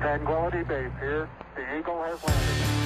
Tranquility 0.00 0.62
Base 0.62 0.90
here. 0.98 1.28
The 1.54 1.78
Eagle 1.78 2.02
has 2.02 2.24
landed. 2.24 2.80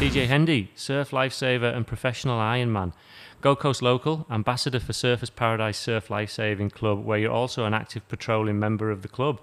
TJ 0.00 0.26
Hendy, 0.26 0.72
surf 0.74 1.10
lifesaver 1.10 1.72
and 1.72 1.86
professional 1.86 2.40
Ironman. 2.40 2.92
Gold 3.40 3.60
Coast 3.60 3.82
local, 3.82 4.26
ambassador 4.28 4.80
for 4.80 4.92
Surfers 4.92 5.32
Paradise 5.34 5.78
Surf 5.78 6.10
Lifesaving 6.10 6.70
Club, 6.70 7.04
where 7.04 7.18
you're 7.18 7.30
also 7.30 7.64
an 7.64 7.72
active 7.72 8.08
patrolling 8.08 8.58
member 8.58 8.90
of 8.90 9.02
the 9.02 9.08
club. 9.08 9.40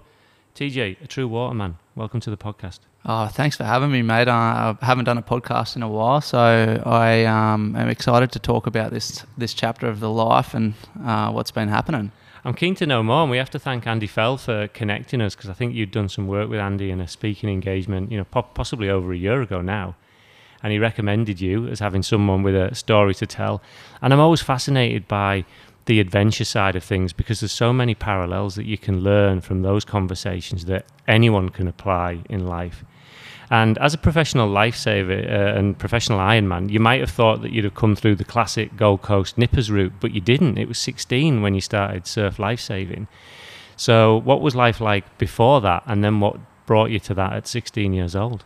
TJ, 0.54 1.02
a 1.02 1.08
true 1.08 1.30
waterman. 1.30 1.78
Welcome 1.96 2.20
to 2.20 2.30
the 2.30 2.38
podcast. 2.38 2.80
Oh, 3.06 3.28
thanks 3.28 3.58
for 3.58 3.66
having 3.66 3.92
me, 3.92 4.02
mate. 4.02 4.30
Uh, 4.30 4.76
I 4.82 4.86
haven't 4.86 5.04
done 5.04 5.18
a 5.18 5.22
podcast 5.22 5.76
in 5.76 5.84
a 5.84 5.90
while, 5.90 6.22
so 6.22 6.82
I 6.86 7.26
um, 7.26 7.76
am 7.76 7.90
excited 7.90 8.32
to 8.32 8.40
talk 8.40 8.66
about 8.66 8.92
this 8.92 9.26
this 9.38 9.54
chapter 9.54 9.88
of 9.88 10.00
the 10.00 10.10
life 10.10 10.54
and 10.54 10.74
uh, 11.04 11.30
what's 11.30 11.52
been 11.52 11.68
happening. 11.68 12.14
I'm 12.46 12.54
keen 12.54 12.76
to 12.76 12.86
know 12.86 13.04
more, 13.04 13.24
and 13.24 13.32
we 13.32 13.36
have 13.36 13.50
to 13.50 13.60
thank 13.60 13.86
Andy 13.86 14.08
Fell 14.08 14.38
for 14.38 14.70
connecting 14.70 15.20
us 15.20 15.36
because 15.36 15.50
I 15.50 15.54
think 15.54 15.76
you'd 15.76 15.92
done 15.92 16.08
some 16.08 16.28
work 16.28 16.50
with 16.50 16.62
Andy 16.62 16.92
in 16.92 17.02
a 17.02 17.08
speaking 17.10 17.50
engagement, 17.50 18.10
you 18.10 18.18
know, 18.18 18.24
po- 18.24 18.44
possibly 18.44 18.90
over 18.90 19.12
a 19.12 19.18
year 19.18 19.42
ago 19.42 19.60
now. 19.60 19.96
And 20.62 20.72
he 20.72 20.80
recommended 20.80 21.42
you 21.42 21.68
as 21.68 21.82
having 21.82 22.04
someone 22.04 22.42
with 22.42 22.56
a 22.56 22.74
story 22.74 23.16
to 23.16 23.28
tell. 23.28 23.62
And 24.02 24.14
I'm 24.14 24.20
always 24.22 24.42
fascinated 24.42 25.10
by 25.10 25.44
the 25.88 26.00
adventure 26.00 26.46
side 26.46 26.78
of 26.78 26.86
things 26.86 27.12
because 27.12 27.42
there's 27.42 27.52
so 27.52 27.74
many 27.74 27.96
parallels 27.96 28.56
that 28.56 28.66
you 28.66 28.78
can 28.78 29.02
learn 29.02 29.42
from 29.42 29.62
those 29.62 29.84
conversations 29.84 30.64
that 30.66 30.86
anyone 31.06 31.50
can 31.50 31.68
apply 31.68 32.20
in 32.30 32.48
life. 32.48 32.86
And 33.54 33.78
as 33.78 33.94
a 33.94 34.00
professional 34.00 34.50
lifesaver 34.50 35.30
uh, 35.30 35.60
and 35.60 35.78
professional 35.78 36.18
Ironman, 36.18 36.72
you 36.72 36.80
might 36.80 37.02
have 37.02 37.12
thought 37.12 37.44
that 37.44 37.52
you'd 37.52 37.66
have 37.66 37.76
come 37.76 37.96
through 37.96 38.16
the 38.16 38.24
classic 38.24 38.76
Gold 38.76 39.04
Coast 39.04 39.38
nippers 39.38 39.70
route, 39.70 39.94
but 40.00 40.12
you 40.12 40.22
didn't. 40.22 40.58
It 40.58 40.68
was 40.68 40.80
16 40.80 41.44
when 41.44 41.54
you 41.54 41.62
started 41.62 42.08
surf 42.08 42.40
lifesaving. 42.40 43.08
So, 43.76 44.22
what 44.22 44.42
was 44.42 44.56
life 44.56 44.82
like 44.82 45.20
before 45.20 45.62
that, 45.62 45.84
and 45.86 46.04
then 46.04 46.20
what 46.20 46.38
brought 46.66 46.90
you 46.90 47.00
to 47.02 47.14
that 47.14 47.34
at 47.34 47.48
16 47.48 47.94
years 47.94 48.16
old? 48.16 48.44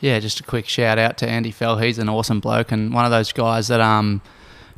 Yeah, 0.00 0.18
just 0.18 0.40
a 0.40 0.44
quick 0.44 0.66
shout 0.66 0.98
out 0.98 1.18
to 1.18 1.28
Andy 1.28 1.50
Fell. 1.50 1.76
He's 1.76 1.98
an 1.98 2.08
awesome 2.08 2.40
bloke 2.40 2.72
and 2.72 2.94
one 2.94 3.04
of 3.04 3.10
those 3.10 3.34
guys 3.34 3.68
that 3.68 3.82
um 3.82 4.22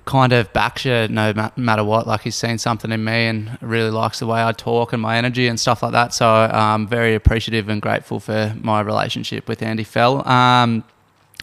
kind 0.05 0.33
of 0.33 0.53
backs 0.53 0.85
you 0.85 1.09
no 1.09 1.33
ma- 1.35 1.51
matter 1.57 1.85
what. 1.85 2.07
Like 2.07 2.23
he's 2.23 2.37
seen 2.37 2.59
something 2.59 2.93
in 2.93 3.05
me 3.05 3.27
and 3.27 3.59
really 3.61 3.91
likes 3.91 4.19
the 4.19 4.27
way 4.27 4.43
I 4.43 4.53
talk 4.53 4.93
and 4.93 5.01
my 5.01 5.17
energy 5.17 5.49
and 5.49 5.59
stuff 5.59 5.83
like 5.83 5.93
that. 5.93 6.15
So 6.15 6.29
I'm 6.29 6.87
very 6.87 7.15
appreciative 7.15 7.69
and 7.69 7.81
grateful 7.81 8.21
for 8.21 8.55
my 8.61 8.81
relationship 8.81 9.49
with 9.49 9.63
Andy 9.63 9.85
Fell. 9.85 10.27
Um, 10.29 10.85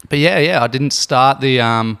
but 0.08 0.18
yeah, 0.18 0.38
yeah, 0.38 0.62
I 0.62 0.66
didn't 0.66 0.92
start 0.92 1.40
the 1.40 1.60
um, 1.60 1.98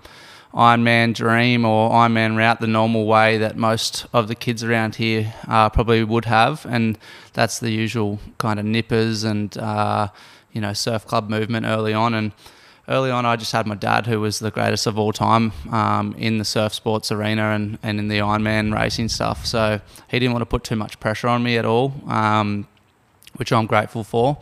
Ironman 0.54 1.14
dream 1.14 1.64
or 1.64 1.90
Ironman 1.90 2.36
route 2.36 2.60
the 2.60 2.66
normal 2.66 3.06
way 3.06 3.38
that 3.38 3.56
most 3.56 4.06
of 4.12 4.28
the 4.28 4.34
kids 4.34 4.62
around 4.62 4.96
here 4.96 5.32
uh, 5.48 5.68
probably 5.70 6.04
would 6.04 6.26
have, 6.26 6.66
and 6.66 6.98
that's 7.32 7.60
the 7.60 7.70
usual 7.70 8.18
kind 8.38 8.58
of 8.60 8.66
nippers 8.66 9.24
and 9.24 9.56
uh, 9.56 10.08
you 10.52 10.60
know 10.60 10.72
surf 10.72 11.06
club 11.06 11.30
movement 11.30 11.64
early 11.64 11.94
on. 11.94 12.12
And 12.12 12.32
early 12.92 13.10
on, 13.10 13.24
I 13.24 13.36
just 13.36 13.52
had 13.52 13.66
my 13.66 13.74
dad, 13.74 14.06
who 14.06 14.20
was 14.20 14.38
the 14.38 14.50
greatest 14.50 14.86
of 14.86 14.98
all 14.98 15.12
time 15.12 15.52
um, 15.70 16.14
in 16.18 16.38
the 16.38 16.44
surf 16.44 16.74
sports 16.74 17.10
arena 17.10 17.50
and, 17.50 17.78
and 17.82 17.98
in 17.98 18.08
the 18.08 18.18
Ironman 18.18 18.74
racing 18.74 19.08
stuff. 19.08 19.46
So 19.46 19.80
he 20.08 20.18
didn't 20.18 20.32
want 20.32 20.42
to 20.42 20.46
put 20.46 20.62
too 20.62 20.76
much 20.76 21.00
pressure 21.00 21.28
on 21.28 21.42
me 21.42 21.56
at 21.56 21.64
all, 21.64 21.94
um, 22.06 22.68
which 23.36 23.52
I'm 23.52 23.66
grateful 23.66 24.04
for. 24.04 24.38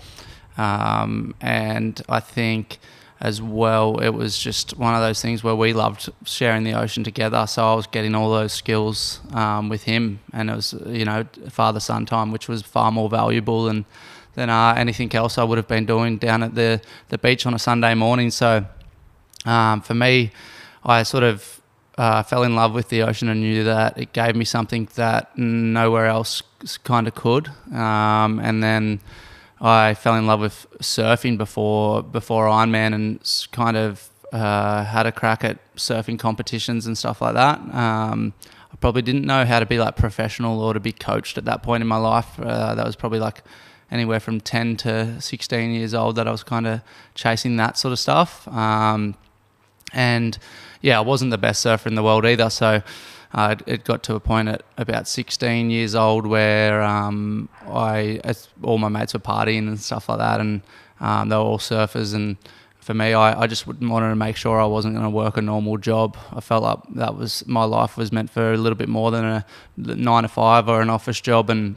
Um, 0.59 1.34
and 1.41 2.03
I 2.09 2.21
think 2.21 2.78
as 3.21 3.41
well, 3.41 3.98
it 3.98 4.11
was 4.11 4.39
just 4.39 4.77
one 4.78 4.95
of 4.95 5.01
those 5.01 5.21
things 5.21 5.45
where 5.45 5.55
we 5.55 5.73
loved 5.73 6.11
sharing 6.25 6.65
the 6.65 6.73
ocean 6.73 7.05
together. 7.05 7.47
So 7.47 7.71
I 7.71 7.75
was 7.75 7.87
getting 7.87 8.15
all 8.15 8.31
those 8.31 8.53
skills 8.53 9.21
um, 9.32 9.69
with 9.69 9.84
him, 9.84 10.21
and 10.32 10.50
it 10.50 10.56
was 10.56 10.75
you 10.87 11.05
know 11.05 11.25
father 11.50 11.81
son 11.81 12.06
time, 12.06 12.32
which 12.32 12.49
was 12.49 12.62
far 12.62 12.91
more 12.91 13.11
valuable 13.11 13.65
than 13.65 13.84
than 14.35 14.51
uh, 14.51 14.75
anything 14.77 15.15
else 15.15 15.39
I 15.39 15.45
would 15.45 15.59
have 15.59 15.69
been 15.69 15.87
doing 15.87 16.19
down 16.19 16.43
at 16.43 16.55
the 16.55 16.81
the 17.09 17.19
beach 17.19 17.47
on 17.47 17.55
a 17.55 17.59
Sunday 17.59 17.95
morning. 17.95 18.31
So 18.31 18.65
um, 19.45 19.81
for 19.81 19.95
me, 19.95 20.31
I 20.85 21.03
sort 21.03 21.25
of 21.25 21.61
uh, 21.99 22.23
fell 22.23 22.43
in 22.43 22.55
love 22.55 22.73
with 22.73 22.89
the 22.89 23.03
ocean 23.03 23.29
and 23.29 23.41
knew 23.41 23.65
that 23.65 23.99
it 23.99 24.13
gave 24.13 24.35
me 24.35 24.45
something 24.45 24.89
that 24.95 25.37
nowhere 25.37 26.07
else 26.07 26.43
kind 26.85 27.07
of 27.07 27.15
could. 27.15 27.49
Um, 27.73 28.39
and 28.41 28.63
then 28.63 29.01
I 29.61 29.95
fell 29.95 30.15
in 30.15 30.27
love 30.27 30.41
with 30.41 30.67
surfing 30.81 31.37
before 31.37 32.03
before 32.03 32.47
Ironman 32.47 32.95
and 32.95 33.49
kind 33.53 33.77
of 33.77 34.09
uh, 34.33 34.85
had 34.85 35.07
a 35.07 35.12
crack 35.12 35.45
at 35.45 35.59
surfing 35.77 36.19
competitions 36.19 36.87
and 36.87 36.97
stuff 36.97 37.21
like 37.21 37.35
that. 37.35 37.59
Um, 37.75 38.33
I 38.73 38.77
probably 38.77 39.03
didn't 39.03 39.27
know 39.27 39.45
how 39.45 39.61
to 39.61 39.67
be 39.67 39.79
like 39.79 39.97
professional 39.97 40.62
or 40.62 40.73
to 40.73 40.81
be 40.81 40.93
coached 40.93 41.37
at 41.37 41.45
that 41.45 41.62
point 41.62 41.83
in 41.83 41.89
my 41.89 41.97
life. 41.97 42.39
Uh, 42.41 42.75
that 42.75 42.87
was 42.87 42.97
probably 42.97 43.19
like 43.19 43.43
anywhere 43.91 44.21
from 44.21 44.41
10 44.41 44.77
to 44.78 45.21
16 45.21 45.71
years 45.73 45.95
old 45.95 46.17
that 46.17 46.28
I 46.28 46.31
was 46.31 46.43
kind 46.43 46.67
of 46.67 46.81
chasing 47.15 47.56
that 47.56 47.77
sort 47.77 47.93
of 47.93 47.99
stuff. 47.99 48.47
Um, 48.49 49.15
and 49.93 50.39
yeah, 50.81 50.99
I 50.99 51.03
wasn't 51.03 51.31
the 51.31 51.39
best 51.39 51.61
surfer 51.61 51.89
in 51.89 51.95
the 51.95 52.03
world 52.03 52.25
either. 52.25 52.50
So 52.50 52.83
uh, 53.33 53.56
it, 53.67 53.84
got 53.84 54.03
to 54.05 54.15
a 54.15 54.21
point 54.21 54.49
at 54.49 54.62
about 54.77 55.06
16 55.06 55.71
years 55.71 55.95
old 55.95 56.27
where 56.27 56.83
um, 56.83 57.49
I, 57.67 58.21
all 58.62 58.79
my 58.79 58.89
mates 58.89 59.15
were 59.15 59.21
partying 59.21 59.69
and 59.69 59.79
stuff 59.79 60.09
like 60.09 60.19
that, 60.19 60.41
and 60.41 60.62
um, 61.00 61.29
they 61.29 61.37
were 61.37 61.43
all 61.43 61.59
surfers. 61.59 62.15
And 62.15 62.37
for 62.81 62.95
me, 62.95 63.12
I, 63.12 63.43
I 63.43 63.47
just 63.47 63.67
wanted 63.67 64.09
to 64.09 64.17
make 64.17 64.37
sure 64.37 64.61
I 64.61 64.67
wasn't 64.67 64.95
going 64.95 65.05
to 65.05 65.11
work 65.11 65.37
a 65.37 65.43
normal 65.43 65.77
job. 65.77 66.17
I 66.33 66.41
felt 66.41 66.62
like 66.62 66.79
that 66.97 67.17
was 67.17 67.47
my 67.47 67.65
life 67.65 67.97
was 67.97 68.11
meant 68.11 68.31
for 68.31 68.53
a 68.53 68.56
little 68.56 68.77
bit 68.77 68.89
more 68.89 69.11
than 69.11 69.25
a 69.25 69.47
nine 69.77 70.25
to 70.25 70.29
five 70.29 70.69
or 70.69 70.81
an 70.81 70.91
office 70.91 71.21
job, 71.21 71.50
and 71.50 71.77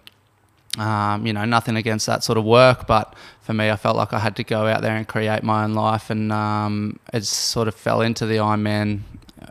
um, 0.78 1.26
you 1.26 1.34
know, 1.34 1.46
nothing 1.46 1.76
against 1.76 2.06
that 2.08 2.24
sort 2.24 2.38
of 2.38 2.46
work, 2.46 2.88
but 2.88 3.16
for 3.42 3.54
me, 3.54 3.70
I 3.70 3.76
felt 3.76 3.96
like 3.96 4.14
I 4.14 4.20
had 4.20 4.36
to 4.38 4.44
go 4.44 4.68
out 4.68 4.82
there 4.82 4.96
and 4.96 5.08
create 5.08 5.44
my 5.44 5.64
own 5.64 5.74
life, 5.74 6.10
and 6.10 6.32
um, 6.32 7.00
it 7.14 7.26
sort 7.26 7.68
of 7.68 7.76
fell 7.76 8.02
into 8.02 8.26
the 8.26 8.38
Ironman, 8.38 9.02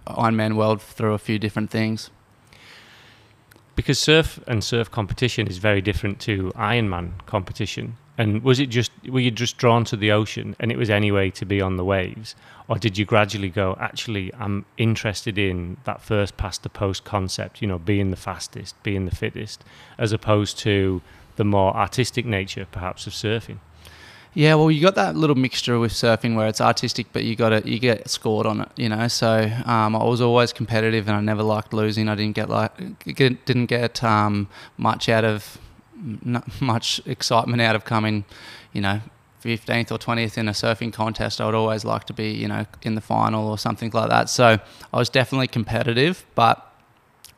Ironman 0.06 0.56
world 0.56 0.82
through 0.82 1.14
a 1.14 1.18
few 1.18 1.38
different 1.38 1.70
things. 1.70 2.10
Because 3.74 3.98
surf 3.98 4.38
and 4.46 4.62
surf 4.62 4.90
competition 4.90 5.46
is 5.46 5.58
very 5.58 5.80
different 5.80 6.20
to 6.20 6.52
Ironman 6.56 7.12
competition. 7.26 7.96
And 8.18 8.42
was 8.42 8.60
it 8.60 8.66
just 8.66 8.92
were 9.08 9.20
you 9.20 9.30
just 9.30 9.56
drawn 9.56 9.84
to 9.86 9.96
the 9.96 10.12
ocean 10.12 10.54
and 10.60 10.70
it 10.70 10.76
was 10.76 10.90
any 10.90 11.10
way 11.10 11.30
to 11.30 11.46
be 11.46 11.62
on 11.62 11.76
the 11.76 11.84
waves, 11.84 12.36
or 12.72 12.78
did 12.78 12.96
you 12.96 13.04
gradually 13.04 13.50
go? 13.50 13.76
Actually, 13.78 14.32
I'm 14.32 14.64
interested 14.78 15.36
in 15.36 15.76
that 15.84 16.00
first 16.00 16.38
past 16.38 16.62
the 16.62 16.70
post 16.70 17.04
concept. 17.04 17.60
You 17.60 17.68
know, 17.68 17.78
being 17.78 18.10
the 18.10 18.16
fastest, 18.16 18.82
being 18.82 19.04
the 19.04 19.14
fittest, 19.14 19.62
as 19.98 20.10
opposed 20.10 20.58
to 20.60 21.02
the 21.36 21.44
more 21.44 21.76
artistic 21.76 22.24
nature, 22.24 22.66
perhaps, 22.72 23.06
of 23.06 23.12
surfing. 23.12 23.58
Yeah, 24.32 24.54
well, 24.54 24.70
you 24.70 24.80
got 24.80 24.94
that 24.94 25.14
little 25.16 25.36
mixture 25.36 25.78
with 25.78 25.92
surfing 25.92 26.34
where 26.34 26.46
it's 26.46 26.62
artistic, 26.62 27.08
but 27.12 27.24
you 27.24 27.36
got 27.36 27.52
it, 27.52 27.66
you 27.66 27.78
get 27.78 28.08
scored 28.08 28.46
on 28.46 28.62
it, 28.62 28.70
you 28.76 28.88
know. 28.88 29.06
So 29.06 29.52
um, 29.66 29.94
I 29.94 30.04
was 30.04 30.22
always 30.22 30.54
competitive, 30.54 31.06
and 31.08 31.14
I 31.14 31.20
never 31.20 31.42
liked 31.42 31.74
losing. 31.74 32.08
I 32.08 32.14
didn't 32.14 32.36
get 32.36 32.48
like 32.48 33.04
didn't 33.14 33.66
get 33.66 34.02
um, 34.02 34.48
much 34.78 35.10
out 35.10 35.26
of 35.26 35.58
much 36.58 37.02
excitement 37.04 37.60
out 37.60 37.76
of 37.76 37.84
coming, 37.84 38.24
you 38.72 38.80
know, 38.80 39.02
15th 39.42 39.90
or 39.90 39.98
20th 39.98 40.38
in 40.38 40.48
a 40.48 40.52
surfing 40.52 40.92
contest. 40.92 41.40
I 41.40 41.46
would 41.46 41.54
always 41.54 41.84
like 41.84 42.04
to 42.04 42.12
be, 42.12 42.30
you 42.30 42.48
know, 42.48 42.66
in 42.82 42.94
the 42.94 43.00
final 43.00 43.48
or 43.48 43.58
something 43.58 43.90
like 43.92 44.08
that. 44.08 44.28
So 44.30 44.58
I 44.92 44.96
was 44.96 45.08
definitely 45.08 45.48
competitive, 45.48 46.24
but 46.34 46.66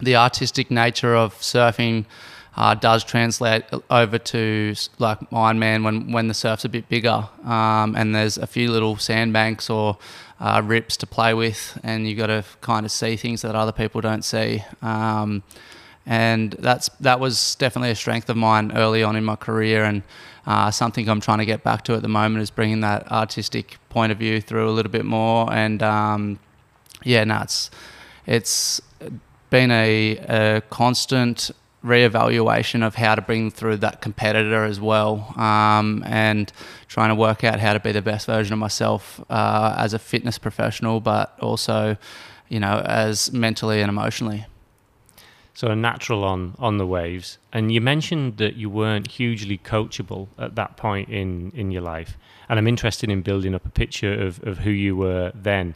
the 0.00 0.16
artistic 0.16 0.70
nature 0.70 1.14
of 1.14 1.34
surfing 1.34 2.04
uh, 2.56 2.74
does 2.74 3.02
translate 3.02 3.64
over 3.90 4.18
to 4.18 4.74
like 4.98 5.18
Ironman 5.30 5.84
when, 5.84 6.12
when 6.12 6.28
the 6.28 6.34
surf's 6.34 6.64
a 6.64 6.68
bit 6.68 6.88
bigger 6.88 7.28
um, 7.44 7.96
and 7.96 8.14
there's 8.14 8.38
a 8.38 8.46
few 8.46 8.70
little 8.70 8.96
sandbanks 8.96 9.68
or 9.68 9.98
uh, 10.40 10.60
rips 10.64 10.96
to 10.98 11.06
play 11.06 11.32
with, 11.32 11.78
and 11.82 12.08
you've 12.08 12.18
got 12.18 12.26
to 12.26 12.44
kind 12.60 12.84
of 12.84 12.92
see 12.92 13.16
things 13.16 13.42
that 13.42 13.54
other 13.54 13.72
people 13.72 14.00
don't 14.00 14.24
see. 14.24 14.62
Um, 14.82 15.42
and 16.06 16.52
that's 16.52 16.88
that 17.00 17.20
was 17.20 17.54
definitely 17.56 17.90
a 17.90 17.94
strength 17.94 18.28
of 18.28 18.36
mine 18.36 18.72
early 18.76 19.02
on 19.02 19.16
in 19.16 19.24
my 19.24 19.36
career, 19.36 19.84
and 19.84 20.02
uh, 20.46 20.70
something 20.70 21.08
I'm 21.08 21.20
trying 21.20 21.38
to 21.38 21.46
get 21.46 21.62
back 21.62 21.84
to 21.84 21.94
at 21.94 22.02
the 22.02 22.08
moment 22.08 22.42
is 22.42 22.50
bringing 22.50 22.80
that 22.80 23.10
artistic 23.10 23.78
point 23.88 24.12
of 24.12 24.18
view 24.18 24.40
through 24.40 24.68
a 24.68 24.72
little 24.72 24.92
bit 24.92 25.04
more. 25.04 25.52
And 25.52 25.82
um, 25.82 26.38
yeah, 27.02 27.24
no, 27.24 27.40
it's 27.42 27.70
it's 28.26 28.80
been 29.50 29.70
a, 29.70 30.16
a 30.28 30.62
constant 30.70 31.50
reevaluation 31.84 32.84
of 32.84 32.94
how 32.94 33.14
to 33.14 33.20
bring 33.20 33.50
through 33.50 33.76
that 33.76 34.00
competitor 34.00 34.64
as 34.64 34.80
well, 34.80 35.32
um, 35.38 36.02
and 36.06 36.52
trying 36.88 37.10
to 37.10 37.14
work 37.14 37.44
out 37.44 37.60
how 37.60 37.72
to 37.74 37.80
be 37.80 37.92
the 37.92 38.02
best 38.02 38.26
version 38.26 38.52
of 38.54 38.58
myself 38.58 39.20
uh, 39.30 39.74
as 39.78 39.92
a 39.92 39.98
fitness 39.98 40.38
professional, 40.38 41.00
but 41.00 41.38
also, 41.40 41.96
you 42.48 42.58
know, 42.58 42.82
as 42.86 43.32
mentally 43.32 43.80
and 43.80 43.90
emotionally. 43.90 44.46
So 45.54 45.68
a 45.68 45.76
natural 45.76 46.24
on 46.24 46.54
on 46.58 46.78
the 46.78 46.86
waves. 46.86 47.38
And 47.52 47.72
you 47.72 47.80
mentioned 47.80 48.36
that 48.38 48.56
you 48.56 48.68
weren't 48.68 49.10
hugely 49.10 49.58
coachable 49.58 50.28
at 50.38 50.56
that 50.56 50.76
point 50.76 51.08
in 51.08 51.52
in 51.54 51.70
your 51.70 51.82
life. 51.82 52.18
And 52.48 52.58
I'm 52.58 52.66
interested 52.66 53.10
in 53.10 53.22
building 53.22 53.54
up 53.54 53.64
a 53.64 53.70
picture 53.70 54.12
of, 54.12 54.42
of 54.44 54.58
who 54.58 54.70
you 54.70 54.96
were 54.96 55.32
then. 55.34 55.74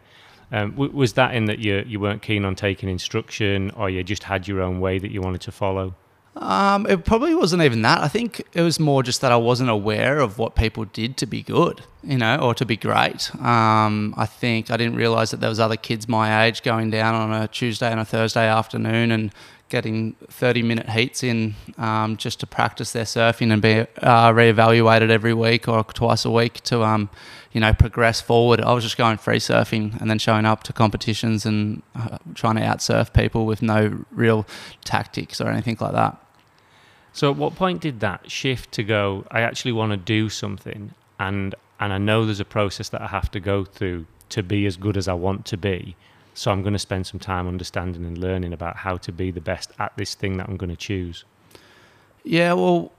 Um, 0.51 0.73
w- 0.73 0.93
was 0.93 1.13
that 1.15 1.35
in 1.35 1.45
that 1.47 1.59
you 1.61 1.85
you 1.87 2.01
weren't 2.01 2.23
keen 2.23 2.45
on 2.45 2.55
taking 2.55 2.89
instruction, 2.89 3.71
or 3.73 3.89
you 3.89 4.03
just 4.03 4.25
had 4.25 4.49
your 4.49 4.61
own 4.61 4.81
way 4.81 4.99
that 4.99 5.11
you 5.11 5.21
wanted 5.21 5.43
to 5.43 5.53
follow? 5.53 5.95
Um, 6.37 6.87
it 6.87 7.05
probably 7.05 7.35
wasn't 7.35 7.63
even 7.63 7.83
that. 7.83 8.01
I 8.01 8.09
think 8.09 8.43
it 8.53 8.63
was 8.63 8.79
more 8.79 9.03
just 9.03 9.21
that 9.23 9.33
I 9.33 9.37
wasn't 9.37 9.71
aware 9.71 10.21
of 10.21 10.39
what 10.39 10.55
people 10.55 10.85
did 10.85 11.17
to 11.17 11.27
be 11.27 11.43
good, 11.43 11.83
you 12.05 12.17
know, 12.17 12.37
or 12.37 12.55
to 12.55 12.65
be 12.65 12.77
great. 12.77 13.35
Um, 13.45 14.15
I 14.17 14.27
think 14.27 14.71
I 14.71 14.77
didn't 14.77 14.95
realize 14.95 15.33
that 15.33 15.41
there 15.41 15.49
was 15.49 15.59
other 15.59 15.77
kids 15.77 16.07
my 16.07 16.45
age 16.45 16.63
going 16.63 16.91
down 16.91 17.15
on 17.15 17.33
a 17.33 17.49
Tuesday 17.49 17.91
and 17.91 17.99
a 17.99 18.05
Thursday 18.05 18.47
afternoon 18.47 19.11
and 19.11 19.33
getting 19.69 20.15
30 20.29 20.63
minute 20.63 20.89
heats 20.89 21.23
in 21.23 21.55
um, 21.77 22.17
just 22.17 22.41
to 22.41 22.47
practice 22.47 22.93
their 22.93 23.05
surfing 23.05 23.53
and 23.53 23.61
be 23.61 23.81
uh, 24.03 24.31
reevaluated 24.33 25.11
every 25.11 25.35
week 25.35 25.69
or 25.69 25.85
twice 25.85 26.25
a 26.25 26.31
week 26.31 26.55
to 26.63 26.83
um, 26.83 27.11
you 27.53 27.61
know 27.61 27.73
progress 27.73 28.21
forward. 28.21 28.61
I 28.61 28.73
was 28.73 28.85
just 28.85 28.97
going 28.97 29.19
free 29.19 29.39
surfing 29.39 30.01
and 30.01 30.11
then 30.11 30.19
showing 30.19 30.45
up 30.45 30.63
to 30.65 30.73
competitions 30.73 31.45
and 31.45 31.83
uh, 31.95 32.19
trying 32.35 32.57
to 32.57 32.63
outsurf 32.63 33.13
people 33.13 33.47
with 33.47 33.63
no 33.63 34.05
real 34.11 34.47
tactics 34.85 35.41
or 35.41 35.49
anything 35.49 35.77
like 35.81 35.93
that. 35.93 36.17
So 37.13 37.31
at 37.31 37.37
what 37.37 37.55
point 37.55 37.81
did 37.81 38.01
that 38.01 38.31
shift 38.31 38.73
to 38.73 38.85
go? 38.85 39.27
I 39.31 39.41
actually 39.41 39.73
want 39.73 39.93
to 39.93 39.97
do 39.97 40.29
something, 40.29 40.95
and 41.19 41.55
and 41.81 41.93
I 41.93 41.99
know 41.99 42.25
there's 42.25 42.41
a 42.41 42.45
process 42.45 42.89
that 42.91 43.03
I 43.03 43.09
have 43.09 43.31
to 43.33 43.41
go 43.41 43.65
through 43.65 44.07
to 44.31 44.43
be 44.43 44.67
as 44.67 44.77
good 44.77 44.97
as 44.97 45.09
I 45.09 45.15
want 45.15 45.47
to 45.47 45.57
be. 45.57 45.97
So 46.39 46.53
I'm 46.53 46.63
going 46.63 46.73
to 46.73 46.79
spend 46.79 47.05
some 47.05 47.19
time 47.19 47.49
understanding 47.49 48.05
and 48.05 48.17
learning 48.17 48.53
about 48.53 48.77
how 48.77 48.97
to 48.99 49.11
be 49.11 49.33
the 49.33 49.41
best 49.41 49.73
at 49.81 49.97
this 49.97 50.15
thing 50.15 50.37
that 50.37 50.49
I'm 50.49 50.57
going 50.57 50.71
to 50.71 50.77
choose. 50.77 51.25
Yeah, 52.23 52.53
well, 52.53 52.93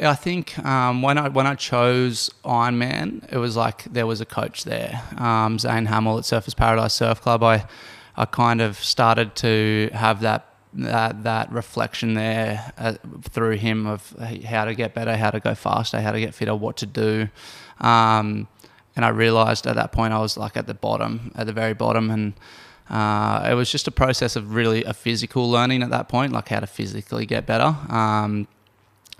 I 0.00 0.16
think 0.16 0.58
um, 0.64 1.00
when 1.00 1.16
I 1.16 1.28
when 1.28 1.46
I 1.46 1.54
chose 1.54 2.28
Ironman, 2.44 3.32
it 3.32 3.38
was 3.38 3.56
like 3.56 3.84
there 3.84 4.04
was 4.04 4.20
a 4.20 4.24
coach 4.24 4.64
there, 4.64 5.00
um, 5.16 5.60
Zane 5.60 5.86
Hamill 5.86 6.18
at 6.18 6.24
Surfers 6.24 6.56
Paradise 6.56 6.94
Surf 6.94 7.20
Club. 7.20 7.44
I 7.44 7.66
I 8.16 8.24
kind 8.24 8.60
of 8.60 8.76
started 8.82 9.36
to 9.36 9.90
have 9.92 10.20
that 10.22 10.52
that 10.74 11.22
that 11.22 11.52
reflection 11.52 12.14
there 12.14 12.72
uh, 12.78 12.94
through 13.22 13.58
him 13.58 13.86
of 13.86 14.12
how 14.44 14.64
to 14.64 14.74
get 14.74 14.92
better, 14.92 15.16
how 15.16 15.30
to 15.30 15.38
go 15.38 15.54
faster, 15.54 16.00
how 16.00 16.10
to 16.10 16.18
get 16.18 16.34
fitter, 16.34 16.56
what 16.56 16.78
to 16.78 16.86
do. 16.86 17.28
Um, 17.80 18.48
and 18.98 19.04
I 19.04 19.10
realized 19.10 19.64
at 19.68 19.76
that 19.76 19.92
point 19.92 20.12
I 20.12 20.18
was 20.18 20.36
like 20.36 20.56
at 20.56 20.66
the 20.66 20.74
bottom, 20.74 21.30
at 21.36 21.46
the 21.46 21.52
very 21.52 21.72
bottom, 21.72 22.10
and 22.10 22.32
uh, 22.90 23.48
it 23.48 23.54
was 23.54 23.70
just 23.70 23.86
a 23.86 23.92
process 23.92 24.34
of 24.34 24.56
really 24.56 24.82
a 24.82 24.92
physical 24.92 25.48
learning 25.48 25.84
at 25.84 25.90
that 25.90 26.08
point, 26.08 26.32
like 26.32 26.48
how 26.48 26.58
to 26.58 26.66
physically 26.66 27.24
get 27.24 27.46
better. 27.46 27.76
Um, 27.88 28.48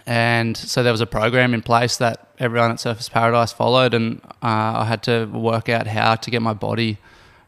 and 0.05 0.57
so 0.57 0.83
there 0.83 0.91
was 0.91 1.01
a 1.01 1.07
program 1.07 1.55
in 1.55 1.63
place 1.63 1.97
that 1.99 2.27
everyone 2.41 2.73
at 2.73 2.79
Surfers 2.79 3.09
Paradise 3.09 3.53
followed, 3.53 3.95
and 3.95 4.21
uh, 4.43 4.83
I 4.83 4.85
had 4.87 5.05
to 5.05 5.27
work 5.27 5.69
out 5.69 5.87
how 5.87 6.17
to 6.17 6.29
get 6.29 6.43
my 6.43 6.55
body 6.55 6.99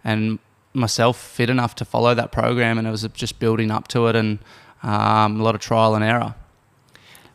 and 0.05 0.39
myself 0.73 1.21
fit 1.21 1.51
enough 1.51 1.75
to 1.75 1.85
follow 1.85 2.15
that 2.15 2.31
program, 2.31 2.79
and 2.79 2.87
it 2.87 2.93
was 2.93 3.03
just 3.13 3.41
building 3.41 3.73
up 3.73 3.89
to 3.89 4.07
it 4.07 4.15
and 4.15 4.39
um, 4.85 5.41
a 5.41 5.43
lot 5.43 5.57
of 5.57 5.61
trial 5.61 5.97
and 5.97 6.05
error. 6.05 6.37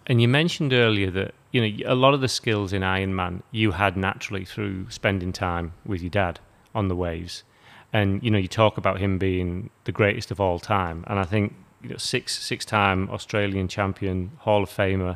And 0.08 0.22
you 0.22 0.30
mentioned 0.30 0.72
earlier 0.72 1.12
that 1.12 1.34
you 1.56 1.62
know 1.62 1.94
a 1.94 1.96
lot 1.96 2.13
of 2.13 2.19
the 2.19 2.28
skills 2.28 2.74
in 2.74 2.81
Ironman 2.81 3.42
you 3.50 3.72
had 3.72 3.96
naturally 3.96 4.44
through 4.44 4.90
spending 4.90 5.31
time 5.31 5.72
with 5.86 6.02
your 6.02 6.10
dad 6.10 6.42
on 6.74 6.90
the 6.90 6.96
waves, 6.98 7.46
and 7.94 8.22
you 8.22 8.30
know 8.30 8.38
you 8.38 8.50
talk 8.50 8.78
about 8.78 9.00
him 9.00 9.18
being 9.18 9.69
the 9.86 9.94
greatest 9.94 10.31
of 10.31 10.42
all 10.42 10.60
time, 10.60 11.06
and 11.07 11.18
I 11.18 11.24
think 11.24 11.56
you 11.81 11.92
know 11.92 11.98
six 11.98 12.38
six 12.38 12.66
time 12.66 13.10
Australian 13.10 13.69
champion, 13.69 14.31
Hall 14.40 14.63
of 14.63 14.69
Famer. 14.69 15.16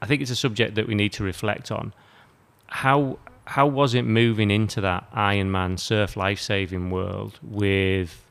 I 0.00 0.06
think 0.06 0.22
it's 0.22 0.30
a 0.30 0.36
subject 0.36 0.74
that 0.76 0.86
we 0.86 0.94
need 0.94 1.12
to 1.14 1.22
reflect 1.22 1.70
on. 1.70 1.92
How 2.68 3.18
how 3.44 3.66
was 3.66 3.92
it 3.92 4.06
moving 4.06 4.50
into 4.50 4.80
that 4.80 5.12
Ironman 5.12 5.78
surf 5.78 6.16
life 6.16 6.40
saving 6.40 6.88
world 6.88 7.38
with 7.42 8.24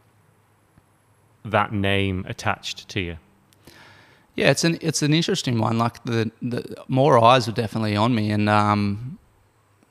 that 1.46 1.72
name 1.72 2.26
attached 2.28 2.90
to 2.90 3.00
you? 3.00 3.18
Yeah, 4.38 4.52
it's 4.52 4.64
an 4.64 4.78
it's 4.82 5.02
an 5.02 5.16
interesting 5.16 5.60
one. 5.60 5.80
Like 5.80 6.04
the, 6.04 6.32
the 6.44 6.84
more 6.88 7.18
eyes 7.18 7.48
were 7.48 7.54
definitely 7.54 7.96
on 7.96 8.14
me, 8.14 8.30
and 8.30 8.48
um, 8.48 9.18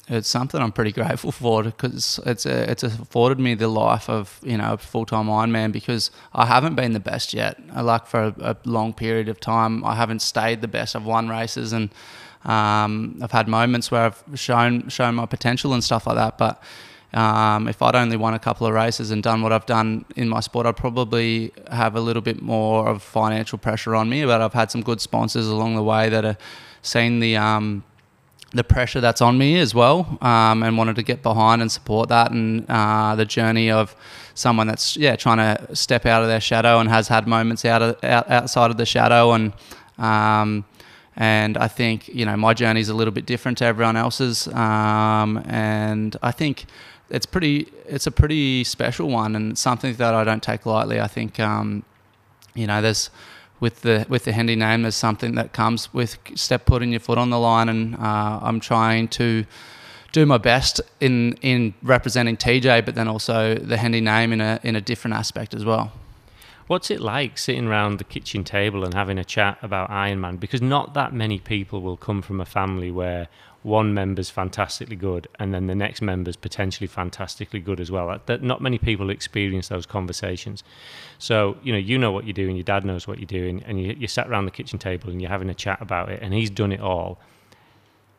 it's 0.07 0.29
something 0.29 0.63
I'm 0.63 0.71
pretty 0.71 0.93
grateful 1.01 1.33
for 1.33 1.65
because 1.65 2.21
it's 2.25 2.47
a, 2.47 2.71
it's 2.71 2.85
afforded 2.85 3.41
me 3.41 3.55
the 3.55 3.67
life 3.67 4.09
of 4.09 4.39
you 4.45 4.57
know 4.57 4.75
a 4.75 4.79
full 4.79 5.05
time 5.05 5.27
Ironman 5.27 5.73
because 5.73 6.13
I 6.33 6.47
haven't 6.47 6.77
been 6.77 6.93
the 6.93 7.01
best 7.01 7.35
yet. 7.35 7.59
I 7.73 7.81
like 7.81 8.07
for 8.07 8.21
a, 8.23 8.35
a, 8.39 8.57
long 8.65 8.93
period 8.95 9.29
of 9.29 9.41
time, 9.41 9.85
I 9.85 9.97
haven't 9.97 10.23
stayed 10.23 10.61
the 10.61 10.69
best. 10.69 10.95
I've 10.95 11.05
won 11.05 11.29
races 11.29 11.73
and 11.73 11.91
um, 12.45 13.19
I've 13.21 13.33
had 13.33 13.49
moments 13.49 13.91
where 13.91 14.03
I've 14.03 14.23
shown 14.39 14.89
shown 14.89 15.17
my 15.17 15.27
potential 15.27 15.75
and 15.75 15.83
stuff 15.83 16.07
like 16.07 16.15
that, 16.15 16.39
but 16.39 16.63
um, 17.17 17.67
if 17.67 17.81
I'd 17.81 17.95
only 17.95 18.19
won 18.19 18.35
a 18.35 18.39
couple 18.39 18.67
of 18.67 18.75
races 18.75 19.11
and 19.11 19.23
done 19.23 19.41
what 19.41 19.51
I've 19.51 19.65
done 19.65 20.05
in 20.17 20.29
my 20.29 20.41
sport, 20.41 20.67
I'd 20.67 20.77
probably 20.77 21.51
have 21.71 21.97
a 21.97 22.01
little 22.01 22.21
bit 22.21 22.43
more 22.43 22.87
of 22.87 23.03
financial 23.03 23.57
pressure 23.57 23.95
on 23.95 24.11
me. 24.11 24.27
But 24.27 24.43
I've 24.43 24.53
had 24.53 24.71
some 24.71 24.83
good 24.83 25.01
sponsors 25.01 25.49
along 25.49 25.77
the 25.77 25.83
way 25.83 26.11
that 26.11 26.25
have 26.25 26.39
seen 26.83 27.21
the 27.21 27.39
um, 27.39 27.85
the 28.53 28.63
pressure 28.63 29.01
that's 29.01 29.23
on 29.23 29.39
me 29.39 29.59
as 29.59 29.75
well, 29.75 30.19
um, 30.21 30.63
and 30.63 30.77
wanted 30.77 30.97
to 30.97 31.03
get 31.03 31.23
behind 31.23 31.63
and 31.63 31.73
support 31.73 32.11
that 32.11 32.33
and 32.33 32.67
uh, 32.69 33.17
the 33.17 33.25
journey 33.25 33.71
of 33.71 33.97
someone 34.35 34.67
that's 34.67 34.95
yeah 34.99 35.17
trying 35.17 35.39
to 35.39 35.75
step 35.75 36.05
out 36.05 36.21
of 36.21 36.29
their 36.29 36.41
shadow 36.41 36.81
and 36.81 36.91
has 36.91 37.09
had 37.09 37.27
moments 37.27 37.65
out 37.65 37.81
of 37.81 38.05
out, 38.05 38.31
outside 38.31 38.71
of 38.71 38.77
the 38.77 38.87
shadow 38.87 39.33
and. 39.33 39.55
Um, 39.99 40.67
and 41.19 41.57
I 41.57 41.67
think 41.67 42.09
you 42.09 42.27
know 42.27 42.37
my 42.37 42.53
journey 42.53 42.81
is 42.81 42.91
a 42.91 42.95
little 42.95 43.11
bit 43.11 43.25
different 43.25 43.57
to 43.59 43.65
everyone 43.65 43.97
else's, 43.97 44.49
um, 44.49 45.43
and 45.47 46.15
I 46.23 46.31
think 46.31 46.67
it's 47.11 47.27
pretty 47.27 47.69
it's 47.87 48.07
a 48.07 48.11
pretty 48.11 48.65
special 48.65 49.09
one 49.09 49.37
and 49.37 49.57
something 49.59 49.95
that 49.95 50.15
I 50.15 50.25
don't 50.25 50.43
take 50.43 50.67
lightly. 50.67 51.01
I 51.01 51.07
think 51.07 51.39
um, 51.39 51.85
you 52.55 52.67
know 52.67 52.83
there's 52.83 53.11
with 53.61 53.83
the 53.83 54.07
with 54.09 54.25
the 54.25 54.33
Hendy 54.33 54.57
name 54.57 54.83
there's 54.83 54.97
something 54.97 55.35
that 55.37 55.53
comes 55.53 55.93
with 55.95 56.19
step 56.35 56.67
putting 56.67 56.91
your 56.91 57.01
foot 57.01 57.19
on 57.19 57.31
the 57.31 57.39
line 57.39 57.69
and 57.69 57.95
uh, 57.97 58.41
I'm 58.43 58.61
trying 58.61 59.09
to 59.09 59.45
do 60.13 60.27
my 60.27 60.39
best 60.39 60.81
in 61.01 61.35
in 61.43 61.75
representing 61.83 62.37
TJ 62.37 62.85
but 62.85 62.95
then 62.95 63.09
also 63.09 63.55
the 63.55 63.77
Hendy 63.77 64.01
name 64.01 64.33
in 64.33 64.41
a 64.41 64.61
in 64.63 64.77
a 64.77 64.81
different 64.81 65.15
aspect 65.17 65.55
as 65.55 65.65
well. 65.65 65.93
What's 66.67 66.91
it 66.91 67.01
like 67.01 67.39
sitting 67.39 67.69
around 67.69 67.99
the 67.99 68.05
kitchen 68.05 68.43
table 68.43 68.85
and 68.85 68.93
having 68.93 69.19
a 69.19 69.25
chat 69.25 69.57
about 69.63 69.89
Iron 69.89 70.21
Man? 70.21 70.37
Because 70.37 70.61
not 70.61 70.95
that 70.95 71.13
many 71.13 71.39
people 71.39 71.81
will 71.81 71.97
come 71.97 72.23
from 72.23 72.41
a 72.41 72.45
family 72.45 72.91
where 72.91 73.29
one 73.67 73.93
member's 73.93 74.31
fantastically 74.31 74.95
good 74.95 75.27
and 75.41 75.53
then 75.53 75.67
the 75.67 75.75
next 75.75 76.01
member's 76.01 76.37
potentially 76.37 76.87
fantastically 76.87 77.59
good 77.59 77.81
as 77.81 77.91
well. 77.91 78.21
That 78.27 78.41
not 78.41 78.63
many 78.63 78.79
people 78.79 79.11
experience 79.11 79.67
those 79.67 79.87
conversations. 79.87 80.63
So, 81.19 81.57
you 81.65 81.73
know, 81.73 81.79
you 81.79 81.99
know 81.99 82.13
what 82.13 82.27
you're 82.27 82.33
doing, 82.33 82.55
your 82.55 82.63
dad 82.63 82.85
knows 82.85 83.09
what 83.09 83.19
you're 83.19 83.27
doing, 83.27 83.65
and 83.67 83.81
you, 83.81 83.97
you 83.99 84.07
sat 84.07 84.29
around 84.29 84.45
the 84.45 84.53
kitchen 84.53 84.79
table 84.79 85.11
and 85.11 85.21
you're 85.21 85.31
having 85.31 85.51
a 85.51 85.55
chat 85.55 85.83
about 85.83 86.11
it, 86.11 86.23
and 86.23 86.33
he's 86.33 86.49
done 86.49 86.71
it 86.71 86.79
all. 86.79 87.19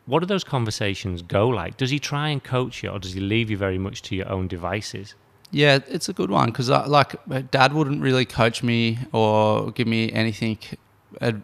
What 0.04 0.20
do 0.20 0.26
those 0.26 0.44
conversations 0.44 1.22
go 1.22 1.48
like? 1.48 1.78
Does 1.78 1.90
he 1.90 1.98
try 1.98 2.28
and 2.28 2.44
coach 2.44 2.82
you, 2.82 2.90
or 2.90 2.98
does 2.98 3.14
he 3.14 3.20
leave 3.20 3.50
you 3.50 3.56
very 3.56 3.78
much 3.78 4.02
to 4.02 4.14
your 4.14 4.28
own 4.28 4.48
devices? 4.48 5.14
Yeah, 5.50 5.78
it's 5.88 6.10
a 6.10 6.12
good 6.12 6.30
one 6.30 6.50
because, 6.50 6.68
like, 6.68 7.14
dad 7.50 7.72
wouldn't 7.72 8.02
really 8.02 8.26
coach 8.26 8.62
me 8.62 8.98
or 9.12 9.70
give 9.70 9.86
me 9.86 10.12
anything, 10.12 10.58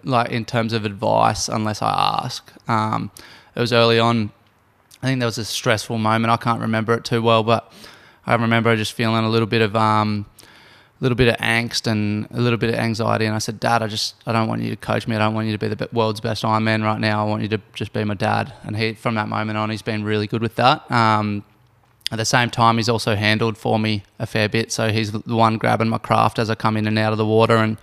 like 0.04 0.30
in 0.30 0.44
terms 0.44 0.74
of 0.74 0.84
advice, 0.84 1.48
unless 1.48 1.80
I 1.80 2.20
ask. 2.22 2.52
Um, 2.68 3.10
it 3.54 3.60
was 3.60 3.72
early 3.72 3.98
on. 3.98 4.30
I 5.02 5.08
think 5.08 5.20
there 5.20 5.26
was 5.26 5.38
a 5.38 5.44
stressful 5.44 5.98
moment. 5.98 6.32
I 6.32 6.36
can't 6.36 6.60
remember 6.60 6.94
it 6.94 7.04
too 7.04 7.22
well, 7.22 7.42
but 7.42 7.70
I 8.26 8.34
remember 8.34 8.74
just 8.76 8.92
feeling 8.92 9.24
a 9.24 9.28
little 9.28 9.46
bit 9.46 9.60
of 9.60 9.76
um, 9.76 10.26
a 11.00 11.02
little 11.04 11.16
bit 11.16 11.28
of 11.28 11.36
angst 11.36 11.86
and 11.86 12.26
a 12.30 12.40
little 12.40 12.58
bit 12.58 12.70
of 12.70 12.76
anxiety. 12.76 13.26
And 13.26 13.34
I 13.34 13.38
said, 13.38 13.60
Dad, 13.60 13.82
I 13.82 13.86
just 13.86 14.14
I 14.26 14.32
don't 14.32 14.48
want 14.48 14.62
you 14.62 14.70
to 14.70 14.76
coach 14.76 15.06
me. 15.06 15.16
I 15.16 15.18
don't 15.18 15.34
want 15.34 15.46
you 15.46 15.52
to 15.52 15.58
be 15.58 15.68
the 15.68 15.88
world's 15.92 16.20
best 16.20 16.42
Ironman 16.42 16.82
right 16.82 17.00
now. 17.00 17.24
I 17.24 17.28
want 17.28 17.42
you 17.42 17.48
to 17.48 17.60
just 17.74 17.92
be 17.92 18.04
my 18.04 18.14
dad. 18.14 18.52
And 18.62 18.76
he, 18.76 18.94
from 18.94 19.14
that 19.16 19.28
moment 19.28 19.58
on, 19.58 19.70
he's 19.70 19.82
been 19.82 20.04
really 20.04 20.26
good 20.26 20.40
with 20.40 20.56
that. 20.56 20.90
Um, 20.90 21.44
at 22.10 22.16
the 22.16 22.24
same 22.24 22.50
time, 22.50 22.76
he's 22.76 22.88
also 22.88 23.16
handled 23.16 23.58
for 23.58 23.78
me 23.78 24.04
a 24.18 24.26
fair 24.26 24.48
bit. 24.48 24.70
So 24.70 24.90
he's 24.90 25.12
the 25.12 25.20
one 25.34 25.58
grabbing 25.58 25.88
my 25.88 25.98
craft 25.98 26.38
as 26.38 26.48
I 26.48 26.54
come 26.54 26.76
in 26.76 26.86
and 26.86 26.98
out 26.98 27.12
of 27.12 27.18
the 27.18 27.26
water 27.26 27.56
and 27.56 27.76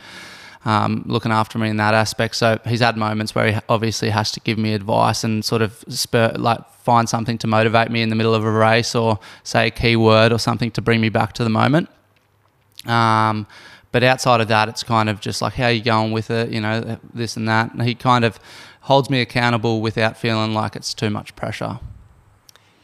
um, 0.66 1.04
looking 1.06 1.32
after 1.32 1.58
me 1.58 1.70
in 1.70 1.78
that 1.78 1.94
aspect. 1.94 2.36
So 2.36 2.60
he's 2.66 2.82
had 2.82 2.98
moments 2.98 3.34
where 3.34 3.52
he 3.52 3.60
obviously 3.68 4.10
has 4.10 4.32
to 4.34 4.40
give 4.40 4.58
me 4.58 4.74
advice 4.74 5.24
and 5.24 5.44
sort 5.44 5.62
of 5.62 5.84
spur, 5.88 6.34
like 6.38 6.68
find 6.74 7.10
something 7.10 7.38
to 7.40 7.48
motivate 7.48 7.92
me 7.92 8.02
in 8.02 8.10
the 8.10 8.16
middle 8.16 8.36
of 8.36 8.44
a 8.44 8.52
race 8.52 8.96
or 8.96 9.20
say 9.44 9.68
a 9.68 9.72
key 9.72 9.96
word 9.96 10.32
or 10.32 10.38
something 10.38 10.72
to 10.72 10.82
bring 10.82 11.02
me 11.02 11.10
back 11.10 11.34
to 11.34 11.44
the 11.44 11.50
moment. 11.50 11.90
Um, 12.86 13.48
but 13.92 14.04
outside 14.04 14.42
of 14.42 14.48
that, 14.48 14.70
it's 14.70 14.84
kind 14.84 15.10
of 15.10 15.20
just 15.20 15.42
like, 15.42 15.54
how 15.54 15.66
are 15.66 15.72
you 15.72 15.84
going 15.84 16.12
with 16.12 16.32
it? 16.32 16.50
You 16.50 16.62
know, 16.62 17.00
this 17.14 17.36
and 17.36 17.48
that. 17.48 17.74
And 17.74 17.84
he 17.84 17.94
kind 17.94 18.24
of 18.24 18.40
holds 18.82 19.10
me 19.10 19.22
accountable 19.22 19.82
without 19.82 20.18
feeling 20.18 20.54
like 20.54 20.76
it's 20.76 20.94
too 20.94 21.10
much 21.10 21.36
pressure. 21.36 21.80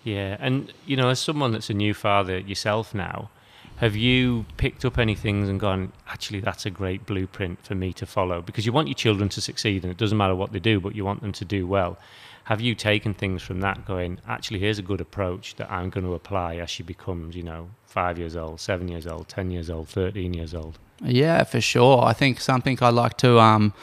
Yeah. 0.03 0.37
And, 0.39 0.73
you 0.85 0.95
know, 0.95 1.09
as 1.09 1.19
someone 1.19 1.51
that's 1.51 1.69
a 1.69 1.73
new 1.73 1.93
father 1.93 2.39
yourself 2.39 2.93
now, 2.93 3.29
Have 3.77 3.95
you 3.95 4.45
picked 4.57 4.85
up 4.85 4.97
any 4.97 5.13
things 5.13 5.47
and 5.47 5.59
gone, 5.59 5.91
actually, 6.07 6.39
that's 6.39 6.65
a 6.65 6.71
great 6.71 7.05
blueprint 7.05 7.63
for 7.63 7.75
me 7.75 7.93
to 7.93 8.07
follow? 8.07 8.41
Because 8.41 8.65
you 8.65 8.71
want 8.71 8.87
your 8.87 8.95
children 8.95 9.29
to 9.29 9.39
succeed, 9.39 9.83
and 9.83 9.91
it 9.91 9.97
doesn't 9.97 10.17
matter 10.17 10.33
what 10.33 10.51
they 10.51 10.59
do, 10.59 10.79
but 10.79 10.95
you 10.95 11.05
want 11.05 11.21
them 11.21 11.31
to 11.33 11.45
do 11.45 11.67
well. 11.67 11.99
Have 12.45 12.59
you 12.59 12.73
taken 12.73 13.13
things 13.13 13.43
from 13.43 13.59
that, 13.61 13.85
going, 13.85 14.19
actually, 14.27 14.59
here's 14.59 14.79
a 14.79 14.81
good 14.81 14.99
approach 14.99 15.57
that 15.57 15.71
I'm 15.71 15.91
going 15.91 16.05
to 16.05 16.15
apply 16.15 16.55
as 16.55 16.71
she 16.71 16.81
becomes, 16.81 17.35
you 17.35 17.43
know, 17.43 17.69
five 17.85 18.17
years 18.17 18.35
old, 18.35 18.59
seven 18.59 18.87
years 18.87 19.05
old, 19.05 19.27
10 19.27 19.51
years 19.51 19.69
old, 19.69 19.89
13 19.89 20.33
years 20.33 20.55
old? 20.55 20.79
Yeah, 21.03 21.43
for 21.43 21.61
sure. 21.61 22.03
I 22.03 22.13
think 22.13 22.41
something 22.41 22.79
I 22.81 22.89
like 22.89 23.17
to 23.17 23.39
um, 23.39 23.73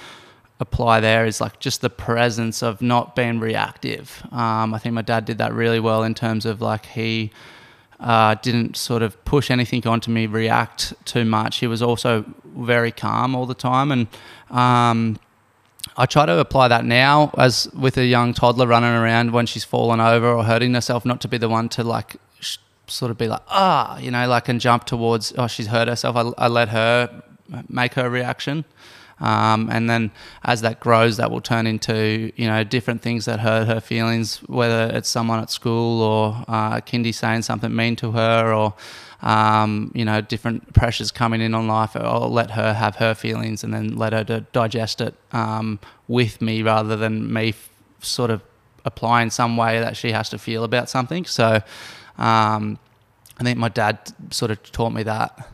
apply 0.59 0.99
there 1.01 1.25
is 1.25 1.41
like 1.41 1.61
just 1.61 1.83
the 1.83 1.91
presence 1.91 2.65
of 2.65 2.83
not 2.83 3.15
being 3.15 3.39
reactive. 3.39 4.27
Um, 4.33 4.75
I 4.75 4.79
think 4.79 4.95
my 4.95 5.03
dad 5.03 5.25
did 5.25 5.39
that 5.39 5.53
really 5.53 5.79
well 5.79 6.03
in 6.03 6.15
terms 6.15 6.47
of 6.47 6.61
like 6.61 6.87
he 6.87 7.31
uh, 8.01 8.35
didn't 8.37 8.77
sort 8.77 9.03
of 9.03 9.23
push 9.25 9.51
anything 9.51 9.87
onto 9.87 10.11
me, 10.11 10.27
react 10.27 10.95
too 11.05 11.25
much. 11.25 11.59
He 11.59 11.67
was 11.67 11.83
also 11.83 12.25
very 12.57 12.93
calm 12.93 13.35
all 13.35 13.47
the 13.47 13.55
time, 13.55 13.93
and 13.93 14.07
um, 14.51 15.19
I 15.97 16.07
try 16.07 16.27
to 16.27 16.39
apply 16.39 16.69
that 16.69 16.85
now 16.85 17.31
as 17.39 17.69
with 17.73 17.97
a 17.97 18.05
young 18.05 18.35
toddler 18.35 18.67
running 18.67 18.91
around 18.91 19.33
when 19.33 19.47
she's 19.47 19.65
fallen 19.65 20.01
over 20.01 20.29
or 20.29 20.45
hurting 20.45 20.75
herself, 20.75 21.05
not 21.05 21.21
to 21.23 21.29
be 21.29 21.39
the 21.39 21.49
one 21.49 21.69
to 21.71 21.85
like 21.85 22.17
sh- 22.41 22.59
sort 22.87 23.11
of 23.11 23.19
be 23.19 23.29
like 23.29 23.43
ah, 23.49 23.99
you 23.99 24.11
know, 24.11 24.27
like 24.29 24.49
and 24.49 24.61
jump 24.61 24.85
towards 24.85 25.33
oh 25.39 25.47
she's 25.47 25.69
hurt 25.69 25.89
herself. 25.89 26.17
I, 26.17 26.45
I 26.45 26.49
let 26.49 26.71
her 26.71 27.23
make 27.69 27.95
her 27.95 28.11
reaction. 28.11 28.65
Um, 29.21 29.69
and 29.71 29.89
then 29.89 30.11
as 30.43 30.61
that 30.63 30.81
grows, 30.81 31.17
that 31.19 31.31
will 31.31 31.41
turn 31.41 31.67
into 31.67 32.33
you 32.37 32.47
know 32.47 32.65
different 32.65 33.03
things 33.03 33.25
that 33.27 33.41
hurt 33.41 33.69
her 33.69 33.81
feelings, 33.81 34.39
whether 34.47 34.91
it's 34.95 35.09
someone 35.09 35.39
at 35.41 35.51
school 35.51 36.03
or 36.03 36.45
uh, 36.49 36.81
kindy 36.81 37.15
saying 37.15 37.43
something 37.43 37.75
mean 37.75 37.97
to 37.97 38.13
her, 38.13 38.53
or 38.53 38.75
um, 39.23 39.93
you 39.95 40.05
know 40.05 40.21
different 40.21 40.73
pressures 40.75 41.11
coming 41.11 41.41
in 41.41 41.55
on 41.55 41.69
life. 41.69 41.97
I'll 41.97 42.31
let 42.31 42.53
her 42.53 42.75
have 42.75 42.97
her 42.97 43.15
feelings 43.15 43.63
and 43.65 43.73
then 43.73 43.97
let 43.97 44.13
her 44.13 44.25
to 44.25 44.41
digest 44.53 45.01
it 45.01 45.15
um, 45.33 45.79
with 46.09 46.41
me 46.43 46.63
rather 46.63 46.97
than 46.97 47.33
me 47.33 47.51
f- 47.51 47.71
sort 48.01 48.31
of 48.31 48.43
applying 48.85 49.31
some 49.31 49.57
way 49.57 49.81
that 49.81 49.97
she 49.97 50.13
has 50.13 50.29
to 50.31 50.39
feel 50.39 50.65
about 50.65 50.89
something. 50.91 51.25
So 51.25 51.63
um, 52.19 52.79
I 53.39 53.43
think 53.43 53.59
my 53.59 53.69
dad 53.69 54.13
sort 54.31 54.51
of 54.51 54.63
taught 54.73 54.93
me 54.93 55.03
that. 55.05 55.54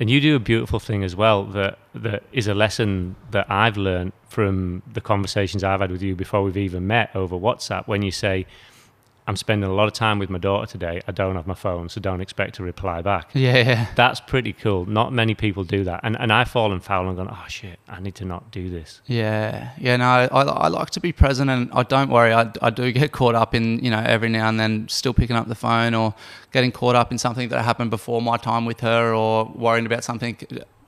And 0.00 0.08
you 0.08 0.18
do 0.18 0.34
a 0.34 0.40
beautiful 0.40 0.80
thing 0.80 1.04
as 1.04 1.14
well 1.14 1.44
that 1.44 1.78
that 1.94 2.22
is 2.32 2.48
a 2.48 2.54
lesson 2.54 3.16
that 3.32 3.50
I've 3.50 3.76
learned 3.76 4.12
from 4.28 4.82
the 4.90 5.02
conversations 5.02 5.62
I've 5.62 5.80
had 5.80 5.90
with 5.90 6.02
you 6.02 6.16
before 6.16 6.42
we've 6.42 6.56
even 6.56 6.86
met 6.86 7.14
over 7.14 7.36
WhatsApp. 7.36 7.86
When 7.86 8.00
you 8.00 8.10
say, 8.10 8.46
"I'm 9.30 9.36
spending 9.36 9.70
a 9.70 9.72
lot 9.80 9.86
of 9.86 9.94
time 9.94 10.18
with 10.18 10.30
my 10.36 10.38
daughter 10.38 10.66
today. 10.66 10.96
I 11.10 11.12
don't 11.12 11.36
have 11.36 11.46
my 11.46 11.58
phone, 11.66 11.88
so 11.88 12.00
don't 12.00 12.20
expect 12.20 12.56
to 12.56 12.62
reply 12.64 13.00
back." 13.02 13.30
Yeah, 13.32 13.58
yeah. 13.58 13.86
That's 13.94 14.20
pretty 14.32 14.52
cool. 14.52 14.86
Not 14.86 15.12
many 15.12 15.34
people 15.34 15.62
do 15.76 15.84
that, 15.84 16.00
and 16.02 16.14
and 16.22 16.32
I've 16.32 16.50
fallen 16.50 16.80
foul 16.80 17.08
and 17.08 17.16
gone, 17.16 17.28
"Oh 17.30 17.44
shit, 17.48 17.78
I 17.88 18.00
need 18.00 18.16
to 18.16 18.24
not 18.24 18.42
do 18.50 18.64
this." 18.68 19.00
Yeah, 19.06 19.70
yeah, 19.78 19.96
no, 19.96 20.04
I, 20.38 20.42
I 20.66 20.68
like 20.68 20.90
to 20.96 21.00
be 21.00 21.12
present, 21.12 21.48
and 21.54 21.70
I 21.72 21.82
don't 21.94 22.10
worry. 22.10 22.32
I, 22.32 22.50
I 22.60 22.70
do 22.70 22.90
get 22.92 23.12
caught 23.12 23.36
up 23.42 23.54
in 23.54 23.64
you 23.84 23.90
know 23.94 24.02
every 24.14 24.28
now 24.28 24.48
and 24.48 24.58
then 24.58 24.88
still 24.88 25.14
picking 25.14 25.36
up 25.36 25.46
the 25.48 25.60
phone 25.66 25.94
or 25.94 26.14
getting 26.52 26.72
caught 26.72 26.96
up 26.96 27.12
in 27.12 27.18
something 27.18 27.48
that 27.50 27.62
happened 27.64 27.90
before 27.90 28.20
my 28.20 28.36
time 28.36 28.64
with 28.70 28.80
her, 28.80 29.14
or 29.14 29.32
worrying 29.54 29.86
about 29.86 30.02
something 30.04 30.36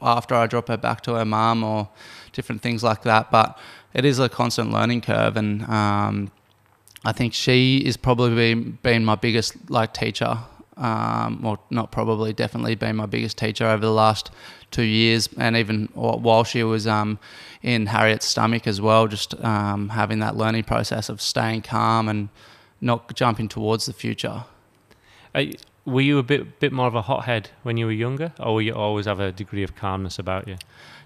after 0.01 0.35
I 0.35 0.47
drop 0.49 0.67
her 0.69 0.77
back 0.77 1.01
to 1.03 1.15
her 1.15 1.25
mum, 1.25 1.63
or 1.63 1.89
different 2.33 2.61
things 2.63 2.83
like 2.83 3.03
that. 3.03 3.31
But 3.31 3.59
it 3.95 4.05
is 4.05 4.19
a 4.19 4.29
constant 4.29 4.73
learning 4.73 5.03
curve, 5.03 5.37
and 5.37 5.63
um, 5.65 6.33
I 7.05 7.13
think 7.13 7.35
she 7.35 7.79
is 7.79 7.97
probably 7.97 8.35
been, 8.35 8.79
been 8.83 9.05
my 9.05 9.17
biggest 9.17 9.71
like 9.71 9.93
teacher. 9.93 10.39
Um, 10.77 11.45
or 11.45 11.59
not 11.71 11.93
probably, 11.93 12.33
definitely 12.33 12.75
been 12.77 12.97
my 12.97 13.05
biggest 13.07 13.37
teacher 13.37 13.67
over 13.67 13.83
the 13.83 13.93
last 13.93 14.31
two 14.71 14.83
years, 14.83 15.29
and 15.37 15.55
even 15.55 15.89
while 15.93 16.45
she 16.45 16.65
was 16.65 16.87
um, 16.87 17.19
in 17.63 17.87
Harriet's 17.87 18.25
stomach 18.25 18.67
as 18.67 18.81
well, 18.81 19.07
just 19.07 19.35
um, 19.45 19.91
having 19.91 20.21
that 20.21 20.35
learning 20.35 20.65
process 20.65 21.11
of 21.11 21.21
staying 21.21 21.61
calm 21.61 22.09
and 22.09 22.31
not 22.81 23.15
jumping 23.15 23.49
towards 23.49 23.85
the 23.85 23.93
future. 23.93 24.45
Uh, 25.35 25.45
were 25.85 26.01
you 26.01 26.19
a 26.19 26.23
bit 26.23 26.59
bit 26.59 26.73
more 26.73 26.87
of 26.87 26.95
a 26.95 27.03
hothead 27.03 27.51
when 27.65 27.77
you 27.77 27.85
were 27.85 27.93
younger, 27.93 28.33
or 28.41 28.55
were 28.55 28.63
you 28.63 28.75
always 28.75 29.07
have 29.07 29.21
a 29.21 29.31
degree 29.31 29.63
of 29.63 29.77
calmness 29.77 30.19
about 30.19 30.49
you? 30.49 30.57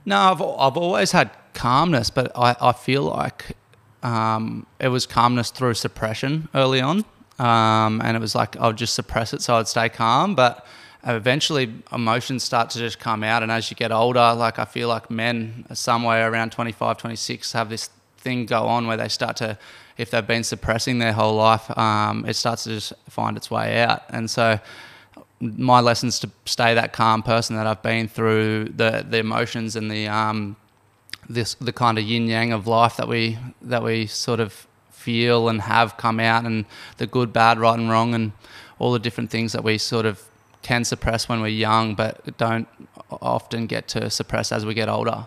No, 0.04 0.16
I've, 0.16 0.40
I've 0.40 0.76
always 0.76 1.10
had 1.10 1.30
calmness, 1.54 2.08
but 2.08 2.30
I, 2.36 2.54
I 2.60 2.72
feel 2.72 3.02
like 3.02 3.56
um, 4.06 4.66
it 4.78 4.88
was 4.88 5.04
calmness 5.04 5.50
through 5.50 5.74
suppression 5.74 6.48
early 6.54 6.80
on. 6.80 7.04
Um, 7.38 8.00
and 8.02 8.16
it 8.16 8.20
was 8.20 8.34
like 8.34 8.56
I 8.56 8.68
would 8.68 8.76
just 8.78 8.94
suppress 8.94 9.34
it 9.34 9.42
so 9.42 9.56
I'd 9.56 9.68
stay 9.68 9.88
calm. 9.88 10.34
But 10.34 10.64
eventually, 11.04 11.74
emotions 11.92 12.44
start 12.44 12.70
to 12.70 12.78
just 12.78 12.98
come 13.00 13.24
out. 13.24 13.42
And 13.42 13.50
as 13.50 13.68
you 13.70 13.76
get 13.76 13.90
older, 13.90 14.32
like 14.34 14.58
I 14.58 14.64
feel 14.64 14.88
like 14.88 15.10
men, 15.10 15.66
somewhere 15.72 16.30
around 16.30 16.52
25, 16.52 16.98
26, 16.98 17.52
have 17.52 17.68
this 17.68 17.90
thing 18.18 18.46
go 18.46 18.62
on 18.66 18.86
where 18.86 18.96
they 18.96 19.08
start 19.08 19.36
to, 19.38 19.58
if 19.98 20.10
they've 20.10 20.26
been 20.26 20.44
suppressing 20.44 20.98
their 20.98 21.12
whole 21.12 21.34
life, 21.34 21.76
um, 21.76 22.24
it 22.26 22.34
starts 22.34 22.64
to 22.64 22.70
just 22.70 22.92
find 23.08 23.36
its 23.36 23.50
way 23.50 23.80
out. 23.80 24.02
And 24.10 24.30
so, 24.30 24.60
my 25.40 25.80
lessons 25.80 26.18
to 26.20 26.30
stay 26.46 26.74
that 26.74 26.92
calm 26.92 27.22
person 27.22 27.56
that 27.56 27.66
I've 27.66 27.82
been 27.82 28.08
through 28.08 28.66
the 28.76 29.04
the 29.06 29.18
emotions 29.18 29.76
and 29.76 29.90
the 29.90 30.08
um 30.08 30.56
this 31.28 31.54
the 31.54 31.72
kind 31.72 31.98
of 31.98 32.04
yin 32.04 32.26
yang 32.26 32.52
of 32.52 32.66
life 32.66 32.96
that 32.96 33.08
we 33.08 33.38
that 33.62 33.82
we 33.82 34.06
sort 34.06 34.40
of 34.40 34.66
feel 34.90 35.48
and 35.48 35.62
have 35.62 35.96
come 35.96 36.18
out 36.18 36.44
and 36.44 36.64
the 36.96 37.06
good 37.06 37.32
bad 37.32 37.58
right 37.58 37.78
and 37.78 37.90
wrong 37.90 38.14
and 38.14 38.32
all 38.78 38.92
the 38.92 38.98
different 38.98 39.30
things 39.30 39.52
that 39.52 39.62
we 39.62 39.78
sort 39.78 40.06
of 40.06 40.28
can 40.62 40.84
suppress 40.84 41.28
when 41.28 41.40
we're 41.40 41.48
young 41.48 41.94
but 41.94 42.36
don't 42.36 42.68
often 43.10 43.66
get 43.66 43.86
to 43.86 44.10
suppress 44.10 44.50
as 44.50 44.66
we 44.66 44.74
get 44.74 44.88
older 44.88 45.26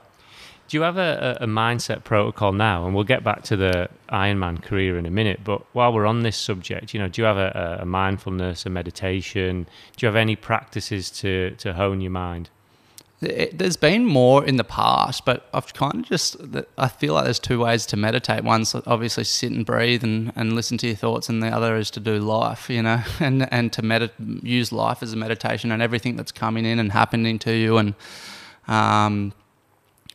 Do 0.70 0.78
you 0.78 0.84
have 0.84 0.98
a, 0.98 1.40
a 1.42 1.48
mindset 1.48 2.04
protocol 2.04 2.52
now? 2.52 2.86
And 2.86 2.94
we'll 2.94 3.04
get 3.16 3.24
back 3.24 3.42
to 3.44 3.58
the 3.58 3.90
Ironman 4.10 4.62
career 4.62 5.00
in 5.00 5.06
a 5.08 5.10
minute. 5.10 5.40
But 5.44 5.64
while 5.74 5.92
we're 5.92 6.06
on 6.06 6.22
this 6.22 6.38
subject, 6.38 6.94
you 6.94 7.00
know, 7.00 7.08
do 7.08 7.22
you 7.22 7.26
have 7.26 7.38
a, 7.38 7.80
a 7.82 7.86
mindfulness, 7.86 8.68
a 8.68 8.70
meditation? 8.70 9.66
Do 9.98 10.06
you 10.06 10.08
have 10.08 10.16
any 10.16 10.36
practices 10.36 11.10
to 11.22 11.56
to 11.58 11.74
hone 11.74 12.02
your 12.02 12.12
mind? 12.12 12.52
There's 13.22 13.76
been 13.76 14.06
more 14.06 14.46
in 14.46 14.56
the 14.56 14.64
past, 14.64 15.26
but 15.26 15.50
I've 15.54 15.74
kind 15.74 15.96
of 15.96 16.06
just, 16.06 16.38
I 16.78 16.88
feel 16.88 17.16
like 17.16 17.26
there's 17.26 17.40
two 17.40 17.60
ways 17.60 17.86
to 17.88 17.98
meditate. 17.98 18.46
One's 18.46 18.74
obviously 18.74 19.26
sit 19.26 19.52
and 19.52 19.66
breathe 19.66 20.06
and, 20.06 20.32
and 20.38 20.54
listen 20.54 20.78
to 20.78 20.88
your 20.88 20.96
thoughts, 20.96 21.28
and 21.28 21.44
the 21.44 21.50
other 21.50 21.76
is 21.76 21.92
to 21.92 22.00
do 22.00 22.18
life, 22.20 22.70
you 22.70 22.82
know, 22.82 23.04
and, 23.20 23.52
and 23.52 23.74
to 23.74 23.82
medit- 23.82 24.44
use 24.44 24.72
life 24.72 25.04
as 25.04 25.12
a 25.12 25.18
meditation 25.18 25.70
and 25.70 25.82
everything 25.82 26.16
that's 26.16 26.32
coming 26.32 26.66
in 26.66 26.80
and 26.80 26.94
happening 26.94 27.38
to 27.40 27.52
you 27.52 27.78
and, 27.78 27.94
um, 28.70 29.34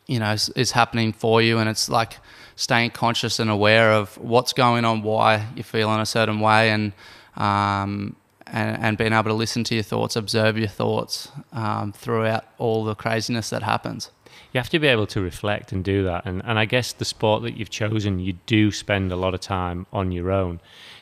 you 0.07 0.19
know, 0.19 0.31
is, 0.31 0.49
is 0.49 0.71
happening 0.71 1.13
for 1.13 1.43
you. 1.43 1.59
And 1.59 1.69
it's 1.69 1.87
like 1.87 2.17
staying 2.55 2.89
conscious 2.89 3.39
and 3.39 3.51
aware 3.51 3.93
of 3.93 4.17
what's 4.17 4.51
going 4.51 4.83
on, 4.83 5.03
why 5.03 5.45
you're 5.55 5.63
feeling 5.63 5.99
a 5.99 6.07
certain 6.07 6.39
way, 6.39 6.71
and, 6.71 6.91
um, 7.37 8.15
and, 8.47 8.77
and 8.83 8.97
being 8.97 9.13
able 9.13 9.29
to 9.29 9.33
listen 9.33 9.63
to 9.65 9.75
your 9.75 9.83
thoughts, 9.83 10.15
observe 10.15 10.57
your 10.57 10.67
thoughts 10.67 11.29
um, 11.53 11.91
throughout 11.93 12.45
all 12.57 12.83
the 12.83 12.95
craziness 12.95 13.49
that 13.49 13.63
happens. 13.63 14.11
You 14.53 14.59
have 14.59 14.69
to 14.69 14.79
be 14.79 14.87
able 14.87 15.07
to 15.07 15.21
reflect 15.21 15.71
and 15.71 15.83
do 15.83 16.03
that. 16.03 16.25
And 16.25 16.41
and 16.45 16.57
I 16.57 16.65
guess 16.65 16.93
the 16.93 17.05
sport 17.05 17.43
that 17.43 17.57
you've 17.57 17.69
chosen, 17.69 18.19
you 18.19 18.33
do 18.45 18.71
spend 18.71 19.11
a 19.11 19.15
lot 19.15 19.33
of 19.33 19.41
time 19.41 19.85
on 19.91 20.11
your 20.11 20.31
own. 20.31 20.61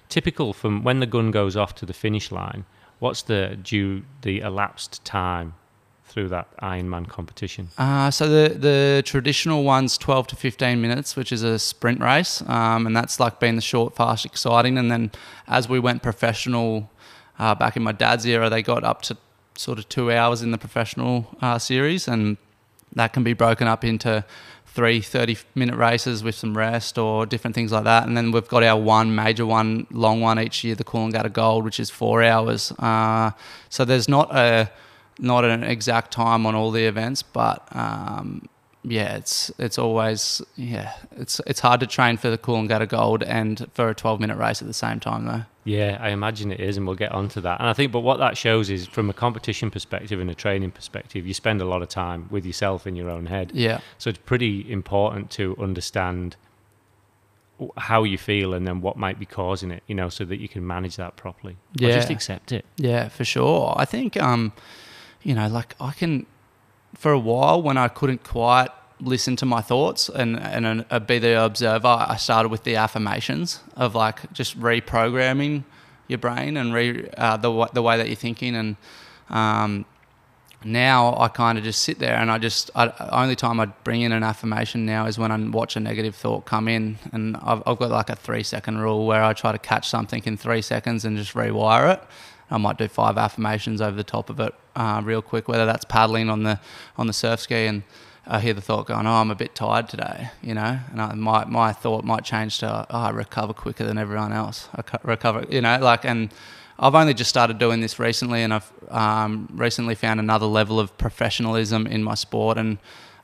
Typical 0.09 0.53
from 0.53 0.83
when 0.83 0.99
the 0.99 1.05
gun 1.05 1.31
goes 1.31 1.55
off 1.55 1.75
to 1.75 1.85
the 1.85 1.93
finish 1.93 2.31
line. 2.31 2.65
What's 2.99 3.21
the 3.21 3.57
due 3.61 4.03
the 4.21 4.39
elapsed 4.39 5.03
time 5.05 5.53
through 6.05 6.29
that 6.29 6.47
Ironman 6.57 7.07
competition? 7.07 7.69
Uh, 7.77 8.09
so 8.11 8.27
the 8.27 8.55
the 8.55 9.03
traditional 9.05 9.63
one's 9.63 9.97
12 9.97 10.27
to 10.27 10.35
15 10.35 10.81
minutes, 10.81 11.15
which 11.15 11.31
is 11.31 11.43
a 11.43 11.59
sprint 11.59 11.99
race, 12.01 12.41
um, 12.47 12.87
and 12.87 12.95
that's 12.95 13.19
like 13.19 13.39
being 13.39 13.55
the 13.55 13.61
short, 13.61 13.95
fast, 13.95 14.25
exciting. 14.25 14.77
And 14.77 14.89
then 14.89 15.11
as 15.47 15.67
we 15.67 15.79
went 15.79 16.01
professional, 16.01 16.89
uh, 17.43 17.53
back 17.53 17.75
in 17.75 17.83
my 17.83 17.91
dad's 17.91 18.25
era, 18.25 18.49
they 18.49 18.61
got 18.61 18.83
up 18.83 19.01
to 19.01 19.17
sort 19.55 19.77
of 19.77 19.89
two 19.89 20.11
hours 20.11 20.41
in 20.41 20.51
the 20.51 20.57
professional 20.57 21.27
uh, 21.41 21.59
series, 21.59 22.07
and 22.07 22.37
that 22.95 23.11
can 23.11 23.23
be 23.23 23.33
broken 23.33 23.67
up 23.67 23.83
into 23.83 24.23
three 24.65 25.01
30 25.01 25.37
minute 25.53 25.75
races 25.75 26.23
with 26.23 26.35
some 26.35 26.57
rest 26.57 26.97
or 26.97 27.25
different 27.25 27.53
things 27.53 27.71
like 27.71 27.83
that. 27.83 28.07
And 28.07 28.15
then 28.15 28.31
we've 28.31 28.47
got 28.47 28.63
our 28.63 28.79
one 28.79 29.13
major 29.13 29.45
one, 29.45 29.85
long 29.91 30.21
one 30.21 30.39
each 30.39 30.63
year, 30.63 30.73
the 30.75 30.85
Coolangatta 30.85 31.31
Gold, 31.33 31.65
which 31.65 31.79
is 31.79 31.89
four 31.89 32.23
hours. 32.23 32.71
Uh, 32.79 33.31
so 33.69 33.83
there's 33.83 34.07
not 34.07 34.33
a 34.33 34.71
not 35.19 35.43
an 35.45 35.63
exact 35.63 36.11
time 36.11 36.45
on 36.45 36.55
all 36.55 36.71
the 36.71 36.85
events, 36.85 37.21
but 37.21 37.67
um, 37.73 38.47
yeah, 38.83 39.15
it's 39.15 39.51
it's 39.57 39.77
always 39.77 40.41
yeah, 40.55 40.93
it's 41.17 41.39
it's 41.47 41.59
hard 41.61 41.79
to 41.79 41.87
train 41.87 42.17
for 42.17 42.29
the 42.29 42.37
Coolangatta 42.37 42.87
Gold 42.89 43.23
and 43.23 43.67
for 43.73 43.89
a 43.89 43.95
12 43.95 44.19
minute 44.19 44.37
race 44.37 44.61
at 44.61 44.67
the 44.67 44.73
same 44.73 44.99
time 44.99 45.25
though. 45.25 45.43
Yeah, 45.65 45.97
I 46.01 46.09
imagine 46.09 46.51
it 46.51 46.59
is, 46.59 46.75
and 46.75 46.85
we'll 46.85 46.97
get 46.97 47.13
onto 47.13 47.39
that. 47.39 47.61
And 47.61 47.69
I 47.69 47.73
think, 47.73 47.93
but 47.93 48.01
what 48.01 48.17
that 48.19 48.35
shows 48.37 48.69
is, 48.69 48.85
from 48.85 49.09
a 49.09 49.13
competition 49.13 49.71
perspective 49.71 50.19
and 50.19 50.29
a 50.29 50.35
training 50.35 50.71
perspective, 50.71 51.25
you 51.25 51.33
spend 51.33 51.61
a 51.61 51.65
lot 51.65 51.81
of 51.81 51.87
time 51.87 52.27
with 52.29 52.45
yourself 52.45 52.85
in 52.85 52.97
your 52.97 53.09
own 53.09 53.27
head. 53.27 53.51
Yeah, 53.53 53.79
So 53.97 54.09
it's 54.09 54.19
pretty 54.19 54.69
important 54.69 55.31
to 55.31 55.55
understand 55.57 56.35
how 57.77 58.03
you 58.03 58.17
feel 58.17 58.53
and 58.53 58.67
then 58.67 58.81
what 58.81 58.97
might 58.97 59.19
be 59.19 59.25
causing 59.25 59.71
it, 59.71 59.83
you 59.87 59.95
know, 59.95 60.09
so 60.09 60.25
that 60.25 60.41
you 60.41 60.49
can 60.49 60.67
manage 60.67 60.97
that 60.97 61.15
properly. 61.15 61.53
Or 61.81 61.87
Yeah. 61.87 61.93
just 61.95 62.09
accept 62.09 62.51
it. 62.51 62.65
Yeah, 62.75 63.07
for 63.07 63.23
sure. 63.23 63.73
I 63.77 63.85
think, 63.85 64.17
um, 64.21 64.51
you 65.21 65.33
know, 65.33 65.47
like 65.47 65.75
I 65.79 65.91
can, 65.91 66.25
for 66.95 67.11
a 67.11 67.19
while 67.19 67.61
when 67.61 67.77
I 67.77 67.87
couldn't 67.87 68.23
quite 68.23 68.69
listen 68.99 69.35
to 69.35 69.45
my 69.45 69.61
thoughts 69.61 70.09
and 70.09 70.39
and 70.39 70.85
uh, 70.89 70.99
be 70.99 71.19
the 71.19 71.43
observer, 71.43 71.87
I 71.87 72.15
started 72.17 72.49
with 72.49 72.63
the 72.63 72.75
affirmations 72.75 73.59
of 73.75 73.95
like 73.95 74.31
just 74.33 74.59
reprogramming 74.59 75.63
your 76.07 76.19
brain 76.19 76.57
and 76.57 76.73
re 76.73 77.09
uh, 77.17 77.37
the 77.37 77.65
the 77.73 77.81
way 77.81 77.97
that 77.97 78.07
you're 78.07 78.15
thinking 78.15 78.55
and. 78.55 78.75
Um, 79.29 79.85
now 80.65 81.17
I 81.19 81.27
kind 81.27 81.57
of 81.57 81.63
just 81.63 81.81
sit 81.81 81.99
there 81.99 82.15
and 82.15 82.31
I 82.31 82.37
just 82.37 82.71
I, 82.75 82.91
only 83.11 83.35
time 83.35 83.59
I 83.59 83.65
bring 83.65 84.01
in 84.01 84.11
an 84.11 84.23
affirmation 84.23 84.85
now 84.85 85.05
is 85.07 85.17
when 85.17 85.31
I 85.31 85.37
watch 85.49 85.75
a 85.75 85.79
negative 85.79 86.15
thought 86.15 86.45
come 86.45 86.67
in 86.67 86.97
and 87.11 87.35
I've, 87.37 87.61
I've 87.65 87.77
got 87.77 87.89
like 87.89 88.09
a 88.09 88.15
three 88.15 88.43
second 88.43 88.79
rule 88.79 89.05
where 89.05 89.23
I 89.23 89.33
try 89.33 89.51
to 89.51 89.57
catch 89.57 89.89
something 89.89 90.23
in 90.25 90.37
three 90.37 90.61
seconds 90.61 91.05
and 91.05 91.17
just 91.17 91.33
rewire 91.33 91.93
it. 91.93 92.03
I 92.53 92.57
might 92.57 92.77
do 92.77 92.87
five 92.87 93.17
affirmations 93.17 93.81
over 93.81 93.97
the 93.97 94.03
top 94.03 94.29
of 94.29 94.39
it 94.39 94.53
uh, 94.75 95.01
real 95.03 95.23
quick, 95.23 95.47
whether 95.47 95.65
that's 95.65 95.85
paddling 95.85 96.29
on 96.29 96.43
the 96.43 96.59
on 96.97 97.07
the 97.07 97.13
surf 97.13 97.39
ski 97.39 97.65
and 97.65 97.83
I 98.25 98.39
hear 98.39 98.53
the 98.53 98.61
thought 98.61 98.85
going, 98.87 99.05
"Oh, 99.05 99.13
I'm 99.13 99.31
a 99.31 99.35
bit 99.35 99.53
tired 99.55 99.89
today," 99.89 100.29
you 100.41 100.53
know, 100.53 100.79
and 100.91 101.01
I, 101.01 101.13
my 101.15 101.45
my 101.45 101.73
thought 101.73 102.05
might 102.05 102.23
change 102.23 102.59
to, 102.59 102.85
"Oh, 102.89 102.99
I 102.99 103.09
recover 103.09 103.53
quicker 103.53 103.83
than 103.83 103.97
everyone 103.97 104.31
else." 104.31 104.69
I 104.75 104.83
recover, 105.03 105.45
you 105.49 105.61
know, 105.61 105.77
like 105.79 106.05
and 106.05 106.31
I've 106.79 106.95
only 106.95 107.13
just 107.13 107.29
started 107.29 107.57
doing 107.57 107.81
this 107.81 107.99
recently, 107.99 108.43
and 108.43 108.53
I've 108.53 108.71
um, 108.89 109.49
recently 109.51 109.95
found 109.95 110.19
another 110.19 110.45
level 110.45 110.79
of 110.79 110.97
professionalism 110.97 111.87
in 111.87 112.03
my 112.03 112.15
sport. 112.15 112.57
And 112.57 112.77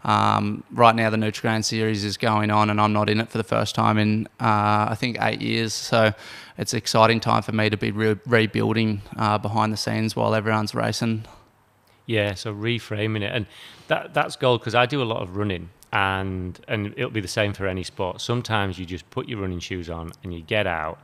um, 0.03 0.63
right 0.71 0.95
now, 0.95 1.09
the 1.09 1.17
Nutrigrain 1.17 1.63
series 1.63 2.05
is 2.05 2.17
going 2.17 2.51
on, 2.51 2.69
and 2.69 2.79
I'm 2.79 2.93
not 2.93 3.09
in 3.09 3.19
it 3.19 3.29
for 3.29 3.37
the 3.37 3.43
first 3.43 3.75
time 3.75 3.97
in 3.97 4.27
uh, 4.39 4.87
I 4.89 4.95
think 4.97 5.17
eight 5.19 5.41
years. 5.41 5.73
So 5.73 6.13
it's 6.57 6.73
an 6.73 6.77
exciting 6.77 7.19
time 7.19 7.41
for 7.41 7.51
me 7.51 7.69
to 7.69 7.77
be 7.77 7.91
re- 7.91 8.19
rebuilding 8.25 9.01
uh, 9.17 9.37
behind 9.37 9.73
the 9.73 9.77
scenes 9.77 10.15
while 10.15 10.33
everyone's 10.33 10.73
racing. 10.73 11.25
Yeah, 12.05 12.33
so 12.33 12.53
reframing 12.53 13.21
it, 13.21 13.31
and 13.33 13.45
that 13.87 14.13
that's 14.13 14.35
gold 14.35 14.61
because 14.61 14.75
I 14.75 14.85
do 14.85 15.01
a 15.01 15.03
lot 15.03 15.21
of 15.21 15.35
running, 15.35 15.69
and 15.91 16.59
and 16.67 16.93
it'll 16.95 17.11
be 17.11 17.21
the 17.21 17.27
same 17.27 17.53
for 17.53 17.67
any 17.67 17.83
sport. 17.83 18.21
Sometimes 18.21 18.79
you 18.79 18.85
just 18.85 19.09
put 19.11 19.27
your 19.27 19.41
running 19.41 19.59
shoes 19.59 19.89
on 19.89 20.11
and 20.23 20.33
you 20.33 20.41
get 20.41 20.65
out 20.65 20.99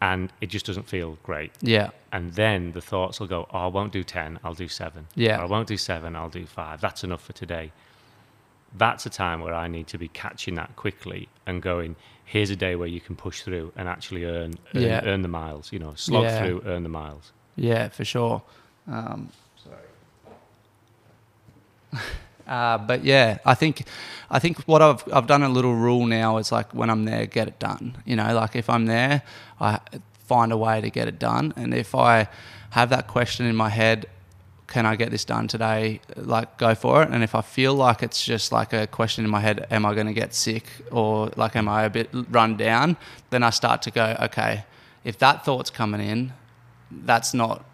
and 0.00 0.32
it 0.40 0.46
just 0.46 0.66
doesn't 0.66 0.88
feel 0.88 1.18
great. 1.22 1.50
Yeah. 1.60 1.90
And 2.12 2.32
then 2.34 2.72
the 2.72 2.80
thoughts 2.80 3.18
will 3.20 3.26
go, 3.26 3.48
oh, 3.52 3.58
I 3.58 3.66
won't 3.66 3.92
do 3.92 4.04
10, 4.04 4.38
I'll 4.44 4.54
do 4.54 4.68
seven. 4.68 5.08
Yeah. 5.14 5.38
Or 5.38 5.42
I 5.42 5.46
won't 5.46 5.66
do 5.66 5.76
seven, 5.76 6.14
I'll 6.14 6.28
do 6.28 6.46
five. 6.46 6.80
That's 6.80 7.04
enough 7.04 7.24
for 7.24 7.32
today. 7.32 7.72
That's 8.76 9.06
a 9.06 9.10
time 9.10 9.40
where 9.40 9.54
I 9.54 9.66
need 9.68 9.86
to 9.88 9.98
be 9.98 10.08
catching 10.08 10.54
that 10.56 10.76
quickly 10.76 11.28
and 11.46 11.62
going, 11.62 11.96
here's 12.24 12.50
a 12.50 12.56
day 12.56 12.76
where 12.76 12.88
you 12.88 13.00
can 13.00 13.16
push 13.16 13.40
through 13.42 13.72
and 13.76 13.88
actually 13.88 14.24
earn 14.24 14.58
earn, 14.74 14.82
Yeah. 14.82 15.00
earn 15.04 15.22
the 15.22 15.28
miles, 15.28 15.72
you 15.72 15.78
know, 15.78 15.94
slog 15.94 16.24
Yeah. 16.24 16.38
through, 16.38 16.62
earn 16.66 16.82
the 16.82 16.88
miles. 16.90 17.32
Yeah, 17.56 17.88
for 17.88 18.04
sure. 18.04 18.42
Um, 18.86 19.30
sorry. 19.64 19.86
uh, 22.46 22.78
but 22.78 23.04
yeah, 23.04 23.38
I 23.44 23.54
think 23.54 23.84
I 24.30 24.38
think 24.38 24.58
what 24.64 24.82
I've 24.82 25.02
I've 25.12 25.26
done 25.26 25.42
a 25.42 25.48
little 25.48 25.74
rule 25.74 26.06
now 26.06 26.36
is 26.38 26.52
like 26.52 26.72
when 26.74 26.90
I'm 26.90 27.04
there, 27.04 27.26
get 27.26 27.48
it 27.48 27.58
done. 27.58 27.96
You 28.04 28.16
know, 28.16 28.34
like 28.34 28.54
if 28.56 28.68
I'm 28.68 28.86
there, 28.86 29.22
I 29.60 29.80
find 30.26 30.52
a 30.52 30.56
way 30.56 30.80
to 30.80 30.90
get 30.90 31.08
it 31.08 31.18
done. 31.18 31.54
And 31.56 31.72
if 31.72 31.94
I 31.94 32.28
have 32.70 32.90
that 32.90 33.06
question 33.06 33.46
in 33.46 33.56
my 33.56 33.70
head, 33.70 34.06
can 34.68 34.84
I 34.84 34.96
get 34.96 35.10
this 35.10 35.24
done 35.24 35.48
today? 35.48 36.00
Like, 36.14 36.58
go 36.58 36.74
for 36.74 37.02
it. 37.02 37.08
And 37.10 37.24
if 37.24 37.34
I 37.34 37.40
feel 37.40 37.74
like 37.74 38.02
it's 38.02 38.22
just 38.22 38.52
like 38.52 38.74
a 38.74 38.86
question 38.86 39.24
in 39.24 39.30
my 39.30 39.40
head, 39.40 39.66
am 39.70 39.86
I 39.86 39.94
going 39.94 40.06
to 40.06 40.12
get 40.12 40.34
sick 40.34 40.64
or 40.92 41.30
like, 41.36 41.56
am 41.56 41.68
I 41.68 41.84
a 41.84 41.90
bit 41.90 42.10
run 42.30 42.56
down? 42.56 42.98
Then 43.30 43.42
I 43.42 43.50
start 43.50 43.82
to 43.82 43.90
go, 43.90 44.16
okay, 44.20 44.64
if 45.04 45.18
that 45.18 45.44
thought's 45.44 45.70
coming 45.70 46.02
in, 46.02 46.34
that's 46.90 47.32
not, 47.32 47.64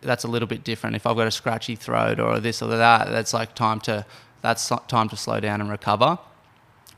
that's 0.00 0.22
a 0.22 0.28
little 0.28 0.46
bit 0.48 0.62
different. 0.62 0.94
If 0.94 1.06
I've 1.06 1.16
got 1.16 1.26
a 1.26 1.32
scratchy 1.32 1.74
throat 1.74 2.20
or 2.20 2.38
this 2.38 2.62
or 2.62 2.68
that, 2.68 3.08
that's 3.08 3.34
like 3.34 3.56
time 3.56 3.80
to, 3.80 4.06
that's 4.40 4.70
time 4.86 5.08
to 5.08 5.16
slow 5.16 5.40
down 5.40 5.60
and 5.60 5.68
recover. 5.68 6.18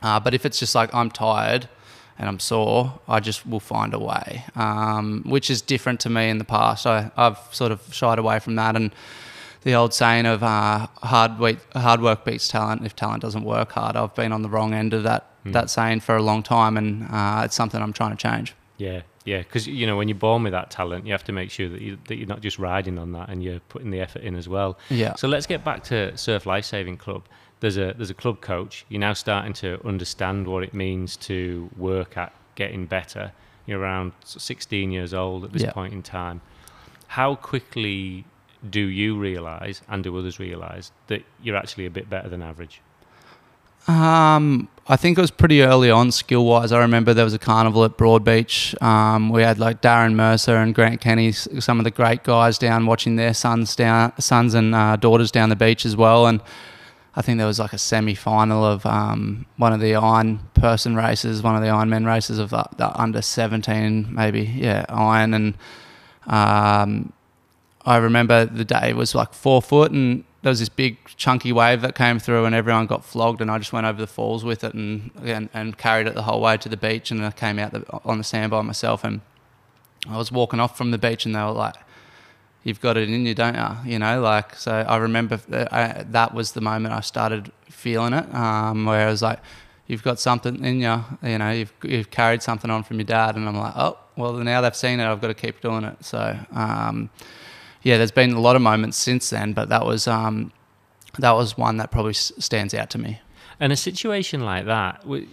Uh, 0.02 0.20
but 0.20 0.34
if 0.34 0.44
it's 0.44 0.58
just 0.58 0.74
like 0.74 0.94
I'm 0.94 1.10
tired 1.10 1.66
and 2.18 2.28
I'm 2.28 2.40
sore, 2.40 3.00
I 3.08 3.20
just 3.20 3.46
will 3.46 3.60
find 3.60 3.94
a 3.94 3.98
way, 3.98 4.44
um, 4.54 5.22
which 5.24 5.48
is 5.48 5.62
different 5.62 6.00
to 6.00 6.10
me 6.10 6.28
in 6.28 6.36
the 6.36 6.44
past. 6.44 6.86
I, 6.86 7.10
I've 7.16 7.38
sort 7.52 7.72
of 7.72 7.82
shied 7.90 8.18
away 8.18 8.38
from 8.38 8.56
that 8.56 8.76
and 8.76 8.90
the 9.66 9.74
old 9.74 9.92
saying 9.92 10.26
of 10.26 10.44
uh, 10.44 10.86
hard, 11.02 11.40
we- 11.40 11.58
hard 11.74 12.00
work 12.00 12.24
beats 12.24 12.46
talent. 12.46 12.86
If 12.86 12.94
talent 12.94 13.20
doesn't 13.20 13.42
work 13.42 13.72
hard, 13.72 13.96
I've 13.96 14.14
been 14.14 14.30
on 14.30 14.42
the 14.42 14.48
wrong 14.48 14.72
end 14.72 14.94
of 14.94 15.02
that, 15.02 15.26
that 15.46 15.70
saying 15.70 16.00
for 16.00 16.16
a 16.16 16.22
long 16.22 16.44
time 16.44 16.76
and 16.76 17.08
uh, 17.10 17.42
it's 17.44 17.56
something 17.56 17.82
I'm 17.82 17.92
trying 17.92 18.12
to 18.12 18.16
change. 18.16 18.54
Yeah, 18.78 19.02
yeah, 19.24 19.38
because 19.38 19.66
you 19.66 19.84
know 19.88 19.96
when 19.96 20.06
you're 20.06 20.16
born 20.16 20.44
with 20.44 20.52
that 20.52 20.70
talent, 20.70 21.04
you 21.04 21.10
have 21.12 21.24
to 21.24 21.32
make 21.32 21.50
sure 21.50 21.68
that 21.68 21.80
you 21.80 21.98
that 22.06 22.16
you're 22.16 22.28
not 22.28 22.42
just 22.42 22.58
riding 22.60 22.96
on 22.96 23.10
that 23.12 23.28
and 23.28 23.42
you're 23.42 23.58
putting 23.68 23.90
the 23.90 24.00
effort 24.00 24.22
in 24.22 24.36
as 24.36 24.48
well. 24.48 24.78
Yeah. 24.88 25.14
So 25.16 25.26
let's 25.26 25.46
get 25.46 25.64
back 25.64 25.82
to 25.84 26.16
Surf 26.16 26.46
Lifesaving 26.46 26.96
Club. 26.98 27.24
There's 27.60 27.76
a 27.76 27.92
there's 27.96 28.10
a 28.10 28.14
club 28.14 28.40
coach. 28.40 28.84
You're 28.88 29.00
now 29.00 29.14
starting 29.14 29.52
to 29.54 29.84
understand 29.84 30.46
what 30.46 30.62
it 30.62 30.74
means 30.74 31.16
to 31.30 31.70
work 31.76 32.16
at 32.16 32.32
getting 32.54 32.86
better. 32.86 33.32
You're 33.66 33.80
around 33.80 34.12
16 34.24 34.92
years 34.92 35.12
old 35.12 35.44
at 35.44 35.52
this 35.52 35.62
Yeah. 35.62 35.72
point 35.72 35.92
in 35.92 36.02
time. 36.02 36.40
How 37.08 37.34
quickly 37.34 38.26
do 38.70 38.80
you 38.80 39.18
realise 39.18 39.82
and 39.88 40.02
do 40.04 40.16
others 40.16 40.38
realise 40.38 40.92
that 41.08 41.22
you're 41.42 41.56
actually 41.56 41.86
a 41.86 41.90
bit 41.90 42.08
better 42.10 42.28
than 42.28 42.42
average? 42.42 42.80
Um, 43.88 44.68
I 44.88 44.96
think 44.96 45.16
it 45.16 45.20
was 45.20 45.30
pretty 45.30 45.62
early 45.62 45.90
on 45.90 46.10
skill 46.10 46.44
wise. 46.44 46.72
I 46.72 46.80
remember 46.80 47.14
there 47.14 47.24
was 47.24 47.34
a 47.34 47.38
carnival 47.38 47.84
at 47.84 47.96
Broadbeach. 47.96 48.80
Um, 48.82 49.30
we 49.30 49.42
had 49.42 49.58
like 49.58 49.80
Darren 49.80 50.14
Mercer 50.14 50.56
and 50.56 50.74
Grant 50.74 51.00
Kenny, 51.00 51.32
some 51.32 51.78
of 51.78 51.84
the 51.84 51.90
great 51.90 52.24
guys 52.24 52.58
down 52.58 52.86
watching 52.86 53.16
their 53.16 53.32
sons 53.32 53.76
down, 53.76 54.12
sons 54.20 54.54
and 54.54 54.74
uh, 54.74 54.96
daughters 54.96 55.30
down 55.30 55.50
the 55.50 55.56
beach 55.56 55.86
as 55.86 55.96
well. 55.96 56.26
And 56.26 56.40
I 57.14 57.22
think 57.22 57.38
there 57.38 57.46
was 57.46 57.58
like 57.58 57.72
a 57.72 57.78
semi 57.78 58.14
final 58.14 58.64
of 58.64 58.84
um, 58.84 59.46
one 59.56 59.72
of 59.72 59.80
the 59.80 59.94
iron 59.94 60.40
person 60.54 60.96
races, 60.96 61.42
one 61.42 61.54
of 61.54 61.62
the 61.62 61.68
Ironman 61.68 62.06
races 62.06 62.38
of 62.38 62.50
the, 62.50 62.64
the 62.76 63.00
under 63.00 63.22
17, 63.22 64.12
maybe, 64.12 64.42
yeah, 64.42 64.84
iron. 64.88 65.32
And 65.32 65.54
um, 66.26 67.12
I 67.86 67.98
remember 67.98 68.44
the 68.44 68.64
day 68.64 68.92
was 68.92 69.14
like 69.14 69.32
four 69.32 69.62
foot 69.62 69.92
and 69.92 70.24
there 70.42 70.50
was 70.50 70.58
this 70.58 70.68
big 70.68 70.98
chunky 71.16 71.52
wave 71.52 71.82
that 71.82 71.94
came 71.94 72.18
through 72.18 72.44
and 72.44 72.54
everyone 72.54 72.86
got 72.86 73.04
flogged 73.04 73.40
and 73.40 73.50
I 73.50 73.58
just 73.58 73.72
went 73.72 73.86
over 73.86 74.00
the 74.00 74.06
falls 74.08 74.44
with 74.44 74.64
it 74.64 74.74
and 74.74 75.10
and, 75.22 75.48
and 75.54 75.78
carried 75.78 76.08
it 76.08 76.14
the 76.14 76.22
whole 76.22 76.40
way 76.40 76.56
to 76.56 76.68
the 76.68 76.76
beach 76.76 77.10
and 77.10 77.24
I 77.24 77.30
came 77.30 77.58
out 77.60 77.72
the, 77.72 77.84
on 78.04 78.18
the 78.18 78.24
sand 78.24 78.50
by 78.50 78.60
myself 78.62 79.04
and 79.04 79.20
I 80.08 80.16
was 80.16 80.32
walking 80.32 80.58
off 80.60 80.76
from 80.76 80.90
the 80.90 80.98
beach 80.98 81.26
and 81.26 81.34
they 81.34 81.40
were 81.40 81.52
like 81.52 81.76
you've 82.64 82.80
got 82.80 82.96
it 82.96 83.08
in 83.08 83.24
you 83.24 83.34
don't 83.34 83.54
you 83.54 83.92
you 83.92 83.98
know 84.00 84.20
like 84.20 84.56
so 84.56 84.72
I 84.72 84.96
remember 84.96 85.36
that, 85.36 85.72
I, 85.72 86.04
that 86.10 86.34
was 86.34 86.52
the 86.52 86.60
moment 86.60 86.92
I 86.92 87.00
started 87.00 87.52
feeling 87.70 88.12
it 88.12 88.34
um, 88.34 88.84
where 88.84 89.06
I 89.06 89.10
was 89.10 89.22
like 89.22 89.38
you've 89.86 90.02
got 90.02 90.18
something 90.18 90.64
in 90.64 90.80
you 90.80 91.04
you 91.22 91.38
know 91.38 91.50
you've, 91.52 91.72
you've 91.84 92.10
carried 92.10 92.42
something 92.42 92.70
on 92.70 92.82
from 92.82 92.98
your 92.98 93.04
dad. 93.04 93.36
And 93.36 93.48
I'm 93.48 93.56
like 93.56 93.74
oh 93.76 93.96
well 94.16 94.32
now 94.32 94.60
they've 94.60 94.74
seen 94.74 94.98
it 94.98 95.06
I've 95.06 95.20
got 95.20 95.28
to 95.28 95.34
keep 95.34 95.60
doing 95.60 95.84
it. 95.84 96.04
So 96.04 96.36
um, 96.52 97.10
yeah, 97.86 97.98
there's 97.98 98.10
been 98.10 98.32
a 98.32 98.40
lot 98.40 98.56
of 98.56 98.62
moments 98.62 98.96
since 98.98 99.30
then, 99.30 99.52
but 99.52 99.68
that 99.68 99.86
was 99.86 100.08
um, 100.08 100.50
that 101.20 101.32
was 101.32 101.56
one 101.56 101.76
that 101.76 101.90
probably 101.92 102.10
s- 102.24 102.32
stands 102.38 102.74
out 102.74 102.90
to 102.90 102.98
me. 102.98 103.20
And 103.60 103.72
a 103.72 103.76
situation 103.76 104.40
like 104.40 104.64
that, 104.66 105.00
w- 105.02 105.28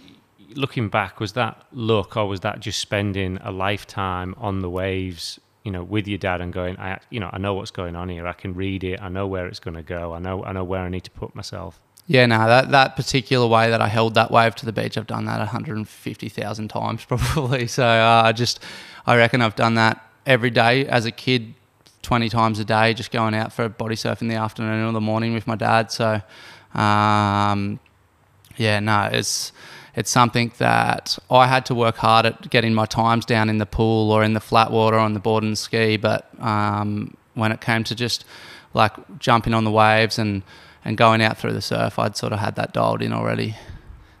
looking 0.54 0.88
back, 0.88 1.18
was 1.18 1.32
that 1.32 1.54
luck 1.72 2.16
or 2.16 2.26
was 2.28 2.40
that 2.40 2.60
just 2.60 2.78
spending 2.78 3.38
a 3.42 3.50
lifetime 3.50 4.34
on 4.38 4.60
the 4.60 4.70
waves, 4.70 5.40
you 5.64 5.72
know, 5.72 5.82
with 5.82 6.06
your 6.06 6.18
dad 6.18 6.40
and 6.40 6.52
going, 6.52 6.78
I, 6.78 7.00
you 7.10 7.18
know, 7.18 7.28
I 7.32 7.38
know 7.38 7.54
what's 7.54 7.72
going 7.72 7.96
on 7.96 8.08
here. 8.08 8.24
I 8.26 8.32
can 8.34 8.54
read 8.54 8.84
it. 8.84 9.02
I 9.02 9.08
know 9.08 9.26
where 9.26 9.46
it's 9.48 9.60
going 9.60 9.74
to 9.74 9.82
go. 9.82 10.14
I 10.14 10.20
know, 10.20 10.44
I 10.44 10.52
know 10.52 10.64
where 10.64 10.80
I 10.82 10.88
need 10.88 11.04
to 11.04 11.10
put 11.10 11.34
myself. 11.34 11.80
Yeah, 12.06 12.24
no, 12.26 12.38
that 12.46 12.70
that 12.70 12.96
particular 12.96 13.46
way 13.48 13.68
that 13.70 13.80
I 13.80 13.88
held 13.88 14.14
that 14.14 14.30
wave 14.30 14.54
to 14.56 14.66
the 14.66 14.72
beach, 14.72 14.96
I've 14.96 15.06
done 15.08 15.24
that 15.24 15.38
150,000 15.38 16.68
times 16.78 17.04
probably. 17.04 17.66
So 17.66 17.84
uh, 17.84 18.22
I 18.26 18.32
just, 18.32 18.60
I 19.06 19.16
reckon 19.16 19.40
I've 19.42 19.56
done 19.56 19.74
that 19.74 20.00
every 20.24 20.50
day 20.50 20.86
as 20.86 21.04
a 21.04 21.10
kid, 21.10 21.54
20 22.04 22.28
times 22.28 22.60
a 22.60 22.64
day, 22.64 22.94
just 22.94 23.10
going 23.10 23.34
out 23.34 23.52
for 23.52 23.64
a 23.64 23.68
body 23.68 23.96
surf 23.96 24.22
in 24.22 24.28
the 24.28 24.36
afternoon 24.36 24.84
or 24.84 24.92
the 24.92 25.00
morning 25.00 25.34
with 25.34 25.46
my 25.46 25.56
dad. 25.56 25.90
So, 25.90 26.20
um, 26.74 27.80
yeah, 28.56 28.78
no, 28.78 29.08
it's 29.10 29.52
it's 29.96 30.10
something 30.10 30.52
that 30.58 31.18
I 31.30 31.46
had 31.46 31.66
to 31.66 31.74
work 31.74 31.96
hard 31.96 32.26
at 32.26 32.50
getting 32.50 32.74
my 32.74 32.86
times 32.86 33.24
down 33.24 33.48
in 33.48 33.58
the 33.58 33.66
pool 33.66 34.10
or 34.10 34.24
in 34.24 34.34
the 34.34 34.40
flat 34.40 34.70
water 34.70 34.98
on 34.98 35.14
the 35.14 35.20
board 35.20 35.44
and 35.44 35.56
ski. 35.56 35.96
But 35.96 36.28
um, 36.40 37.16
when 37.34 37.52
it 37.52 37.60
came 37.60 37.84
to 37.84 37.94
just 37.94 38.24
like 38.74 38.92
jumping 39.18 39.54
on 39.54 39.64
the 39.64 39.70
waves 39.70 40.18
and 40.18 40.42
and 40.84 40.98
going 40.98 41.22
out 41.22 41.38
through 41.38 41.54
the 41.54 41.62
surf, 41.62 41.98
I'd 41.98 42.16
sort 42.16 42.32
of 42.32 42.40
had 42.40 42.56
that 42.56 42.72
dialed 42.72 43.00
in 43.00 43.12
already. 43.12 43.56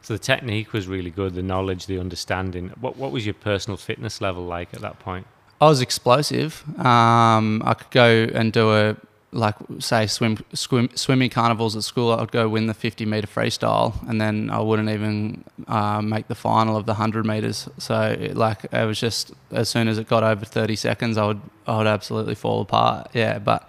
So 0.00 0.14
the 0.14 0.18
technique 0.18 0.72
was 0.72 0.86
really 0.86 1.10
good, 1.10 1.34
the 1.34 1.42
knowledge, 1.42 1.86
the 1.86 1.98
understanding. 1.98 2.70
What 2.80 2.96
what 2.96 3.12
was 3.12 3.26
your 3.26 3.34
personal 3.34 3.76
fitness 3.76 4.20
level 4.20 4.44
like 4.44 4.72
at 4.72 4.80
that 4.80 4.98
point? 4.98 5.26
I 5.64 5.68
was 5.68 5.80
explosive. 5.80 6.62
Um, 6.78 7.62
I 7.64 7.72
could 7.72 7.90
go 7.90 8.28
and 8.34 8.52
do 8.52 8.72
a 8.72 8.96
like 9.32 9.56
say 9.78 10.06
swim, 10.06 10.38
swim 10.52 10.90
swimming 10.94 11.30
carnivals 11.30 11.74
at 11.74 11.84
school. 11.84 12.12
I'd 12.12 12.30
go 12.30 12.48
win 12.48 12.66
the 12.66 12.74
50 12.74 13.06
meter 13.06 13.26
freestyle, 13.26 13.94
and 14.08 14.20
then 14.20 14.50
I 14.50 14.60
wouldn't 14.60 14.90
even 14.90 15.42
uh, 15.66 16.02
make 16.02 16.28
the 16.28 16.34
final 16.34 16.76
of 16.76 16.84
the 16.84 16.92
100 16.92 17.24
meters. 17.24 17.66
So 17.78 18.16
it, 18.20 18.36
like 18.36 18.64
it 18.72 18.86
was 18.86 19.00
just 19.00 19.32
as 19.50 19.70
soon 19.70 19.88
as 19.88 19.96
it 19.96 20.06
got 20.06 20.22
over 20.22 20.44
30 20.44 20.76
seconds, 20.76 21.16
I 21.16 21.26
would 21.26 21.40
I 21.66 21.78
would 21.78 21.86
absolutely 21.86 22.34
fall 22.34 22.60
apart. 22.60 23.08
Yeah, 23.14 23.38
but 23.38 23.66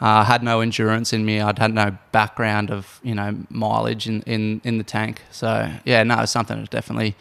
uh, 0.00 0.24
had 0.24 0.42
no 0.42 0.62
endurance 0.62 1.12
in 1.12 1.26
me. 1.26 1.42
I'd 1.42 1.58
had 1.58 1.74
no 1.74 1.96
background 2.10 2.70
of 2.70 3.00
you 3.02 3.14
know 3.14 3.36
mileage 3.50 4.08
in, 4.08 4.22
in, 4.22 4.62
in 4.64 4.78
the 4.78 4.84
tank. 4.84 5.20
So 5.30 5.70
yeah, 5.84 6.02
no, 6.04 6.20
it's 6.20 6.32
something 6.32 6.58
that 6.58 6.70
definitely 6.70 7.14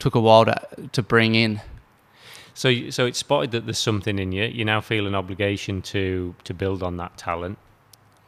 took 0.00 0.16
a 0.16 0.20
while 0.20 0.44
to 0.44 0.60
to 0.90 1.02
bring 1.04 1.36
in. 1.36 1.60
So, 2.60 2.90
so 2.90 3.06
it's 3.06 3.18
spotted 3.18 3.52
that 3.52 3.64
there's 3.64 3.78
something 3.78 4.18
in 4.18 4.32
you. 4.32 4.44
You 4.44 4.66
now 4.66 4.82
feel 4.82 5.06
an 5.06 5.14
obligation 5.14 5.80
to 5.80 6.34
to 6.44 6.52
build 6.52 6.82
on 6.82 6.98
that 6.98 7.16
talent. 7.16 7.56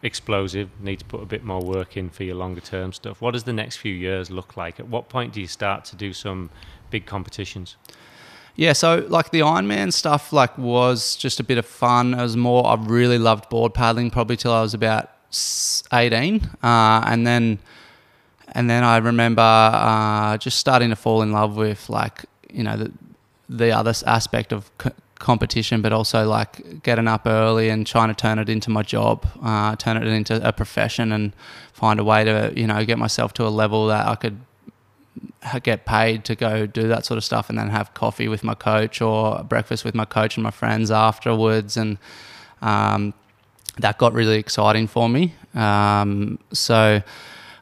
Explosive, 0.02 0.70
need 0.80 1.00
to 1.00 1.04
put 1.04 1.22
a 1.22 1.26
bit 1.26 1.44
more 1.44 1.60
work 1.60 1.98
in 1.98 2.08
for 2.08 2.24
your 2.24 2.36
longer 2.36 2.62
term 2.62 2.94
stuff. 2.94 3.20
What 3.20 3.32
does 3.32 3.44
the 3.44 3.52
next 3.52 3.76
few 3.76 3.92
years 3.92 4.30
look 4.30 4.56
like? 4.56 4.80
At 4.80 4.88
what 4.88 5.10
point 5.10 5.34
do 5.34 5.40
you 5.42 5.46
start 5.46 5.84
to 5.84 5.96
do 5.96 6.14
some 6.14 6.48
big 6.88 7.04
competitions? 7.04 7.76
Yeah, 8.56 8.72
so 8.72 9.04
like 9.06 9.32
the 9.32 9.40
Ironman 9.40 9.92
stuff, 9.92 10.32
like 10.32 10.56
was 10.56 11.14
just 11.16 11.38
a 11.38 11.44
bit 11.44 11.58
of 11.58 11.66
fun. 11.66 12.14
It 12.14 12.22
was 12.22 12.34
more. 12.34 12.66
I 12.66 12.76
really 12.76 13.18
loved 13.18 13.50
board 13.50 13.74
paddling 13.74 14.10
probably 14.10 14.38
till 14.38 14.54
I 14.54 14.62
was 14.62 14.72
about 14.72 15.10
eighteen, 15.92 16.48
uh, 16.62 17.02
and 17.04 17.26
then 17.26 17.58
and 18.52 18.70
then 18.70 18.82
I 18.82 18.96
remember 18.96 19.42
uh, 19.42 20.38
just 20.38 20.58
starting 20.58 20.88
to 20.88 20.96
fall 20.96 21.20
in 21.20 21.32
love 21.32 21.54
with 21.54 21.90
like 21.90 22.24
you 22.50 22.62
know 22.62 22.78
the 22.78 22.92
the 23.58 23.70
other 23.70 23.94
aspect 24.06 24.52
of 24.52 24.70
c- 24.82 24.90
competition, 25.18 25.82
but 25.82 25.92
also 25.92 26.26
like 26.26 26.82
getting 26.82 27.08
up 27.08 27.26
early 27.26 27.68
and 27.68 27.86
trying 27.86 28.08
to 28.08 28.14
turn 28.14 28.38
it 28.38 28.48
into 28.48 28.70
my 28.70 28.82
job, 28.82 29.26
uh, 29.42 29.76
turn 29.76 29.96
it 29.96 30.06
into 30.06 30.46
a 30.46 30.52
profession, 30.52 31.12
and 31.12 31.32
find 31.72 32.00
a 32.00 32.04
way 32.04 32.24
to 32.24 32.52
you 32.56 32.66
know 32.66 32.84
get 32.84 32.98
myself 32.98 33.32
to 33.34 33.46
a 33.46 33.50
level 33.50 33.86
that 33.86 34.06
I 34.06 34.14
could 34.16 34.38
get 35.62 35.84
paid 35.84 36.24
to 36.24 36.34
go 36.34 36.66
do 36.66 36.88
that 36.88 37.04
sort 37.04 37.18
of 37.18 37.24
stuff 37.24 37.48
and 37.50 37.58
then 37.58 37.68
have 37.68 37.92
coffee 37.94 38.28
with 38.28 38.42
my 38.44 38.54
coach 38.54 39.00
or 39.00 39.42
breakfast 39.44 39.84
with 39.84 39.94
my 39.94 40.04
coach 40.04 40.36
and 40.36 40.44
my 40.44 40.50
friends 40.50 40.90
afterwards. 40.90 41.76
And 41.76 41.98
um, 42.62 43.12
that 43.78 43.98
got 43.98 44.12
really 44.12 44.38
exciting 44.38 44.86
for 44.86 45.08
me. 45.08 45.34
Um, 45.54 46.38
so 46.52 47.02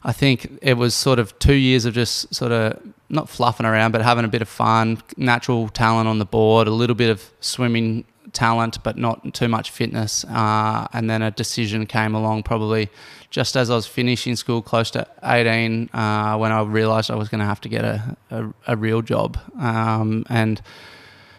I 0.02 0.12
think 0.12 0.58
it 0.62 0.74
was 0.74 0.94
sort 0.94 1.18
of 1.18 1.38
two 1.38 1.54
years 1.54 1.84
of 1.84 1.94
just 1.94 2.34
sort 2.34 2.52
of 2.52 2.80
not 3.08 3.28
fluffing 3.28 3.66
around 3.66 3.92
but 3.92 4.02
having 4.02 4.24
a 4.24 4.28
bit 4.28 4.42
of 4.42 4.48
fun 4.48 5.02
natural 5.16 5.68
talent 5.68 6.08
on 6.08 6.18
the 6.18 6.24
board 6.24 6.68
a 6.68 6.70
little 6.70 6.96
bit 6.96 7.10
of 7.10 7.30
swimming 7.40 8.04
talent 8.32 8.82
but 8.82 8.96
not 8.96 9.34
too 9.34 9.48
much 9.48 9.70
fitness 9.70 10.24
uh, 10.26 10.86
and 10.92 11.10
then 11.10 11.20
a 11.20 11.30
decision 11.30 11.86
came 11.86 12.14
along 12.14 12.42
probably 12.42 12.88
just 13.30 13.56
as 13.56 13.70
I 13.70 13.76
was 13.76 13.86
finishing 13.86 14.34
school, 14.36 14.60
close 14.60 14.90
to 14.90 15.06
18, 15.22 15.88
uh, 15.92 16.36
when 16.36 16.50
I 16.50 16.62
realised 16.62 17.10
I 17.10 17.14
was 17.14 17.28
going 17.28 17.38
to 17.38 17.44
have 17.46 17.60
to 17.62 17.68
get 17.68 17.84
a, 17.84 18.16
a, 18.30 18.52
a 18.66 18.76
real 18.76 19.02
job. 19.02 19.38
Um, 19.58 20.26
and 20.28 20.60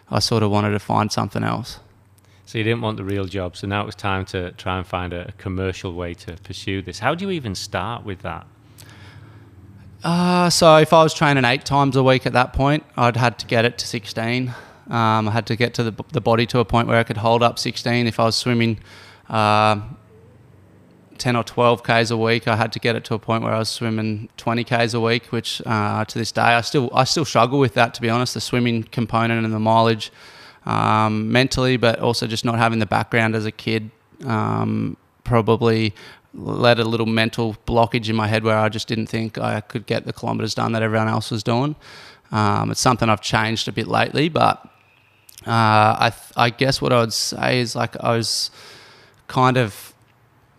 I 0.09 0.19
sort 0.19 0.41
of 0.41 0.51
wanted 0.51 0.71
to 0.71 0.79
find 0.79 1.11
something 1.11 1.43
else. 1.43 1.79
So 2.51 2.57
you 2.57 2.65
didn't 2.65 2.81
want 2.81 2.97
the 2.97 3.05
real 3.05 3.23
job, 3.23 3.55
so 3.55 3.65
now 3.65 3.81
it 3.81 3.85
was 3.85 3.95
time 3.95 4.25
to 4.25 4.51
try 4.51 4.77
and 4.77 4.85
find 4.85 5.13
a, 5.13 5.31
commercial 5.37 5.93
way 5.93 6.13
to 6.15 6.35
pursue 6.43 6.81
this. 6.81 6.99
How 6.99 7.15
do 7.15 7.23
you 7.23 7.31
even 7.31 7.55
start 7.55 8.03
with 8.03 8.23
that? 8.23 8.45
Uh, 10.03 10.49
so 10.49 10.75
if 10.75 10.91
I 10.91 11.01
was 11.01 11.13
training 11.13 11.45
eight 11.45 11.63
times 11.63 11.95
a 11.95 12.03
week 12.03 12.25
at 12.25 12.33
that 12.33 12.51
point, 12.51 12.83
I'd 12.97 13.15
had 13.15 13.39
to 13.39 13.45
get 13.45 13.63
it 13.63 13.77
to 13.77 13.87
16. 13.87 14.49
Um, 14.49 15.29
I 15.29 15.31
had 15.31 15.45
to 15.45 15.55
get 15.55 15.73
to 15.75 15.83
the, 15.83 16.03
the 16.11 16.19
body 16.19 16.45
to 16.47 16.59
a 16.59 16.65
point 16.65 16.89
where 16.89 16.97
I 16.97 17.03
could 17.03 17.15
hold 17.15 17.41
up 17.41 17.57
16. 17.57 18.05
If 18.05 18.19
I 18.19 18.25
was 18.25 18.35
swimming 18.35 18.79
uh, 19.29 19.79
10 21.19 21.37
or 21.37 21.45
12 21.45 21.83
Ks 21.83 22.11
a 22.11 22.17
week, 22.17 22.49
I 22.49 22.57
had 22.57 22.73
to 22.73 22.79
get 22.79 22.97
it 22.97 23.05
to 23.05 23.13
a 23.13 23.19
point 23.19 23.45
where 23.45 23.53
I 23.53 23.59
was 23.59 23.69
swimming 23.69 24.27
20 24.35 24.65
Ks 24.65 24.93
a 24.93 24.99
week, 24.99 25.27
which 25.27 25.61
uh, 25.65 26.03
to 26.03 26.19
this 26.19 26.33
day, 26.33 26.41
I 26.41 26.59
still, 26.59 26.89
I 26.93 27.05
still 27.05 27.23
struggle 27.23 27.59
with 27.59 27.75
that, 27.75 27.93
to 27.93 28.01
be 28.01 28.09
honest, 28.09 28.33
the 28.33 28.41
swimming 28.41 28.83
component 28.83 29.45
and 29.45 29.53
the 29.53 29.59
mileage 29.59 30.11
um, 30.65 31.31
mentally, 31.31 31.77
but 31.77 31.99
also 31.99 32.27
just 32.27 32.45
not 32.45 32.57
having 32.57 32.79
the 32.79 32.85
background 32.85 33.35
as 33.35 33.45
a 33.45 33.51
kid. 33.51 33.91
Um, 34.25 34.97
probably 35.23 35.93
led 36.33 36.79
a 36.79 36.83
little 36.83 37.05
mental 37.05 37.55
blockage 37.65 38.09
in 38.09 38.15
my 38.15 38.27
head 38.27 38.43
where 38.43 38.57
I 38.57 38.69
just 38.69 38.87
didn't 38.87 39.07
think 39.07 39.37
I 39.37 39.61
could 39.61 39.85
get 39.85 40.05
the 40.05 40.13
kilometres 40.13 40.53
done 40.53 40.71
that 40.73 40.81
everyone 40.81 41.07
else 41.07 41.31
was 41.31 41.43
doing. 41.43 41.75
Um, 42.31 42.71
it's 42.71 42.79
something 42.79 43.09
I've 43.09 43.21
changed 43.21 43.67
a 43.67 43.71
bit 43.71 43.87
lately, 43.87 44.29
but 44.29 44.63
uh, 45.45 45.97
I, 45.99 46.11
th- 46.15 46.33
I 46.37 46.49
guess 46.49 46.81
what 46.81 46.93
I 46.93 46.99
would 46.99 47.13
say 47.13 47.59
is 47.59 47.75
like 47.75 48.01
I 48.01 48.15
was 48.15 48.51
kind 49.27 49.57
of 49.57 49.93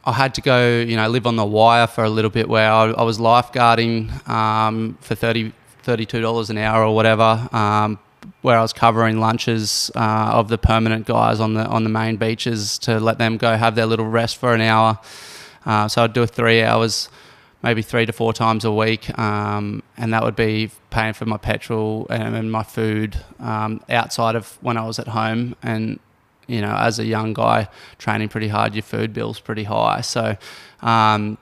I 0.04 0.12
had 0.12 0.34
to 0.34 0.40
go, 0.40 0.80
you 0.80 0.96
know, 0.96 1.08
live 1.08 1.26
on 1.26 1.36
the 1.36 1.44
wire 1.44 1.86
for 1.86 2.02
a 2.02 2.10
little 2.10 2.30
bit 2.30 2.48
where 2.48 2.70
I, 2.70 2.90
I 2.90 3.02
was 3.04 3.18
lifeguarding 3.18 4.28
um, 4.28 4.98
for 5.00 5.14
30 5.14 5.52
$32 5.84 6.50
an 6.50 6.58
hour 6.58 6.84
or 6.84 6.94
whatever, 6.94 7.48
um, 7.52 7.98
where 8.42 8.58
I 8.58 8.62
was 8.62 8.72
covering 8.72 9.18
lunches 9.18 9.90
uh, 9.94 10.32
of 10.32 10.48
the 10.48 10.58
permanent 10.58 11.06
guys 11.06 11.40
on 11.40 11.54
the 11.54 11.64
on 11.66 11.84
the 11.84 11.90
main 11.90 12.16
beaches 12.16 12.78
to 12.78 13.00
let 13.00 13.18
them 13.18 13.38
go 13.38 13.56
have 13.56 13.74
their 13.74 13.86
little 13.86 14.06
rest 14.06 14.36
for 14.36 14.52
an 14.52 14.60
hour. 14.60 14.98
Uh, 15.64 15.88
so 15.88 16.02
I'd 16.02 16.12
do 16.12 16.26
three 16.26 16.62
hours, 16.62 17.08
maybe 17.62 17.82
three 17.82 18.04
to 18.04 18.12
four 18.12 18.32
times 18.32 18.64
a 18.64 18.72
week, 18.72 19.16
um, 19.16 19.82
and 19.96 20.12
that 20.12 20.24
would 20.24 20.36
be 20.36 20.70
paying 20.90 21.12
for 21.12 21.24
my 21.24 21.36
petrol 21.36 22.06
and, 22.10 22.34
and 22.34 22.50
my 22.50 22.64
food 22.64 23.16
um, 23.38 23.80
outside 23.88 24.34
of 24.34 24.58
when 24.60 24.76
I 24.76 24.84
was 24.84 24.98
at 24.98 25.08
home. 25.08 25.54
And 25.62 26.00
you 26.48 26.60
know, 26.60 26.76
as 26.76 26.98
a 26.98 27.04
young 27.04 27.32
guy 27.32 27.68
training 27.98 28.28
pretty 28.28 28.48
hard, 28.48 28.74
your 28.74 28.82
food 28.82 29.14
bill's 29.14 29.40
pretty 29.40 29.64
high. 29.64 30.02
So. 30.02 30.36
Um, 30.80 31.38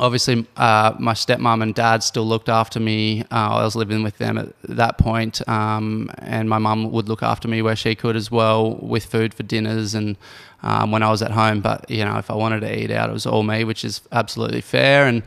obviously 0.00 0.46
uh, 0.56 0.94
my 0.98 1.12
stepmom 1.12 1.62
and 1.62 1.74
dad 1.74 2.02
still 2.02 2.26
looked 2.26 2.48
after 2.48 2.80
me. 2.80 3.20
Uh, 3.30 3.58
I 3.58 3.64
was 3.64 3.76
living 3.76 4.02
with 4.02 4.16
them 4.18 4.38
at 4.38 4.48
that 4.64 4.98
point, 4.98 5.46
um, 5.48 6.10
and 6.18 6.48
my 6.48 6.58
mum 6.58 6.90
would 6.90 7.08
look 7.08 7.22
after 7.22 7.46
me 7.46 7.62
where 7.62 7.76
she 7.76 7.94
could 7.94 8.16
as 8.16 8.30
well 8.30 8.76
with 8.76 9.04
food 9.04 9.34
for 9.34 9.42
dinners 9.42 9.94
and 9.94 10.16
um, 10.62 10.90
when 10.90 11.02
I 11.02 11.10
was 11.10 11.22
at 11.22 11.30
home. 11.30 11.60
But 11.60 11.88
you 11.90 12.04
know, 12.04 12.16
if 12.16 12.30
I 12.30 12.34
wanted 12.34 12.60
to 12.60 12.82
eat 12.82 12.90
out, 12.90 13.10
it 13.10 13.12
was 13.12 13.26
all 13.26 13.42
me, 13.42 13.62
which 13.62 13.84
is 13.84 14.00
absolutely 14.10 14.62
fair. 14.62 15.06
And 15.06 15.22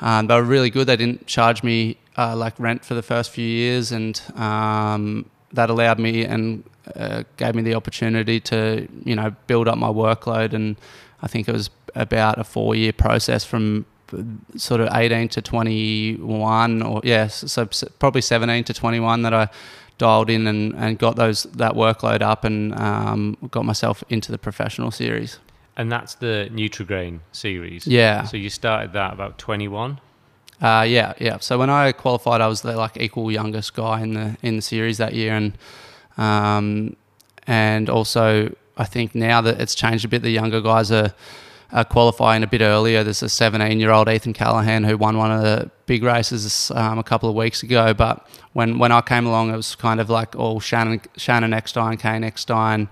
um, 0.00 0.26
they 0.26 0.34
were 0.34 0.42
really 0.42 0.70
good. 0.70 0.86
They 0.86 0.96
didn't 0.96 1.26
charge 1.26 1.62
me 1.62 1.96
uh, 2.16 2.36
like 2.36 2.58
rent 2.60 2.84
for 2.84 2.94
the 2.94 3.02
first 3.02 3.30
few 3.30 3.46
years, 3.46 3.90
and 3.92 4.20
um, 4.36 5.28
that 5.54 5.70
allowed 5.70 5.98
me 5.98 6.24
and 6.24 6.62
uh, 6.94 7.24
gave 7.38 7.54
me 7.54 7.62
the 7.62 7.74
opportunity 7.74 8.40
to 8.40 8.86
you 9.04 9.16
know 9.16 9.34
build 9.46 9.68
up 9.68 9.78
my 9.78 9.88
workload. 9.88 10.52
And 10.52 10.76
I 11.22 11.28
think 11.28 11.48
it 11.48 11.52
was 11.52 11.70
about 11.94 12.38
a 12.38 12.44
four 12.44 12.74
year 12.74 12.92
process 12.92 13.44
from 13.44 13.86
sort 14.56 14.80
of 14.80 14.88
18 14.94 15.28
to 15.30 15.42
21 15.42 16.82
or 16.82 17.00
yes 17.04 17.50
so 17.52 17.62
s- 17.64 17.84
probably 17.98 18.20
17 18.20 18.64
to 18.64 18.74
21 18.74 19.22
that 19.22 19.34
I 19.34 19.48
dialed 19.98 20.30
in 20.30 20.46
and, 20.46 20.74
and 20.76 20.98
got 20.98 21.16
those 21.16 21.42
that 21.54 21.72
workload 21.72 22.22
up 22.22 22.44
and 22.44 22.74
um, 22.78 23.36
got 23.50 23.64
myself 23.64 24.04
into 24.08 24.30
the 24.32 24.38
professional 24.38 24.90
series 24.90 25.38
And 25.76 25.90
that's 25.92 26.14
the 26.16 26.48
Nutrigrain 26.52 27.20
series. 27.32 27.86
Yeah. 27.86 28.24
So 28.24 28.36
you 28.36 28.50
started 28.50 28.92
that 28.92 29.12
about 29.12 29.38
21. 29.38 30.00
uh, 30.60 30.84
yeah 30.88 31.12
yeah 31.18 31.38
so 31.40 31.56
when 31.58 31.70
I 31.70 31.92
qualified 31.92 32.40
I 32.40 32.48
was 32.48 32.60
the 32.62 32.76
like 32.76 32.96
equal 32.96 33.30
youngest 33.30 33.74
guy 33.74 34.00
in 34.02 34.14
the 34.14 34.36
in 34.42 34.56
the 34.56 34.62
series 34.62 34.96
that 34.98 35.12
year 35.14 35.34
and 35.36 35.52
um, 36.16 36.96
and 37.46 37.88
also 37.88 38.54
I 38.76 38.84
think 38.84 39.14
now 39.14 39.40
that 39.40 39.60
it's 39.60 39.74
changed 39.74 40.04
a 40.04 40.08
bit 40.08 40.22
the 40.22 40.30
younger 40.30 40.60
guys 40.60 40.90
are 40.92 41.12
uh, 41.72 41.84
qualifying 41.84 42.42
a 42.42 42.46
bit 42.46 42.60
earlier. 42.60 43.04
There's 43.04 43.22
a 43.22 43.28
17 43.28 43.78
year 43.78 43.90
old 43.90 44.08
Ethan 44.08 44.32
Callahan 44.32 44.84
who 44.84 44.96
won 44.96 45.18
one 45.18 45.30
of 45.30 45.42
the 45.42 45.70
big 45.86 46.02
races 46.02 46.70
um, 46.74 46.98
a 46.98 47.02
couple 47.02 47.28
of 47.28 47.34
weeks 47.34 47.62
ago. 47.62 47.92
But 47.94 48.26
when, 48.52 48.78
when 48.78 48.92
I 48.92 49.00
came 49.00 49.26
along, 49.26 49.50
it 49.50 49.56
was 49.56 49.74
kind 49.74 50.00
of 50.00 50.08
like 50.10 50.36
all 50.36 50.60
Shannon, 50.60 51.00
Shannon 51.16 51.52
Eckstein, 51.52 51.98
Caine 51.98 52.24
Eckstein, 52.24 52.88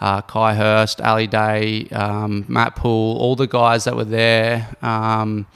uh, 0.00 0.22
Kai 0.22 0.54
Hurst, 0.54 1.00
Ali 1.00 1.26
Day, 1.26 1.88
um, 1.88 2.44
Matt 2.48 2.76
Poole, 2.76 3.18
all 3.18 3.36
the 3.36 3.46
guys 3.46 3.84
that 3.84 3.96
were 3.96 4.04
there, 4.04 4.68
um, 4.82 5.46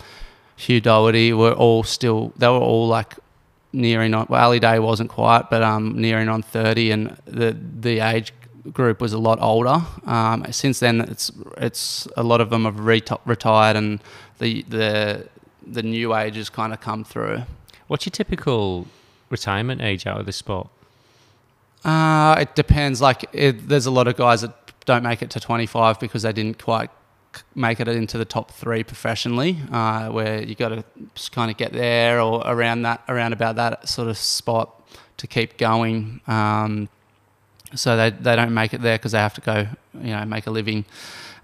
Hugh 0.56 0.80
Doherty, 0.80 1.32
were 1.32 1.52
all 1.52 1.82
still, 1.82 2.32
they 2.36 2.48
were 2.48 2.54
all 2.54 2.86
like 2.86 3.14
nearing 3.72 4.14
on, 4.14 4.26
well, 4.28 4.44
Ali 4.44 4.60
Day 4.60 4.78
wasn't 4.78 5.10
quite, 5.10 5.48
but 5.50 5.62
um, 5.62 6.00
nearing 6.00 6.28
on 6.28 6.42
30, 6.42 6.90
and 6.90 7.16
the, 7.24 7.56
the 7.80 8.00
age 8.00 8.32
group 8.72 9.00
was 9.00 9.12
a 9.12 9.18
lot 9.18 9.40
older. 9.40 9.82
Um, 10.06 10.44
since 10.50 10.80
then, 10.80 11.00
it's 11.02 11.30
it's 11.58 12.08
a 12.16 12.22
lot 12.22 12.40
of 12.40 12.50
them 12.50 12.64
have 12.64 12.76
reti- 12.76 13.20
retired, 13.24 13.76
and 13.76 14.02
the 14.38 14.62
the 14.68 15.28
the 15.66 15.82
new 15.82 16.14
age 16.14 16.36
has 16.36 16.50
kind 16.50 16.72
of 16.72 16.80
come 16.80 17.04
through. 17.04 17.42
What's 17.86 18.06
your 18.06 18.12
typical 18.12 18.86
retirement 19.30 19.80
age 19.80 20.06
out 20.06 20.20
of 20.20 20.26
this 20.26 20.36
sport? 20.36 20.68
Uh, 21.84 22.36
it 22.40 22.54
depends. 22.54 23.00
Like, 23.00 23.26
it, 23.32 23.68
there's 23.68 23.86
a 23.86 23.90
lot 23.90 24.08
of 24.08 24.16
guys 24.16 24.40
that 24.40 24.54
don't 24.86 25.02
make 25.02 25.22
it 25.22 25.30
to 25.30 25.40
25 25.40 26.00
because 26.00 26.22
they 26.22 26.32
didn't 26.32 26.62
quite 26.62 26.90
make 27.54 27.80
it 27.80 27.88
into 27.88 28.16
the 28.16 28.24
top 28.24 28.50
three 28.52 28.84
professionally, 28.84 29.58
uh, 29.72 30.08
where 30.08 30.42
you 30.42 30.54
got 30.54 30.68
to 30.68 30.84
kind 31.30 31.50
of 31.50 31.56
get 31.56 31.72
there 31.72 32.20
or 32.20 32.42
around 32.46 32.82
that, 32.82 33.02
around 33.08 33.32
about 33.32 33.56
that 33.56 33.88
sort 33.88 34.08
of 34.08 34.16
spot 34.16 34.82
to 35.16 35.26
keep 35.26 35.56
going. 35.58 36.20
Um, 36.26 36.88
so 37.74 37.96
they, 37.96 38.10
they 38.10 38.36
don't 38.36 38.54
make 38.54 38.74
it 38.74 38.82
there 38.82 38.98
because 38.98 39.12
they 39.12 39.18
have 39.18 39.34
to 39.34 39.40
go, 39.40 39.66
you 39.94 40.10
know, 40.10 40.24
make 40.24 40.46
a 40.46 40.50
living. 40.50 40.84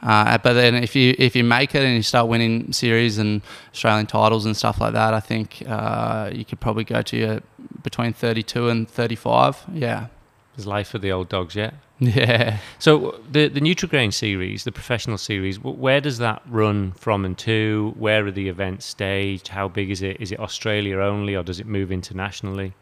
Uh, 0.02 0.38
but 0.38 0.54
then 0.54 0.74
if 0.74 0.96
you 0.96 1.14
if 1.18 1.36
you 1.36 1.44
make 1.44 1.74
it 1.74 1.82
and 1.82 1.94
you 1.94 2.02
start 2.02 2.26
winning 2.28 2.72
series 2.72 3.18
and 3.18 3.42
Australian 3.72 4.06
titles 4.06 4.46
and 4.46 4.56
stuff 4.56 4.80
like 4.80 4.94
that, 4.94 5.12
I 5.12 5.20
think 5.20 5.62
uh, 5.66 6.30
you 6.32 6.44
could 6.44 6.60
probably 6.60 6.84
go 6.84 7.02
to 7.02 7.16
your 7.16 7.40
between 7.82 8.12
32 8.12 8.68
and 8.68 8.88
35. 8.88 9.64
Yeah. 9.72 10.04
Is 10.04 10.08
There's 10.56 10.66
life 10.66 10.88
for 10.88 10.98
the 10.98 11.12
old 11.12 11.28
dogs 11.28 11.54
yet. 11.54 11.74
Yeah. 12.00 12.60
So 12.78 13.20
the 13.30 13.48
the 13.48 13.60
Nutrigrain 13.60 14.10
series, 14.10 14.64
the 14.64 14.72
professional 14.72 15.18
series, 15.18 15.60
where 15.60 16.00
does 16.00 16.16
that 16.16 16.40
run 16.48 16.92
from 16.92 17.26
and 17.26 17.36
to? 17.38 17.94
Where 17.98 18.26
are 18.26 18.30
the 18.30 18.48
events 18.48 18.86
staged? 18.86 19.48
How 19.48 19.68
big 19.68 19.90
is 19.90 20.00
it? 20.00 20.18
Is 20.18 20.32
it 20.32 20.40
Australia 20.40 20.98
only, 20.98 21.36
or 21.36 21.42
does 21.42 21.60
it 21.60 21.66
move 21.66 21.92
internationally? 21.92 22.72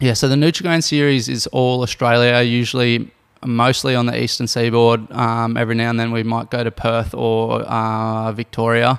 Yeah, 0.00 0.14
so 0.14 0.28
the 0.28 0.34
Nutrigrain 0.34 0.82
series 0.82 1.28
is 1.28 1.46
all 1.48 1.82
Australia, 1.82 2.40
usually 2.40 3.10
mostly 3.44 3.94
on 3.94 4.06
the 4.06 4.18
eastern 4.18 4.46
seaboard. 4.46 5.12
Um, 5.12 5.58
every 5.58 5.74
now 5.74 5.90
and 5.90 6.00
then 6.00 6.10
we 6.10 6.22
might 6.22 6.48
go 6.48 6.64
to 6.64 6.70
Perth 6.70 7.12
or 7.12 7.60
uh, 7.60 8.32
Victoria, 8.32 8.98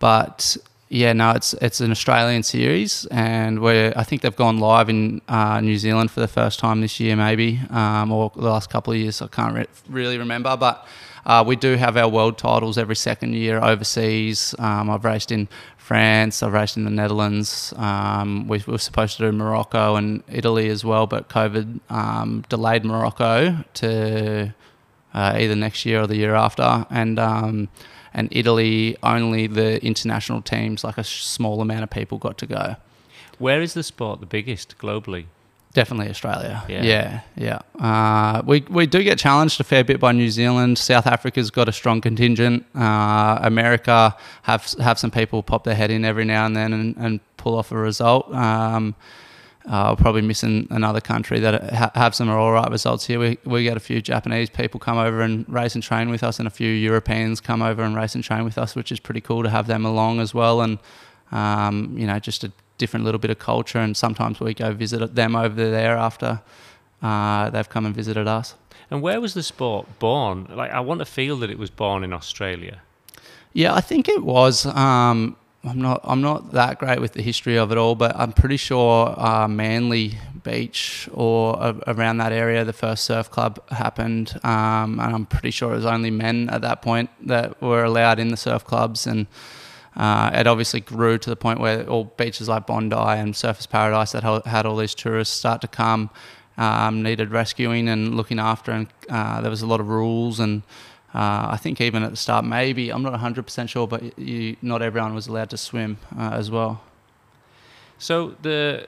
but 0.00 0.56
yeah, 0.88 1.12
no, 1.12 1.30
it's 1.30 1.54
it's 1.54 1.80
an 1.80 1.92
Australian 1.92 2.42
series, 2.42 3.06
and 3.12 3.60
we're 3.60 3.92
I 3.94 4.02
think 4.02 4.22
they've 4.22 4.34
gone 4.34 4.58
live 4.58 4.88
in 4.88 5.20
uh, 5.28 5.60
New 5.60 5.78
Zealand 5.78 6.10
for 6.10 6.18
the 6.18 6.26
first 6.26 6.58
time 6.58 6.80
this 6.80 6.98
year, 6.98 7.14
maybe, 7.14 7.60
um, 7.70 8.10
or 8.10 8.32
the 8.34 8.42
last 8.42 8.68
couple 8.68 8.92
of 8.92 8.98
years. 8.98 9.22
I 9.22 9.28
can't 9.28 9.54
re- 9.54 9.66
really 9.88 10.18
remember, 10.18 10.56
but. 10.56 10.84
Uh, 11.24 11.44
we 11.46 11.54
do 11.54 11.76
have 11.76 11.96
our 11.96 12.08
world 12.08 12.36
titles 12.36 12.76
every 12.76 12.96
second 12.96 13.32
year 13.32 13.62
overseas. 13.62 14.56
Um, 14.58 14.90
I've 14.90 15.04
raced 15.04 15.30
in 15.30 15.48
France, 15.92 16.42
I've 16.42 16.54
raced 16.54 16.78
in 16.78 16.84
the 16.84 16.90
Netherlands. 16.90 17.74
Um, 17.76 18.48
we 18.48 18.64
were 18.66 18.78
supposed 18.78 19.18
to 19.18 19.30
do 19.30 19.36
Morocco 19.36 19.96
and 19.96 20.22
Italy 20.26 20.70
as 20.70 20.86
well, 20.86 21.06
but 21.06 21.28
COVID 21.28 21.80
um, 21.90 22.44
delayed 22.48 22.82
Morocco 22.82 23.62
to 23.74 24.54
uh, 25.12 25.36
either 25.36 25.54
next 25.54 25.84
year 25.84 26.00
or 26.00 26.06
the 26.06 26.16
year 26.16 26.34
after. 26.34 26.86
And 26.88 27.18
um, 27.18 27.68
and 28.14 28.30
Italy, 28.30 28.96
only 29.02 29.46
the 29.46 29.84
international 29.84 30.40
teams, 30.40 30.82
like 30.82 30.96
a 30.96 31.04
small 31.04 31.60
amount 31.60 31.82
of 31.82 31.90
people, 31.90 32.16
got 32.16 32.38
to 32.38 32.46
go. 32.46 32.76
Where 33.38 33.60
is 33.60 33.74
the 33.74 33.82
sport 33.82 34.20
the 34.20 34.26
biggest 34.26 34.78
globally? 34.78 35.26
Definitely 35.74 36.10
Australia. 36.10 36.62
Yeah. 36.68 36.82
Yeah, 36.82 37.20
yeah. 37.34 37.58
Uh, 37.80 38.42
we 38.44 38.60
we 38.68 38.86
do 38.86 39.02
get 39.02 39.18
challenged 39.18 39.58
a 39.58 39.64
fair 39.64 39.82
bit 39.82 39.98
by 40.00 40.12
New 40.12 40.28
Zealand. 40.28 40.76
South 40.76 41.06
Africa's 41.06 41.50
got 41.50 41.66
a 41.66 41.72
strong 41.72 42.02
contingent. 42.02 42.66
Uh, 42.74 43.38
America 43.40 44.14
have 44.42 44.70
have 44.80 44.98
some 44.98 45.10
people 45.10 45.42
pop 45.42 45.64
their 45.64 45.74
head 45.74 45.90
in 45.90 46.04
every 46.04 46.26
now 46.26 46.44
and 46.44 46.54
then 46.54 46.74
and, 46.74 46.96
and 46.98 47.20
pull 47.38 47.56
off 47.56 47.72
a 47.72 47.76
result. 47.76 48.30
Um, 48.34 48.94
uh, 49.66 49.94
probably 49.94 50.22
missing 50.22 50.66
another 50.70 51.00
country 51.00 51.38
that 51.40 51.72
ha- 51.72 51.92
have 51.94 52.14
some 52.14 52.28
all 52.28 52.52
right 52.52 52.70
results 52.70 53.06
here. 53.06 53.18
We 53.18 53.38
we 53.44 53.62
get 53.62 53.76
a 53.76 53.80
few 53.80 54.02
Japanese 54.02 54.50
people 54.50 54.78
come 54.78 54.98
over 54.98 55.22
and 55.22 55.48
race 55.48 55.74
and 55.74 55.82
train 55.82 56.10
with 56.10 56.22
us, 56.22 56.38
and 56.38 56.46
a 56.46 56.50
few 56.50 56.68
Europeans 56.70 57.40
come 57.40 57.62
over 57.62 57.82
and 57.82 57.96
race 57.96 58.14
and 58.14 58.22
train 58.22 58.44
with 58.44 58.58
us, 58.58 58.74
which 58.74 58.92
is 58.92 59.00
pretty 59.00 59.22
cool 59.22 59.42
to 59.42 59.48
have 59.50 59.66
them 59.68 59.86
along 59.86 60.20
as 60.20 60.34
well. 60.34 60.60
And 60.60 60.78
um, 61.30 61.94
you 61.96 62.06
know, 62.06 62.18
just 62.18 62.44
a 62.44 62.52
different 62.82 63.04
little 63.06 63.22
bit 63.26 63.30
of 63.30 63.38
culture. 63.38 63.80
And 63.84 63.96
sometimes 63.96 64.40
we 64.40 64.54
go 64.54 64.68
visit 64.72 65.14
them 65.14 65.32
over 65.36 65.70
there 65.78 65.96
after 66.08 66.30
uh, 67.08 67.50
they've 67.52 67.72
come 67.74 67.86
and 67.86 67.94
visited 67.94 68.26
us. 68.38 68.54
And 68.90 69.02
where 69.06 69.20
was 69.20 69.32
the 69.32 69.42
sport 69.42 69.86
born? 69.98 70.36
Like, 70.60 70.72
I 70.78 70.80
want 70.88 70.98
to 70.98 71.06
feel 71.18 71.34
that 71.40 71.50
it 71.50 71.58
was 71.58 71.70
born 71.70 72.04
in 72.04 72.12
Australia. 72.12 72.76
Yeah, 73.52 73.80
I 73.80 73.82
think 73.90 74.08
it 74.08 74.22
was. 74.22 74.66
Um, 74.66 75.36
I'm 75.64 75.80
not. 75.80 76.00
I'm 76.02 76.20
not 76.20 76.52
that 76.52 76.78
great 76.78 77.00
with 77.00 77.12
the 77.12 77.22
history 77.22 77.56
of 77.56 77.70
it 77.72 77.78
all, 77.78 77.94
but 77.94 78.10
I'm 78.16 78.32
pretty 78.32 78.56
sure 78.58 79.14
uh, 79.16 79.46
Manly 79.46 80.18
Beach 80.42 81.08
or 81.12 81.62
uh, 81.62 81.74
around 81.86 82.18
that 82.18 82.32
area, 82.32 82.64
the 82.64 82.72
first 82.72 83.04
surf 83.04 83.30
club 83.30 83.52
happened, 83.70 84.28
um, 84.42 84.98
and 85.02 85.14
I'm 85.14 85.26
pretty 85.26 85.52
sure 85.52 85.72
it 85.72 85.76
was 85.76 85.86
only 85.86 86.10
men 86.10 86.48
at 86.50 86.62
that 86.62 86.82
point 86.82 87.10
that 87.26 87.60
were 87.62 87.84
allowed 87.84 88.18
in 88.18 88.28
the 88.28 88.36
surf 88.36 88.64
clubs, 88.64 89.06
and 89.06 89.26
uh, 89.96 90.30
it 90.32 90.46
obviously 90.46 90.80
grew 90.80 91.18
to 91.18 91.30
the 91.30 91.36
point 91.36 91.60
where 91.60 91.88
all 91.88 92.04
beaches 92.04 92.48
like 92.48 92.66
Bondi 92.66 92.96
and 92.96 93.34
Surfers 93.34 93.68
Paradise 93.68 94.12
that 94.12 94.22
had 94.46 94.66
all 94.66 94.76
these 94.76 94.94
tourists 94.94 95.36
start 95.36 95.60
to 95.60 95.68
come 95.68 96.10
um, 96.58 97.02
needed 97.02 97.30
rescuing 97.30 97.88
and 97.88 98.14
looking 98.14 98.38
after, 98.38 98.72
and 98.72 98.86
uh, 99.08 99.40
there 99.40 99.50
was 99.50 99.62
a 99.62 99.66
lot 99.66 99.80
of 99.80 99.88
rules 99.88 100.40
and. 100.40 100.62
Uh, 101.14 101.48
I 101.50 101.58
think 101.58 101.78
even 101.82 102.02
at 102.02 102.10
the 102.10 102.16
start, 102.16 102.42
maybe 102.42 102.88
I'm 102.88 103.02
not 103.02 103.12
100% 103.12 103.68
sure, 103.68 103.86
but 103.86 104.18
you, 104.18 104.56
not 104.62 104.80
everyone 104.80 105.14
was 105.14 105.26
allowed 105.26 105.50
to 105.50 105.58
swim 105.58 105.98
uh, 106.18 106.30
as 106.32 106.50
well. 106.50 106.80
So 107.98 108.34
the 108.40 108.86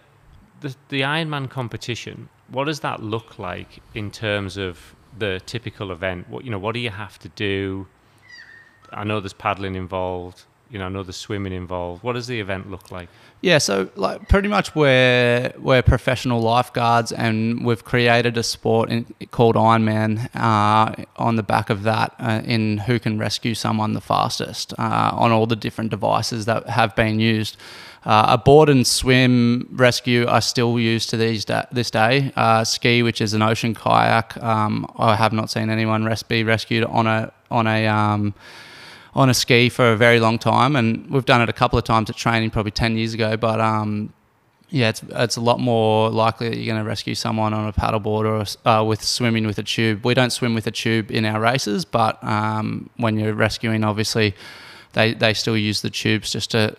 the 0.61 0.75
the 0.89 1.03
Ironman 1.03 1.51
competition, 1.51 2.31
what 2.49 2.65
does 2.65 2.81
that 2.81 3.03
look 3.03 3.39
like 3.39 3.83
in 3.93 4.11
terms 4.11 4.57
of 4.57 4.97
the 5.19 5.41
typical 5.45 5.93
event? 5.93 6.31
What 6.31 6.45
you 6.45 6.51
know, 6.51 6.59
what 6.59 6.73
do 6.73 6.81
you 6.81 6.89
have 6.89 7.19
to 7.19 7.29
do? 7.29 7.87
I 8.91 9.05
know 9.05 9.21
there's 9.21 9.35
paddling 9.35 9.75
involved. 9.75 10.45
You 10.71 10.79
know, 10.79 11.03
there's 11.03 11.17
swimming 11.17 11.53
involved. 11.53 12.03
What 12.03 12.15
does 12.15 12.27
the 12.27 12.41
event 12.41 12.71
look 12.71 12.91
like? 12.91 13.09
Yeah, 13.43 13.59
so 13.59 13.91
like 13.95 14.27
pretty 14.29 14.49
much 14.49 14.75
we're 14.75 15.53
we're 15.59 15.83
professional 15.83 16.41
lifeguards, 16.41 17.13
and 17.13 17.65
we've 17.65 17.85
created 17.85 18.39
a 18.39 18.43
sport 18.43 18.91
in, 18.91 19.05
called 19.31 19.55
Ironman 19.55 20.31
uh, 20.35 21.05
on 21.17 21.37
the 21.37 21.43
back 21.43 21.69
of 21.69 21.83
that, 21.83 22.15
uh, 22.19 22.41
in 22.45 22.79
who 22.79 22.99
can 22.99 23.19
rescue 23.19 23.55
someone 23.55 23.93
the 23.93 24.01
fastest 24.01 24.73
uh, 24.79 25.11
on 25.13 25.31
all 25.31 25.47
the 25.47 25.57
different 25.57 25.91
devices 25.91 26.47
that 26.47 26.69
have 26.71 26.97
been 26.97 27.21
used. 27.21 27.59
Uh, 28.07 28.27
a 28.31 28.39
board 28.39 28.69
and 28.69 28.87
swim 28.87 29.69
rescue 29.73 30.27
are 30.27 30.41
still 30.41 30.79
used 30.79 31.09
to 31.11 31.17
these 31.17 31.45
da- 31.45 31.67
this 31.71 31.91
day. 31.91 32.33
Uh, 32.37 32.65
ski, 32.65 33.03
which 33.03 33.21
is 33.21 33.35
an 33.35 33.43
ocean 33.43 33.75
kayak, 33.75 34.43
um, 34.43 34.87
I 34.97 35.17
have 35.17 35.33
not 35.35 35.51
seen 35.51 35.69
anyone 35.71 36.05
res- 36.05 36.23
be 36.23 36.45
rescued 36.45 36.85
on 36.85 37.07
a 37.07 37.33
on 37.51 37.67
a 37.67 37.87
um, 37.87 38.35
on 39.15 39.31
a 39.31 39.35
ski 39.35 39.69
for 39.69 39.93
a 39.93 39.97
very 39.97 40.21
long 40.21 40.39
time, 40.39 40.77
and 40.77 41.09
we've 41.11 41.25
done 41.25 41.41
it 41.41 41.49
a 41.49 41.53
couple 41.53 41.79
of 41.79 41.85
times 41.85 42.11
at 42.11 42.17
training, 42.17 42.51
probably 42.51 42.73
ten 42.73 42.97
years 42.97 43.15
ago. 43.15 43.37
But 43.37 43.61
um, 43.61 44.13
yeah, 44.71 44.89
it's 44.89 45.03
it's 45.11 45.37
a 45.37 45.41
lot 45.41 45.61
more 45.61 46.11
likely 46.11 46.49
that 46.49 46.57
you're 46.57 46.67
going 46.67 46.83
to 46.83 46.89
rescue 46.89 47.15
someone 47.15 47.55
on 47.55 47.69
a 47.69 47.73
paddleboard 47.73 48.25
or 48.25 48.69
uh, 48.69 48.85
with 48.85 49.03
swimming 49.03 49.47
with 49.47 49.59
a 49.59 49.63
tube. 49.63 50.05
We 50.05 50.15
don't 50.15 50.31
swim 50.31 50.55
with 50.55 50.67
a 50.67 50.73
tube 50.73 51.11
in 51.11 51.25
our 51.25 51.41
races, 51.41 51.85
but 51.85 52.23
um, 52.25 52.91
when 52.97 53.19
you're 53.19 53.35
rescuing, 53.35 53.85
obviously, 53.85 54.35
they 54.95 55.15
they 55.15 55.33
still 55.35 55.57
use 55.57 55.83
the 55.83 55.91
tubes 55.91 56.33
just 56.33 56.51
to 56.51 56.77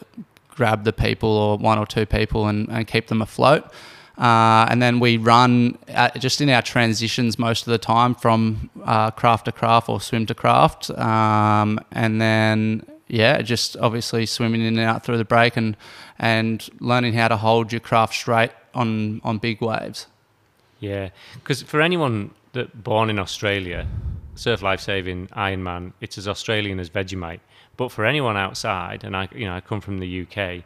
grab 0.49 0.83
the 0.83 0.93
people 0.93 1.29
or 1.29 1.57
one 1.57 1.77
or 1.77 1.85
two 1.85 2.05
people 2.05 2.47
and, 2.47 2.69
and 2.69 2.87
keep 2.87 3.07
them 3.07 3.21
afloat. 3.21 3.71
Uh, 4.17 4.65
and 4.69 4.81
then 4.81 4.99
we 4.99 5.17
run 5.17 5.77
at, 5.89 6.19
just 6.19 6.39
in 6.39 6.49
our 6.49 6.61
transitions 6.61 7.37
most 7.37 7.67
of 7.67 7.71
the 7.71 7.77
time 7.77 8.15
from 8.15 8.69
uh, 8.83 9.11
craft 9.11 9.45
to 9.45 9.51
craft 9.51 9.89
or 9.89 9.99
swim 9.99 10.25
to 10.25 10.33
craft. 10.33 10.89
Um, 10.91 11.79
and 11.91 12.21
then, 12.21 12.85
yeah, 13.07 13.41
just 13.41 13.75
obviously 13.77 14.25
swimming 14.25 14.61
in 14.61 14.77
and 14.77 14.79
out 14.79 15.03
through 15.03 15.17
the 15.17 15.25
break 15.25 15.57
and, 15.57 15.75
and 16.17 16.69
learning 16.79 17.13
how 17.13 17.27
to 17.27 17.37
hold 17.37 17.71
your 17.73 17.81
craft 17.81 18.13
straight 18.13 18.51
on, 18.73 19.19
on 19.23 19.37
big 19.37 19.61
waves. 19.61 20.07
Yeah, 20.79 21.09
because 21.35 21.61
for 21.61 21.81
anyone 21.81 22.31
that 22.53 22.83
born 22.83 23.09
in 23.09 23.19
Australia, 23.19 23.87
Surf 24.35 24.61
lifesaving 24.61 25.27
Ironman, 25.27 25.93
it's 26.01 26.17
as 26.17 26.27
Australian 26.27 26.79
as 26.79 26.89
Vegemite. 26.89 27.39
But 27.77 27.91
for 27.91 28.05
anyone 28.05 28.37
outside, 28.37 29.03
and 29.03 29.15
I, 29.15 29.27
you 29.33 29.45
know, 29.45 29.55
I 29.55 29.61
come 29.61 29.81
from 29.81 29.99
the 29.99 30.21
UK, 30.21 30.63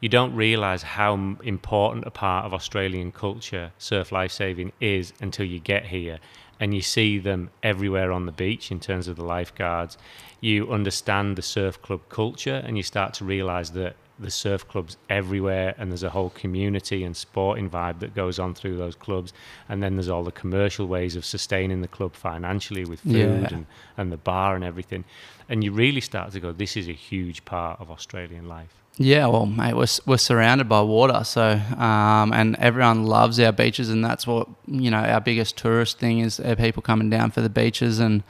you 0.00 0.08
don't 0.08 0.34
realise 0.34 0.82
how 0.82 1.14
important 1.42 2.06
a 2.06 2.10
part 2.10 2.46
of 2.46 2.54
Australian 2.54 3.12
culture 3.12 3.72
surf 3.78 4.12
lifesaving 4.12 4.72
is 4.80 5.12
until 5.20 5.44
you 5.46 5.60
get 5.60 5.86
here, 5.86 6.18
and 6.58 6.74
you 6.74 6.82
see 6.82 7.18
them 7.18 7.50
everywhere 7.62 8.12
on 8.12 8.26
the 8.26 8.32
beach 8.32 8.70
in 8.70 8.80
terms 8.80 9.08
of 9.08 9.16
the 9.16 9.24
lifeguards. 9.24 9.96
You 10.40 10.72
understand 10.72 11.36
the 11.36 11.42
surf 11.42 11.80
club 11.82 12.00
culture, 12.08 12.62
and 12.64 12.76
you 12.76 12.82
start 12.82 13.14
to 13.14 13.24
realise 13.24 13.70
that 13.70 13.96
the 14.18 14.30
surf 14.30 14.68
clubs 14.68 14.98
everywhere, 15.08 15.74
and 15.78 15.90
there's 15.90 16.02
a 16.02 16.10
whole 16.10 16.28
community 16.30 17.04
and 17.04 17.16
sporting 17.16 17.70
vibe 17.70 18.00
that 18.00 18.14
goes 18.14 18.38
on 18.38 18.54
through 18.54 18.76
those 18.76 18.94
clubs. 18.94 19.32
And 19.68 19.82
then 19.82 19.96
there's 19.96 20.10
all 20.10 20.24
the 20.24 20.32
commercial 20.32 20.86
ways 20.86 21.16
of 21.16 21.24
sustaining 21.24 21.80
the 21.80 21.88
club 21.88 22.14
financially 22.14 22.84
with 22.84 23.00
food 23.00 23.14
Yeah. 23.14 23.48
and, 23.50 23.66
and 23.96 24.12
the 24.12 24.18
bar 24.18 24.54
and 24.54 24.62
everything. 24.62 25.04
And 25.48 25.64
you 25.64 25.72
really 25.72 26.02
start 26.02 26.32
to 26.32 26.40
go, 26.40 26.52
this 26.52 26.76
is 26.76 26.86
a 26.88 26.92
huge 26.92 27.46
part 27.46 27.80
of 27.80 27.90
Australian 27.90 28.46
life. 28.46 28.79
Yeah, 28.96 29.28
well, 29.28 29.46
mate, 29.46 29.74
we're, 29.74 29.86
we're 30.04 30.18
surrounded 30.18 30.68
by 30.68 30.82
water, 30.82 31.24
so 31.24 31.52
um, 31.78 32.32
and 32.34 32.54
everyone 32.56 33.04
loves 33.06 33.40
our 33.40 33.52
beaches, 33.52 33.88
and 33.88 34.04
that's 34.04 34.26
what 34.26 34.46
you 34.66 34.90
know. 34.90 34.98
Our 34.98 35.20
biggest 35.20 35.56
tourist 35.56 35.98
thing 35.98 36.18
is 36.18 36.40
people 36.58 36.82
coming 36.82 37.08
down 37.08 37.30
for 37.30 37.40
the 37.40 37.48
beaches 37.48 37.98
and 37.98 38.22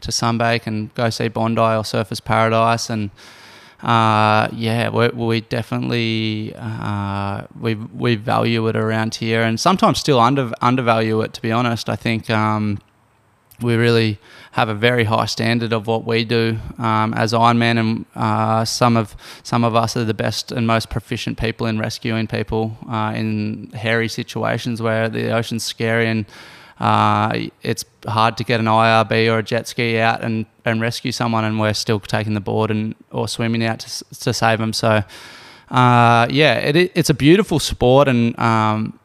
to 0.00 0.10
sunbake 0.10 0.66
and 0.66 0.94
go 0.94 1.10
see 1.10 1.28
Bondi 1.28 1.60
or 1.60 1.82
Surfers 1.82 2.24
Paradise, 2.24 2.88
and 2.88 3.10
uh, 3.82 4.48
yeah, 4.52 4.88
we, 4.88 5.08
we 5.08 5.40
definitely 5.42 6.54
uh, 6.56 7.42
we 7.60 7.74
we 7.74 8.14
value 8.14 8.66
it 8.68 8.76
around 8.76 9.16
here, 9.16 9.42
and 9.42 9.60
sometimes 9.60 9.98
still 9.98 10.20
under 10.20 10.52
undervalue 10.62 11.20
it. 11.20 11.34
To 11.34 11.42
be 11.42 11.52
honest, 11.52 11.90
I 11.90 11.96
think. 11.96 12.30
Um, 12.30 12.78
we 13.60 13.76
really 13.76 14.18
have 14.54 14.68
a 14.68 14.74
very 14.74 15.02
high 15.02 15.26
standard 15.26 15.72
of 15.72 15.88
what 15.88 16.06
we 16.06 16.24
do 16.24 16.56
um, 16.78 17.12
as 17.14 17.32
Ironman, 17.32 17.76
and 17.76 18.06
uh, 18.14 18.64
some 18.64 18.96
of 18.96 19.16
some 19.42 19.64
of 19.64 19.74
us 19.74 19.96
are 19.96 20.04
the 20.04 20.14
best 20.14 20.52
and 20.52 20.64
most 20.64 20.90
proficient 20.90 21.38
people 21.38 21.66
in 21.66 21.76
rescuing 21.76 22.28
people 22.28 22.76
uh, 22.88 23.12
in 23.16 23.72
hairy 23.74 24.08
situations 24.08 24.80
where 24.80 25.08
the 25.08 25.32
ocean's 25.32 25.64
scary 25.64 26.06
and 26.06 26.24
uh, 26.78 27.48
it's 27.62 27.84
hard 28.06 28.36
to 28.36 28.44
get 28.44 28.60
an 28.60 28.66
IRB 28.66 29.32
or 29.32 29.38
a 29.38 29.42
jet 29.42 29.66
ski 29.66 29.98
out 29.98 30.22
and, 30.22 30.46
and 30.64 30.80
rescue 30.80 31.10
someone, 31.10 31.44
and 31.44 31.58
we're 31.58 31.74
still 31.74 31.98
taking 31.98 32.34
the 32.34 32.40
board 32.40 32.70
and 32.70 32.94
or 33.10 33.26
swimming 33.26 33.64
out 33.64 33.80
to, 33.80 34.04
to 34.20 34.32
save 34.32 34.60
them. 34.60 34.72
So, 34.72 35.02
uh, 35.70 36.26
yeah, 36.30 36.54
it, 36.58 36.92
it's 36.94 37.10
a 37.10 37.14
beautiful 37.14 37.58
sport, 37.58 38.06
and 38.06 38.38
um, 38.38 38.98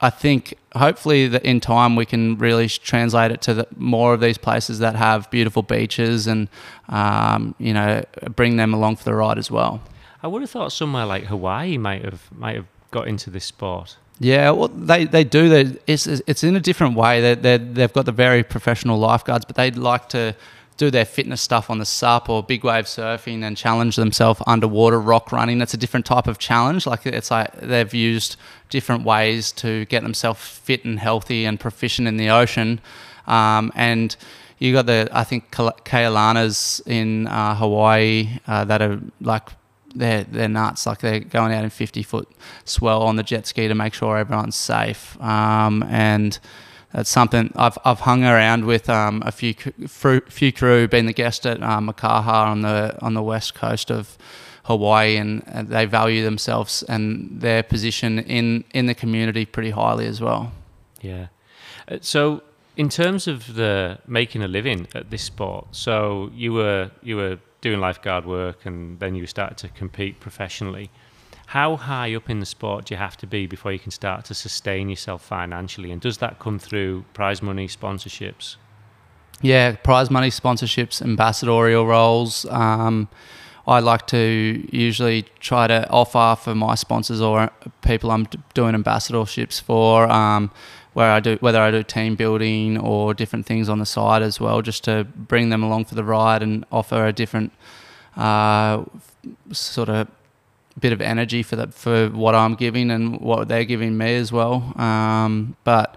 I 0.00 0.10
think 0.10 0.54
hopefully 0.76 1.26
that 1.28 1.44
in 1.44 1.60
time 1.60 1.96
we 1.96 2.06
can 2.06 2.38
really 2.38 2.68
translate 2.68 3.32
it 3.32 3.40
to 3.42 3.54
the, 3.54 3.68
more 3.76 4.14
of 4.14 4.20
these 4.20 4.38
places 4.38 4.78
that 4.78 4.94
have 4.94 5.30
beautiful 5.30 5.62
beaches 5.62 6.26
and 6.26 6.48
um, 6.88 7.54
you 7.58 7.74
know 7.74 8.04
bring 8.36 8.56
them 8.56 8.72
along 8.72 8.96
for 8.96 9.04
the 9.04 9.14
ride 9.14 9.38
as 9.38 9.50
well. 9.50 9.82
I 10.22 10.28
would 10.28 10.42
have 10.42 10.50
thought 10.50 10.72
somewhere 10.72 11.06
like 11.06 11.24
Hawaii 11.24 11.78
might 11.78 12.04
have 12.04 12.30
might 12.32 12.56
have 12.56 12.66
got 12.90 13.08
into 13.08 13.30
this 13.30 13.44
sport. 13.44 13.96
Yeah, 14.20 14.50
well, 14.50 14.66
they, 14.68 15.04
they 15.04 15.22
do. 15.22 15.48
They, 15.48 15.78
it's 15.86 16.06
it's 16.06 16.42
in 16.42 16.56
a 16.56 16.60
different 16.60 16.96
way. 16.96 17.20
They 17.20 17.34
they 17.34 17.58
they've 17.58 17.92
got 17.92 18.06
the 18.06 18.12
very 18.12 18.42
professional 18.42 18.98
lifeguards, 18.98 19.44
but 19.44 19.56
they 19.56 19.70
like 19.70 20.08
to 20.10 20.34
do 20.78 20.90
their 20.92 21.04
fitness 21.04 21.42
stuff 21.42 21.68
on 21.70 21.78
the 21.78 21.84
SUP 21.84 22.30
or 22.30 22.42
big 22.42 22.64
wave 22.64 22.86
surfing 22.86 23.42
and 23.42 23.56
challenge 23.56 23.96
themselves 23.96 24.40
underwater 24.46 25.00
rock 25.00 25.32
running. 25.32 25.58
That's 25.58 25.74
a 25.74 25.76
different 25.76 26.06
type 26.06 26.28
of 26.28 26.38
challenge. 26.38 26.86
Like 26.86 27.04
it's 27.04 27.30
like 27.30 27.52
they've 27.60 27.92
used 27.92 28.36
different 28.70 29.04
ways 29.04 29.52
to 29.52 29.84
get 29.86 30.04
themselves 30.04 30.40
fit 30.40 30.84
and 30.84 30.98
healthy 31.00 31.44
and 31.44 31.58
proficient 31.58 32.06
in 32.06 32.16
the 32.16 32.30
ocean. 32.30 32.80
Um, 33.26 33.72
and 33.74 34.16
you 34.58 34.72
got 34.72 34.86
the 34.86 35.08
I 35.12 35.24
think 35.24 35.50
Kealanas 35.50 36.86
in 36.86 37.26
uh, 37.26 37.56
Hawaii 37.56 38.38
uh, 38.46 38.64
that 38.64 38.80
are 38.80 39.00
like 39.20 39.48
they're 39.96 40.24
they're 40.24 40.48
nuts. 40.48 40.86
Like 40.86 41.00
they're 41.00 41.20
going 41.20 41.52
out 41.52 41.64
in 41.64 41.70
fifty 41.70 42.04
foot 42.04 42.28
swell 42.64 43.02
on 43.02 43.16
the 43.16 43.24
jet 43.24 43.48
ski 43.48 43.66
to 43.66 43.74
make 43.74 43.94
sure 43.94 44.16
everyone's 44.16 44.56
safe. 44.56 45.20
Um, 45.20 45.82
and 45.88 46.38
that's 46.92 47.10
something 47.10 47.52
I've, 47.54 47.76
I've 47.84 48.00
hung 48.00 48.24
around 48.24 48.64
with 48.64 48.88
um, 48.88 49.22
a 49.26 49.32
few 49.32 49.54
few 49.54 50.52
crew, 50.52 50.88
been 50.88 51.06
the 51.06 51.12
guest 51.12 51.46
at 51.46 51.62
um, 51.62 51.88
Makaha 51.88 52.46
on 52.46 52.62
the 52.62 52.96
on 53.02 53.14
the 53.14 53.22
west 53.22 53.54
coast 53.54 53.90
of 53.90 54.16
Hawaii, 54.64 55.16
and, 55.16 55.42
and, 55.46 55.68
they 55.68 55.84
value 55.84 56.22
themselves 56.24 56.82
and 56.84 57.40
their 57.40 57.62
position 57.62 58.18
in 58.18 58.64
in 58.72 58.86
the 58.86 58.94
community 58.94 59.44
pretty 59.44 59.70
highly 59.70 60.06
as 60.06 60.20
well. 60.20 60.52
Yeah. 61.02 61.26
Uh, 61.88 61.98
so, 62.00 62.42
in 62.76 62.88
terms 62.88 63.28
of 63.28 63.54
the 63.54 63.98
making 64.06 64.42
a 64.42 64.48
living 64.48 64.88
at 64.94 65.10
this 65.10 65.22
sport, 65.22 65.66
so 65.72 66.30
you 66.34 66.54
were 66.54 66.90
you 67.02 67.16
were 67.16 67.38
doing 67.60 67.80
lifeguard 67.80 68.24
work, 68.24 68.64
and 68.64 68.98
then 68.98 69.14
you 69.14 69.26
started 69.26 69.58
to 69.58 69.68
compete 69.68 70.20
professionally 70.20 70.90
how 71.48 71.76
high 71.76 72.14
up 72.14 72.28
in 72.28 72.40
the 72.40 72.46
sport 72.46 72.84
do 72.84 72.94
you 72.94 72.98
have 72.98 73.16
to 73.16 73.26
be 73.26 73.46
before 73.46 73.72
you 73.72 73.78
can 73.78 73.90
start 73.90 74.22
to 74.26 74.34
sustain 74.34 74.90
yourself 74.90 75.24
financially? 75.24 75.90
And 75.90 75.98
does 75.98 76.18
that 76.18 76.38
come 76.38 76.58
through 76.58 77.06
prize 77.14 77.40
money, 77.40 77.66
sponsorships? 77.68 78.56
Yeah, 79.40 79.76
prize 79.76 80.10
money, 80.10 80.28
sponsorships, 80.28 81.00
ambassadorial 81.00 81.86
roles. 81.86 82.44
Um, 82.50 83.08
I 83.66 83.80
like 83.80 84.06
to 84.08 84.68
usually 84.70 85.22
try 85.40 85.66
to 85.68 85.88
offer 85.88 86.38
for 86.38 86.54
my 86.54 86.74
sponsors 86.74 87.22
or 87.22 87.50
people 87.80 88.10
I'm 88.10 88.28
doing 88.52 88.74
ambassadorships 88.74 89.58
for, 89.58 90.06
um, 90.10 90.50
where 90.92 91.10
I 91.10 91.20
do 91.20 91.38
whether 91.40 91.62
I 91.62 91.70
do 91.70 91.82
team 91.82 92.14
building 92.14 92.76
or 92.76 93.14
different 93.14 93.46
things 93.46 93.70
on 93.70 93.78
the 93.78 93.86
side 93.86 94.20
as 94.20 94.38
well, 94.38 94.60
just 94.60 94.84
to 94.84 95.04
bring 95.16 95.48
them 95.48 95.62
along 95.62 95.86
for 95.86 95.94
the 95.94 96.04
ride 96.04 96.42
and 96.42 96.66
offer 96.70 97.06
a 97.06 97.12
different 97.14 97.52
uh, 98.18 98.84
sort 99.50 99.88
of 99.88 100.08
bit 100.78 100.92
of 100.92 101.00
energy 101.00 101.42
for 101.42 101.56
that 101.56 101.74
for 101.74 102.08
what 102.08 102.34
I'm 102.34 102.54
giving 102.54 102.90
and 102.90 103.20
what 103.20 103.48
they're 103.48 103.64
giving 103.64 103.96
me 103.96 104.16
as 104.16 104.32
well. 104.32 104.72
Um, 104.80 105.56
but 105.64 105.96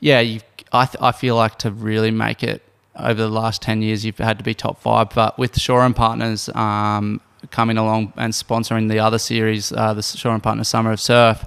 yeah, 0.00 0.20
you, 0.20 0.40
I 0.72 0.86
th- 0.86 1.02
I 1.02 1.12
feel 1.12 1.36
like 1.36 1.58
to 1.58 1.70
really 1.70 2.10
make 2.10 2.42
it 2.42 2.62
over 2.96 3.22
the 3.22 3.28
last 3.28 3.62
ten 3.62 3.82
years, 3.82 4.04
you've 4.04 4.18
had 4.18 4.38
to 4.38 4.44
be 4.44 4.54
top 4.54 4.80
five. 4.80 5.10
But 5.10 5.38
with 5.38 5.58
Shore 5.58 5.84
and 5.84 5.94
Partners 5.94 6.48
um, 6.50 7.20
coming 7.50 7.78
along 7.78 8.12
and 8.16 8.32
sponsoring 8.32 8.88
the 8.88 8.98
other 8.98 9.18
series, 9.18 9.72
uh, 9.72 9.94
the 9.94 10.02
Shore 10.02 10.32
and 10.32 10.42
Partners 10.42 10.68
Summer 10.68 10.92
of 10.92 11.00
Surf. 11.00 11.44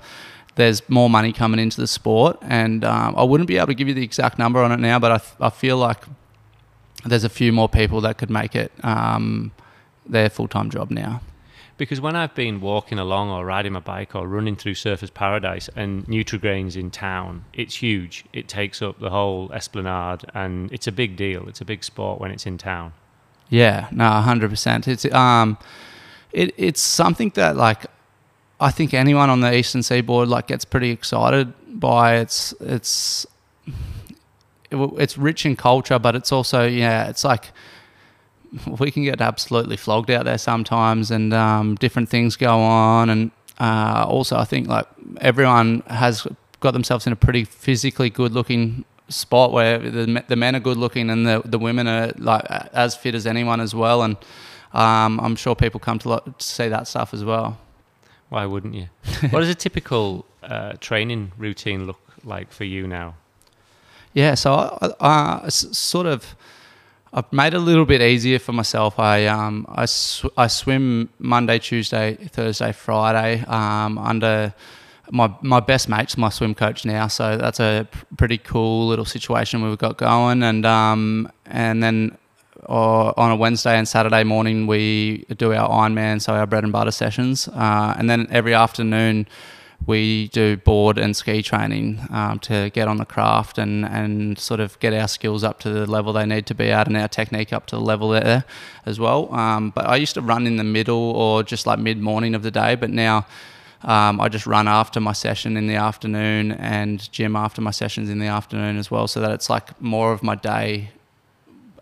There's 0.56 0.88
more 0.88 1.10
money 1.10 1.34
coming 1.34 1.60
into 1.60 1.82
the 1.82 1.88
sport, 1.88 2.38
and 2.43 2.86
um, 2.86 3.15
I 3.17 3.24
wouldn't 3.24 3.48
be 3.48 3.58
able 3.58 3.67
to 3.67 3.74
give 3.74 3.88
you 3.88 3.96
the 3.96 4.04
exact 4.04 4.38
number 4.38 4.62
on 4.62 4.72
it 4.72 4.80
now, 4.80 5.00
but 5.00 5.12
I, 5.12 5.17
th- 5.17 5.34
I 5.39 5.50
feel 5.50 5.78
like 5.78 5.98
there's 7.04 7.24
a 7.24 7.30
few 7.30 7.52
more 7.52 7.67
people 7.67 8.02
that 8.02 8.19
could 8.19 8.30
make 8.30 8.56
it 8.56 8.72
um, 8.84 9.52
their 10.06 10.30
full 10.30 10.48
time 10.48 10.69
job 10.69 10.91
now 10.91 11.22
because 11.77 11.99
when 11.99 12.15
I've 12.15 12.36
been 12.36 12.62
walking 12.62 12.99
along 12.99 13.29
or 13.31 13.45
riding 13.45 13.73
my 13.73 13.79
bike 13.79 14.15
or 14.15 14.27
running 14.27 14.55
through 14.55 14.75
Surfers 14.75 15.13
Paradise 15.13 15.69
and 15.75 16.05
Nutrigrain's 16.07 16.75
in 16.75 16.91
town, 16.91 17.45
it's 17.53 17.75
huge. 17.75 18.25
It 18.31 18.47
takes 18.47 18.81
up 18.81 18.99
the 18.99 19.09
whole 19.09 19.51
esplanade 19.51 20.21
and 20.33 20.71
it's 20.71 20.88
a 20.88 20.91
big 20.91 21.15
deal. 21.15 21.47
It's 21.47 21.62
a 21.62 21.65
big 21.65 21.83
sport 21.83 22.19
when 22.19 22.31
it's 22.31 22.45
in 22.45 22.57
town. 22.57 22.93
Yeah, 23.49 23.88
no, 23.91 24.09
hundred 24.09 24.49
percent. 24.49 24.88
It's 24.88 25.05
um, 25.13 25.57
it 26.31 26.53
it's 26.57 26.81
something 26.81 27.31
that 27.36 27.55
like 27.55 27.86
I 28.59 28.71
think 28.71 28.93
anyone 28.93 29.29
on 29.29 29.41
the 29.41 29.53
eastern 29.53 29.83
seaboard 29.83 30.29
like 30.29 30.47
gets 30.47 30.65
pretty 30.65 30.91
excited 30.91 31.53
by. 31.67 32.17
It's 32.17 32.53
it's 32.59 33.25
it's 34.71 35.17
rich 35.17 35.45
in 35.45 35.55
culture, 35.55 35.99
but 35.99 36.15
it's 36.15 36.31
also 36.31 36.65
yeah, 36.65 37.09
it's 37.09 37.23
like 37.23 37.51
we 38.80 38.92
can 38.92 39.04
get 39.04 39.22
absolutely 39.22 39.78
flogged 39.78 40.12
out 40.12 40.26
there 40.26 40.38
sometimes, 40.38 41.12
and 41.12 41.34
um, 41.34 41.76
different 41.76 42.10
things 42.10 42.36
go 42.36 42.60
on. 42.60 43.10
And 43.10 43.32
uh, 43.60 44.06
also, 44.08 44.38
I 44.38 44.46
think 44.46 44.68
like 44.68 44.88
everyone 45.22 45.82
has 45.88 46.28
got 46.60 46.72
themselves 46.72 47.06
in 47.08 47.13
a 47.13 47.16
pretty 47.16 47.44
physically 47.44 48.10
good-looking 48.10 48.86
spot 49.10 49.52
where 49.52 49.78
the, 49.78 50.24
the 50.28 50.36
men 50.36 50.56
are 50.56 50.60
good 50.60 50.78
looking 50.78 51.10
and 51.10 51.28
the, 51.28 51.42
the 51.44 51.60
women 51.60 51.88
are 51.88 52.12
like 52.18 52.46
as 52.74 52.96
fit 52.96 53.16
as 53.16 53.28
anyone 53.28 53.60
as 53.60 53.76
well. 53.76 54.02
And 54.02 54.18
um, 54.74 55.20
I'm 55.20 55.36
sure 55.36 55.56
people 55.56 55.80
come 55.80 56.00
to, 56.00 56.10
lo- 56.10 56.34
to 56.38 56.46
see 56.46 56.70
that 56.70 56.88
stuff 56.88 57.13
as 57.13 57.24
well. 57.24 57.60
Why 58.30 58.46
wouldn't 58.46 58.74
you? 58.74 58.88
what 59.30 59.42
does 59.42 59.50
a 59.50 59.56
typical 59.56 60.26
uh, 60.42 60.74
training 60.80 61.32
routine 61.38 61.86
look 61.86 62.00
like 62.24 62.52
for 62.52 62.63
you 62.63 62.88
now? 62.88 63.16
Yeah, 64.13 64.36
so 64.36 64.78
I, 65.00 65.50
sort 65.50 66.06
of 66.06 66.36
I've 67.15 67.32
made 67.32 67.54
it 67.54 67.58
a 67.58 67.60
little 67.60 67.86
bit 67.86 68.02
easier 68.02 68.39
for 68.39 68.54
myself. 68.54 68.99
I 68.99 69.28
um 69.28 69.67
I, 69.69 69.86
sw- 69.86 70.26
I 70.36 70.47
swim 70.47 71.10
Monday, 71.19 71.60
Tuesday, 71.60 72.15
Thursday, 72.15 72.71
Friday 72.71 73.43
um, 73.45 73.99
under 73.99 74.54
my 75.12 75.32
my 75.41 75.60
best 75.60 75.88
mate's 75.89 76.17
my 76.17 76.30
swim 76.30 76.56
coach 76.56 76.86
now, 76.86 77.08
so 77.08 77.38
that's 77.38 77.60
a 77.60 77.88
pretty 78.17 78.39
cool 78.39 78.88
little 78.88 79.06
situation 79.06 79.62
we've 79.62 79.78
got 79.78 79.97
going. 79.97 80.41
And 80.41 80.65
um 80.65 81.32
and 81.45 81.84
then 81.84 82.17
or 82.65 83.17
on 83.19 83.30
a 83.30 83.36
Wednesday 83.36 83.78
and 83.78 83.88
Saturday 83.88 84.23
morning 84.23 84.65
we 84.65 85.26
do 85.38 85.54
our 85.54 85.69
Ironman, 85.69 86.19
so 86.19 86.34
our 86.34 86.47
bread 86.47 86.63
and 86.63 86.73
butter 86.73 86.91
sessions, 86.91 87.47
uh, 87.49 87.93
and 87.97 88.10
then 88.10 88.28
every 88.32 88.56
afternoon 88.56 89.28
we 89.86 90.30
do 90.30 90.56
board 90.58 90.98
and 90.98 91.15
ski 91.15 91.41
training 91.41 92.00
um, 92.10 92.39
to 92.39 92.69
get 92.69 92.88
on 92.88 92.98
the 92.98 93.06
craft 93.06 93.58
and, 93.58 93.86
and 93.86 94.39
sort 94.39 94.60
of 94.60 94.80
get 94.80 94.93
our 94.93 95.08
skills 95.08 95.43
up 95.43 95.60
to 95.60 95.69
the 95.69 95.86
level 95.86 96.13
they 96.13 96.26
need 96.26 96.46
to 96.46 96.56
be 96.56 96.72
at 96.72 96.88
and 96.88 96.96
our 96.96 97.08
technique 97.08 97.52
up 97.52 97.65
to 97.65 97.76
the 97.76 97.82
level 97.82 98.10
there 98.10 98.46
as 98.86 99.00
well. 99.00 99.34
Um, 99.34 99.72
but 99.72 99.86
I 99.86 99.98
used 99.98 100.13
to 100.13 100.22
run 100.22 100.48
in 100.48 100.56
the 100.56 100.63
middle 100.63 101.12
or 101.12 101.43
just 101.43 101.67
like 101.67 101.80
mid 101.80 102.00
morning 102.00 102.34
of 102.34 102.43
the 102.43 102.52
day, 102.52 102.76
but 102.76 102.89
now 102.89 103.26
um, 103.82 104.22
I 104.22 104.30
just 104.30 104.48
run 104.48 104.67
after 104.67 105.02
my 105.02 105.12
session 105.12 105.58
in 105.58 105.67
the 105.67 105.76
afternoon 105.76 106.54
and 106.54 107.12
gym 107.12 107.36
after 107.36 107.62
my 107.62 107.72
sessions 107.72 108.10
in 108.10 108.19
the 108.19 108.28
afternoon 108.28 108.78
as 108.78 108.89
well, 108.89 109.08
so 109.08 109.19
that 109.19 109.32
it's 109.32 109.50
like 109.50 109.80
more 109.82 110.13
of 110.13 110.24
my 110.24 110.36
day 110.36 110.89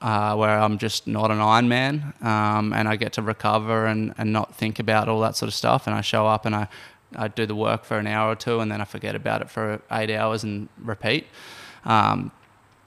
uh, 0.01 0.35
where 0.35 0.59
I'm 0.59 0.79
just 0.79 1.05
not 1.05 1.29
an 1.29 1.37
Ironman 1.37 2.19
um, 2.23 2.73
and 2.73 2.87
I 2.87 2.95
get 2.95 3.13
to 3.13 3.21
recover 3.21 3.85
and, 3.85 4.15
and 4.17 4.33
not 4.33 4.55
think 4.55 4.79
about 4.79 5.07
all 5.07 5.19
that 5.21 5.35
sort 5.35 5.47
of 5.47 5.53
stuff. 5.53 5.85
And 5.85 5.95
I 5.95 6.01
show 6.01 6.25
up 6.25 6.45
and 6.47 6.55
I 6.55 6.67
I 7.15 7.27
do 7.27 7.45
the 7.45 7.55
work 7.55 7.83
for 7.83 7.97
an 7.97 8.07
hour 8.07 8.31
or 8.31 8.35
two 8.35 8.59
and 8.59 8.71
then 8.71 8.81
I 8.81 8.85
forget 8.85 9.15
about 9.15 9.41
it 9.41 9.49
for 9.49 9.81
eight 9.91 10.11
hours 10.11 10.43
and 10.43 10.69
repeat. 10.79 11.27
Um, 11.85 12.31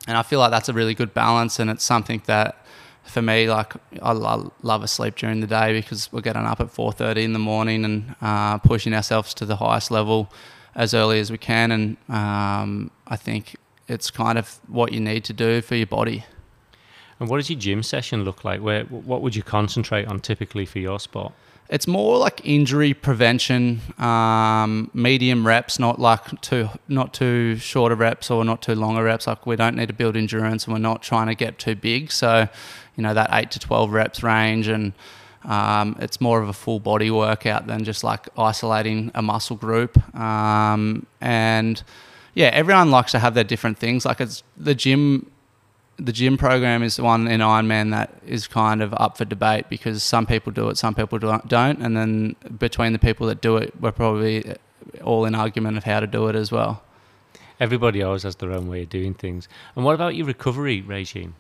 and 0.06 0.16
I 0.16 0.22
feel 0.22 0.38
like 0.38 0.50
that's 0.50 0.68
a 0.68 0.72
really 0.72 0.94
good 0.94 1.14
balance 1.14 1.58
and 1.58 1.70
it's 1.70 1.84
something 1.84 2.22
that 2.26 2.64
for 3.04 3.20
me, 3.20 3.48
like 3.48 3.74
I 4.02 4.12
love 4.12 4.82
a 4.82 4.88
sleep 4.88 5.16
during 5.16 5.40
the 5.40 5.46
day 5.46 5.72
because 5.72 6.10
we're 6.12 6.22
getting 6.22 6.42
up 6.42 6.60
at 6.60 6.68
4.30 6.68 7.24
in 7.24 7.32
the 7.32 7.38
morning 7.38 7.84
and 7.84 8.14
uh, 8.20 8.58
pushing 8.58 8.94
ourselves 8.94 9.34
to 9.34 9.44
the 9.44 9.56
highest 9.56 9.90
level 9.90 10.32
as 10.74 10.94
early 10.94 11.20
as 11.20 11.30
we 11.30 11.38
can. 11.38 11.70
And 11.70 11.96
um, 12.08 12.90
I 13.06 13.16
think 13.16 13.56
it's 13.88 14.10
kind 14.10 14.38
of 14.38 14.58
what 14.68 14.92
you 14.92 15.00
need 15.00 15.24
to 15.24 15.32
do 15.32 15.60
for 15.60 15.74
your 15.74 15.86
body. 15.86 16.24
And 17.20 17.28
what 17.28 17.36
does 17.36 17.50
your 17.50 17.58
gym 17.58 17.82
session 17.82 18.24
look 18.24 18.44
like? 18.44 18.60
Where 18.60 18.84
what 18.84 19.22
would 19.22 19.36
you 19.36 19.42
concentrate 19.42 20.06
on 20.06 20.20
typically 20.20 20.66
for 20.66 20.78
your 20.78 20.98
sport? 20.98 21.32
It's 21.74 21.88
more 21.88 22.18
like 22.18 22.40
injury 22.44 22.94
prevention, 22.94 23.80
um, 23.98 24.92
medium 24.94 25.44
reps, 25.44 25.80
not 25.80 25.98
like 25.98 26.40
too 26.40 26.68
not 26.86 27.12
too 27.12 27.56
shorter 27.56 27.96
reps 27.96 28.30
or 28.30 28.44
not 28.44 28.62
too 28.62 28.76
longer 28.76 29.02
reps. 29.02 29.26
Like 29.26 29.44
we 29.44 29.56
don't 29.56 29.74
need 29.74 29.88
to 29.88 29.92
build 29.92 30.16
endurance, 30.16 30.66
and 30.66 30.72
we're 30.72 30.78
not 30.78 31.02
trying 31.02 31.26
to 31.26 31.34
get 31.34 31.58
too 31.58 31.74
big. 31.74 32.12
So, 32.12 32.48
you 32.94 33.02
know, 33.02 33.12
that 33.12 33.28
eight 33.32 33.50
to 33.50 33.58
twelve 33.58 33.90
reps 33.92 34.22
range, 34.22 34.68
and 34.68 34.92
um, 35.42 35.96
it's 35.98 36.20
more 36.20 36.40
of 36.40 36.48
a 36.48 36.52
full 36.52 36.78
body 36.78 37.10
workout 37.10 37.66
than 37.66 37.82
just 37.82 38.04
like 38.04 38.28
isolating 38.38 39.10
a 39.12 39.20
muscle 39.20 39.56
group. 39.56 39.98
Um, 40.14 41.06
and 41.20 41.82
yeah, 42.34 42.50
everyone 42.52 42.92
likes 42.92 43.10
to 43.12 43.18
have 43.18 43.34
their 43.34 43.42
different 43.42 43.78
things. 43.78 44.04
Like 44.04 44.20
it's 44.20 44.44
the 44.56 44.76
gym 44.76 45.28
the 45.96 46.12
gym 46.12 46.36
program 46.36 46.82
is 46.82 47.00
one 47.00 47.28
in 47.28 47.40
Ironman 47.40 47.90
that 47.90 48.12
is 48.26 48.46
kind 48.46 48.82
of 48.82 48.92
up 48.94 49.16
for 49.16 49.24
debate 49.24 49.68
because 49.68 50.02
some 50.02 50.26
people 50.26 50.52
do 50.52 50.68
it, 50.68 50.76
some 50.76 50.94
people 50.94 51.18
don't, 51.18 51.78
and 51.80 51.96
then 51.96 52.36
between 52.58 52.92
the 52.92 52.98
people 52.98 53.26
that 53.28 53.40
do 53.40 53.56
it, 53.56 53.72
we're 53.80 53.92
probably 53.92 54.54
all 55.02 55.24
in 55.24 55.34
argument 55.34 55.76
of 55.76 55.84
how 55.84 56.00
to 56.00 56.06
do 56.06 56.28
it 56.28 56.36
as 56.36 56.50
well. 56.50 56.82
Everybody 57.60 58.02
always 58.02 58.24
has 58.24 58.36
their 58.36 58.52
own 58.52 58.68
way 58.68 58.82
of 58.82 58.90
doing 58.90 59.14
things. 59.14 59.48
And 59.76 59.84
what 59.84 59.94
about 59.94 60.16
your 60.16 60.26
recovery 60.26 60.80
regime? 60.80 61.36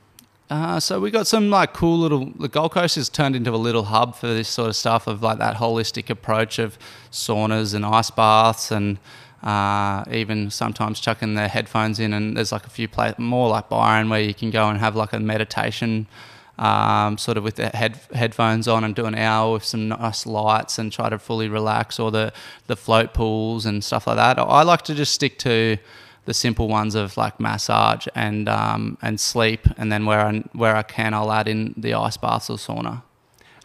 Uh, 0.50 0.78
so 0.78 1.00
we 1.00 1.10
got 1.10 1.26
some 1.26 1.50
like 1.50 1.72
cool 1.72 1.98
little. 1.98 2.26
The 2.38 2.48
Gold 2.48 2.72
Coast 2.72 2.96
has 2.96 3.08
turned 3.08 3.34
into 3.34 3.50
a 3.50 3.56
little 3.56 3.84
hub 3.84 4.14
for 4.14 4.26
this 4.26 4.48
sort 4.48 4.68
of 4.68 4.76
stuff 4.76 5.06
of 5.06 5.22
like 5.22 5.38
that 5.38 5.56
holistic 5.56 6.10
approach 6.10 6.58
of 6.58 6.78
saunas 7.10 7.74
and 7.74 7.84
ice 7.84 8.10
baths 8.10 8.70
and 8.70 8.98
uh, 9.44 10.02
even 10.10 10.50
sometimes 10.50 10.98
chucking 10.98 11.34
their 11.34 11.48
headphones 11.48 12.00
in. 12.00 12.12
And 12.12 12.36
there's 12.36 12.50
like 12.50 12.66
a 12.66 12.70
few 12.70 12.88
places 12.88 13.18
more 13.18 13.48
like 13.48 13.68
Byron 13.68 14.08
where 14.08 14.20
you 14.20 14.34
can 14.34 14.50
go 14.50 14.68
and 14.68 14.80
have 14.80 14.96
like 14.96 15.12
a 15.12 15.20
meditation. 15.20 16.08
Um, 16.56 17.18
sort 17.18 17.36
of 17.36 17.42
with 17.42 17.56
the 17.56 17.68
head, 17.70 17.98
headphones 18.14 18.68
on 18.68 18.84
and 18.84 18.94
do 18.94 19.06
an 19.06 19.16
hour 19.16 19.54
with 19.54 19.64
some 19.64 19.88
nice 19.88 20.24
lights 20.24 20.78
and 20.78 20.92
try 20.92 21.08
to 21.08 21.18
fully 21.18 21.48
relax, 21.48 21.98
or 21.98 22.12
the, 22.12 22.32
the 22.68 22.76
float 22.76 23.12
pools 23.12 23.66
and 23.66 23.82
stuff 23.82 24.06
like 24.06 24.16
that. 24.18 24.38
I 24.38 24.62
like 24.62 24.82
to 24.82 24.94
just 24.94 25.12
stick 25.12 25.36
to 25.40 25.78
the 26.26 26.32
simple 26.32 26.68
ones 26.68 26.94
of 26.94 27.16
like 27.16 27.40
massage 27.40 28.06
and 28.14 28.48
um, 28.48 28.98
and 29.02 29.18
sleep, 29.18 29.66
and 29.76 29.90
then 29.90 30.06
where 30.06 30.20
I 30.20 30.44
where 30.52 30.76
I 30.76 30.84
can, 30.84 31.12
I'll 31.12 31.32
add 31.32 31.48
in 31.48 31.74
the 31.76 31.94
ice 31.94 32.16
baths 32.16 32.48
or 32.48 32.56
sauna. 32.56 33.02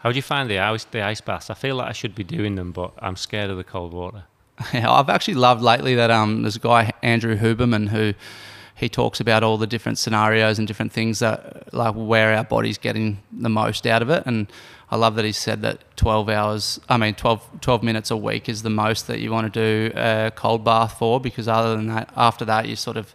How 0.00 0.10
do 0.10 0.16
you 0.16 0.22
find 0.22 0.50
the 0.50 0.58
ice 0.58 0.84
the 0.84 1.02
ice 1.02 1.20
baths? 1.20 1.48
I 1.48 1.54
feel 1.54 1.76
like 1.76 1.88
I 1.88 1.92
should 1.92 2.16
be 2.16 2.24
doing 2.24 2.56
them, 2.56 2.72
but 2.72 2.92
I'm 2.98 3.16
scared 3.16 3.50
of 3.50 3.56
the 3.56 3.64
cold 3.64 3.92
water. 3.92 4.24
Yeah, 4.72 4.90
I've 4.92 5.08
actually 5.08 5.34
loved 5.34 5.62
lately 5.62 5.94
that 5.94 6.10
um, 6.10 6.42
there's 6.42 6.56
a 6.56 6.60
guy 6.60 6.92
Andrew 7.02 7.36
Huberman 7.36 7.88
who 7.88 8.14
he 8.74 8.88
talks 8.88 9.20
about 9.20 9.42
all 9.42 9.58
the 9.58 9.66
different 9.66 9.98
scenarios 9.98 10.58
and 10.58 10.66
different 10.66 10.90
things 10.90 11.18
that 11.18 11.72
like 11.74 11.94
where 11.94 12.34
our 12.34 12.44
body's 12.44 12.78
getting 12.78 13.18
the 13.30 13.50
most 13.50 13.86
out 13.86 14.00
of 14.00 14.08
it. 14.08 14.22
And 14.24 14.50
I 14.90 14.96
love 14.96 15.16
that 15.16 15.24
he 15.24 15.32
said 15.32 15.60
that 15.62 15.84
12 15.96 16.28
hours, 16.30 16.80
I 16.88 16.96
mean, 16.96 17.14
12, 17.14 17.60
12 17.60 17.82
minutes 17.82 18.10
a 18.10 18.16
week 18.16 18.48
is 18.48 18.62
the 18.62 18.70
most 18.70 19.06
that 19.06 19.20
you 19.20 19.30
want 19.30 19.52
to 19.52 19.90
do 19.90 19.94
a 19.94 20.32
cold 20.34 20.64
bath 20.64 20.98
for 20.98 21.20
because 21.20 21.46
other 21.46 21.76
than 21.76 21.88
that, 21.88 22.10
after 22.16 22.46
that, 22.46 22.68
you 22.68 22.74
sort 22.74 22.96
of, 22.96 23.14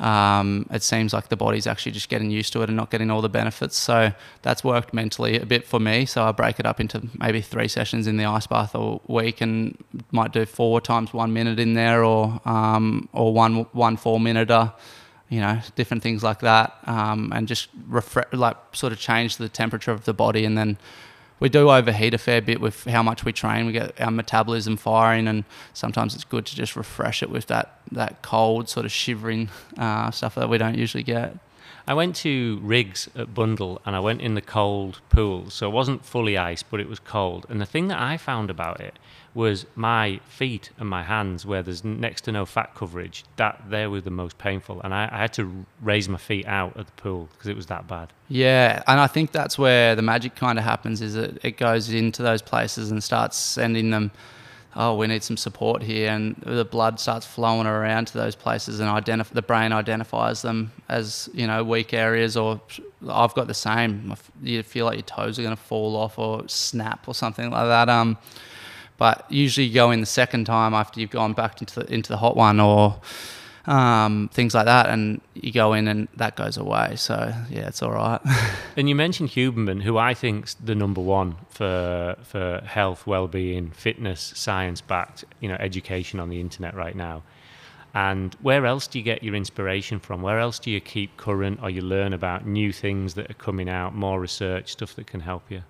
um, 0.00 0.66
it 0.70 0.82
seems 0.82 1.12
like 1.12 1.28
the 1.28 1.36
body's 1.36 1.66
actually 1.66 1.92
just 1.92 2.08
getting 2.08 2.30
used 2.30 2.52
to 2.54 2.62
it 2.62 2.68
and 2.68 2.76
not 2.76 2.90
getting 2.90 3.10
all 3.10 3.20
the 3.20 3.28
benefits. 3.28 3.76
So 3.76 4.12
that's 4.42 4.64
worked 4.64 4.94
mentally 4.94 5.38
a 5.38 5.46
bit 5.46 5.66
for 5.66 5.78
me. 5.78 6.06
So 6.06 6.24
I 6.24 6.32
break 6.32 6.58
it 6.58 6.66
up 6.66 6.80
into 6.80 7.08
maybe 7.18 7.40
three 7.40 7.68
sessions 7.68 8.06
in 8.06 8.16
the 8.16 8.24
ice 8.24 8.46
bath 8.46 8.74
a 8.74 8.98
week 9.06 9.40
and 9.40 9.76
might 10.10 10.32
do 10.32 10.46
four 10.46 10.80
times 10.80 11.12
one 11.12 11.32
minute 11.32 11.60
in 11.60 11.74
there 11.74 12.02
or, 12.02 12.40
um, 12.44 13.08
or 13.12 13.32
one, 13.32 13.66
one 13.72 13.96
four 13.96 14.18
minute 14.18 14.50
you 15.30 15.40
know, 15.40 15.60
different 15.76 16.02
things 16.02 16.24
like 16.24 16.40
that, 16.40 16.76
um, 16.86 17.32
and 17.32 17.46
just 17.46 17.68
refre- 17.88 18.26
like 18.36 18.56
sort 18.72 18.92
of 18.92 18.98
change 18.98 19.36
the 19.36 19.48
temperature 19.48 19.92
of 19.92 20.04
the 20.04 20.12
body. 20.12 20.44
And 20.44 20.58
then 20.58 20.76
we 21.40 21.48
do 21.48 21.70
overheat 21.70 22.14
a 22.14 22.18
fair 22.18 22.40
bit 22.40 22.60
with 22.60 22.84
how 22.84 23.02
much 23.02 23.24
we 23.24 23.32
train. 23.32 23.66
We 23.66 23.72
get 23.72 23.98
our 24.00 24.10
metabolism 24.10 24.76
firing, 24.76 25.26
and 25.26 25.44
sometimes 25.72 26.14
it's 26.14 26.24
good 26.24 26.46
to 26.46 26.54
just 26.54 26.76
refresh 26.76 27.22
it 27.22 27.30
with 27.30 27.46
that 27.46 27.78
that 27.90 28.22
cold 28.22 28.68
sort 28.68 28.86
of 28.86 28.92
shivering 28.92 29.48
uh, 29.78 30.10
stuff 30.10 30.36
that 30.36 30.48
we 30.48 30.58
don't 30.58 30.78
usually 30.78 31.02
get. 31.02 31.36
I 31.86 31.94
went 31.94 32.14
to 32.16 32.60
Riggs 32.62 33.08
at 33.16 33.34
Bundall 33.34 33.80
and 33.84 33.96
I 33.96 34.00
went 34.00 34.20
in 34.20 34.34
the 34.34 34.40
cold 34.40 35.00
pool. 35.08 35.50
So 35.50 35.68
it 35.68 35.72
wasn't 35.72 36.04
fully 36.04 36.38
ice, 36.38 36.62
but 36.62 36.78
it 36.78 36.88
was 36.88 37.00
cold. 37.00 37.46
And 37.48 37.60
the 37.60 37.66
thing 37.66 37.88
that 37.88 37.98
I 37.98 38.16
found 38.16 38.48
about 38.48 38.80
it 38.80 38.96
was 39.32 39.66
my 39.76 40.20
feet 40.28 40.70
and 40.78 40.88
my 40.88 41.04
hands, 41.04 41.46
where 41.46 41.62
there's 41.62 41.84
next 41.84 42.22
to 42.22 42.32
no 42.32 42.44
fat 42.44 42.74
coverage, 42.74 43.24
that 43.36 43.62
there 43.68 43.88
were 43.88 44.00
the 44.00 44.10
most 44.10 44.38
painful. 44.38 44.80
And 44.82 44.92
I, 44.92 45.08
I 45.10 45.18
had 45.18 45.32
to 45.34 45.64
raise 45.80 46.08
my 46.08 46.18
feet 46.18 46.46
out 46.46 46.76
of 46.76 46.86
the 46.86 46.92
pool 46.92 47.28
because 47.32 47.48
it 47.48 47.56
was 47.56 47.66
that 47.66 47.86
bad. 47.86 48.12
Yeah. 48.28 48.82
And 48.86 48.98
I 48.98 49.06
think 49.06 49.32
that's 49.32 49.58
where 49.58 49.94
the 49.94 50.02
magic 50.02 50.34
kind 50.34 50.58
of 50.58 50.64
happens 50.64 51.00
is 51.00 51.14
that 51.14 51.44
it 51.44 51.56
goes 51.56 51.90
into 51.90 52.22
those 52.22 52.42
places 52.42 52.90
and 52.90 53.02
starts 53.02 53.36
sending 53.36 53.90
them 53.90 54.10
oh, 54.76 54.94
we 54.94 55.06
need 55.06 55.22
some 55.22 55.36
support 55.36 55.82
here, 55.82 56.10
and 56.10 56.36
the 56.46 56.64
blood 56.64 57.00
starts 57.00 57.26
flowing 57.26 57.66
around 57.66 58.06
to 58.06 58.14
those 58.14 58.34
places, 58.34 58.80
and 58.80 58.88
identif- 58.88 59.30
the 59.30 59.42
brain 59.42 59.72
identifies 59.72 60.42
them 60.42 60.72
as 60.88 61.28
you 61.32 61.46
know 61.46 61.64
weak 61.64 61.92
areas. 61.92 62.36
Or 62.36 62.60
I've 63.08 63.34
got 63.34 63.46
the 63.46 63.54
same. 63.54 64.14
You 64.42 64.62
feel 64.62 64.86
like 64.86 64.96
your 64.96 65.02
toes 65.02 65.38
are 65.38 65.42
going 65.42 65.56
to 65.56 65.62
fall 65.62 65.96
off 65.96 66.18
or 66.18 66.46
snap 66.48 67.08
or 67.08 67.14
something 67.14 67.50
like 67.50 67.66
that. 67.66 67.88
Um, 67.88 68.18
but 69.00 69.24
usually 69.30 69.66
you 69.66 69.72
go 69.72 69.90
in 69.90 70.00
the 70.00 70.06
second 70.06 70.44
time 70.44 70.74
after 70.74 71.00
you've 71.00 71.08
gone 71.08 71.32
back 71.32 71.62
into 71.62 71.80
the, 71.80 71.90
into 71.90 72.10
the 72.10 72.18
hot 72.18 72.36
one 72.36 72.60
or 72.60 73.00
um, 73.64 74.28
things 74.30 74.54
like 74.54 74.66
that, 74.66 74.90
and 74.90 75.22
you 75.32 75.52
go 75.52 75.72
in 75.72 75.88
and 75.88 76.06
that 76.18 76.36
goes 76.36 76.58
away. 76.58 76.96
So 76.96 77.32
yeah, 77.48 77.66
it's 77.68 77.82
all 77.82 77.92
right. 77.92 78.20
and 78.76 78.90
you 78.90 78.94
mentioned 78.94 79.30
Huberman, 79.30 79.80
who 79.80 79.96
I 79.96 80.12
think's 80.12 80.52
the 80.52 80.74
number 80.74 81.00
one 81.00 81.36
for 81.48 82.14
for 82.22 82.60
health, 82.66 83.06
well-being, 83.06 83.70
fitness, 83.70 84.34
science-backed, 84.36 85.24
you 85.40 85.48
know, 85.48 85.56
education 85.58 86.20
on 86.20 86.28
the 86.28 86.38
internet 86.38 86.74
right 86.74 86.94
now. 86.94 87.22
And 87.94 88.36
where 88.42 88.66
else 88.66 88.86
do 88.86 88.98
you 88.98 89.04
get 89.04 89.22
your 89.22 89.34
inspiration 89.34 89.98
from? 89.98 90.20
Where 90.20 90.38
else 90.38 90.58
do 90.58 90.70
you 90.70 90.80
keep 90.80 91.16
current, 91.16 91.60
or 91.62 91.70
you 91.70 91.80
learn 91.80 92.12
about 92.12 92.46
new 92.46 92.70
things 92.70 93.14
that 93.14 93.30
are 93.30 93.40
coming 93.48 93.70
out, 93.70 93.94
more 93.94 94.20
research, 94.20 94.72
stuff 94.72 94.94
that 94.96 95.06
can 95.06 95.20
help 95.20 95.50
you? 95.50 95.62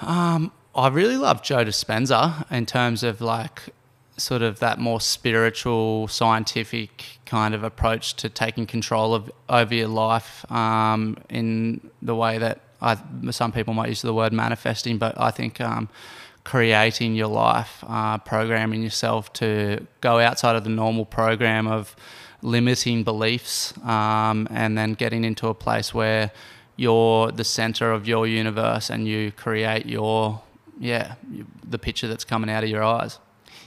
Um, 0.00 0.50
I 0.76 0.88
really 0.88 1.16
love 1.16 1.42
Joe 1.42 1.64
Dispenza 1.64 2.50
in 2.50 2.66
terms 2.66 3.04
of 3.04 3.20
like 3.20 3.70
sort 4.16 4.42
of 4.42 4.58
that 4.58 4.78
more 4.78 5.00
spiritual, 5.00 6.08
scientific 6.08 7.18
kind 7.26 7.54
of 7.54 7.62
approach 7.62 8.14
to 8.14 8.28
taking 8.28 8.66
control 8.66 9.14
of 9.14 9.30
over 9.48 9.74
your 9.74 9.88
life 9.88 10.50
um, 10.50 11.16
in 11.28 11.80
the 12.02 12.14
way 12.14 12.38
that 12.38 12.60
I, 12.80 12.98
some 13.30 13.52
people 13.52 13.72
might 13.72 13.88
use 13.88 14.02
the 14.02 14.12
word 14.12 14.32
manifesting, 14.32 14.98
but 14.98 15.18
I 15.18 15.30
think 15.30 15.60
um, 15.60 15.88
creating 16.42 17.14
your 17.14 17.28
life, 17.28 17.82
uh, 17.86 18.18
programming 18.18 18.82
yourself 18.82 19.32
to 19.34 19.86
go 20.00 20.18
outside 20.18 20.56
of 20.56 20.64
the 20.64 20.70
normal 20.70 21.04
program 21.04 21.66
of 21.66 21.94
limiting 22.42 23.04
beliefs, 23.04 23.74
um, 23.84 24.46
and 24.50 24.76
then 24.76 24.94
getting 24.94 25.24
into 25.24 25.48
a 25.48 25.54
place 25.54 25.94
where 25.94 26.30
you're 26.76 27.30
the 27.30 27.44
center 27.44 27.92
of 27.92 28.06
your 28.06 28.26
universe 28.26 28.90
and 28.90 29.06
you 29.06 29.30
create 29.32 29.86
your 29.86 30.42
yeah 30.78 31.14
the 31.68 31.78
picture 31.78 32.08
that's 32.08 32.24
coming 32.24 32.50
out 32.50 32.64
of 32.64 32.70
your 32.70 32.82
eyes. 32.82 33.18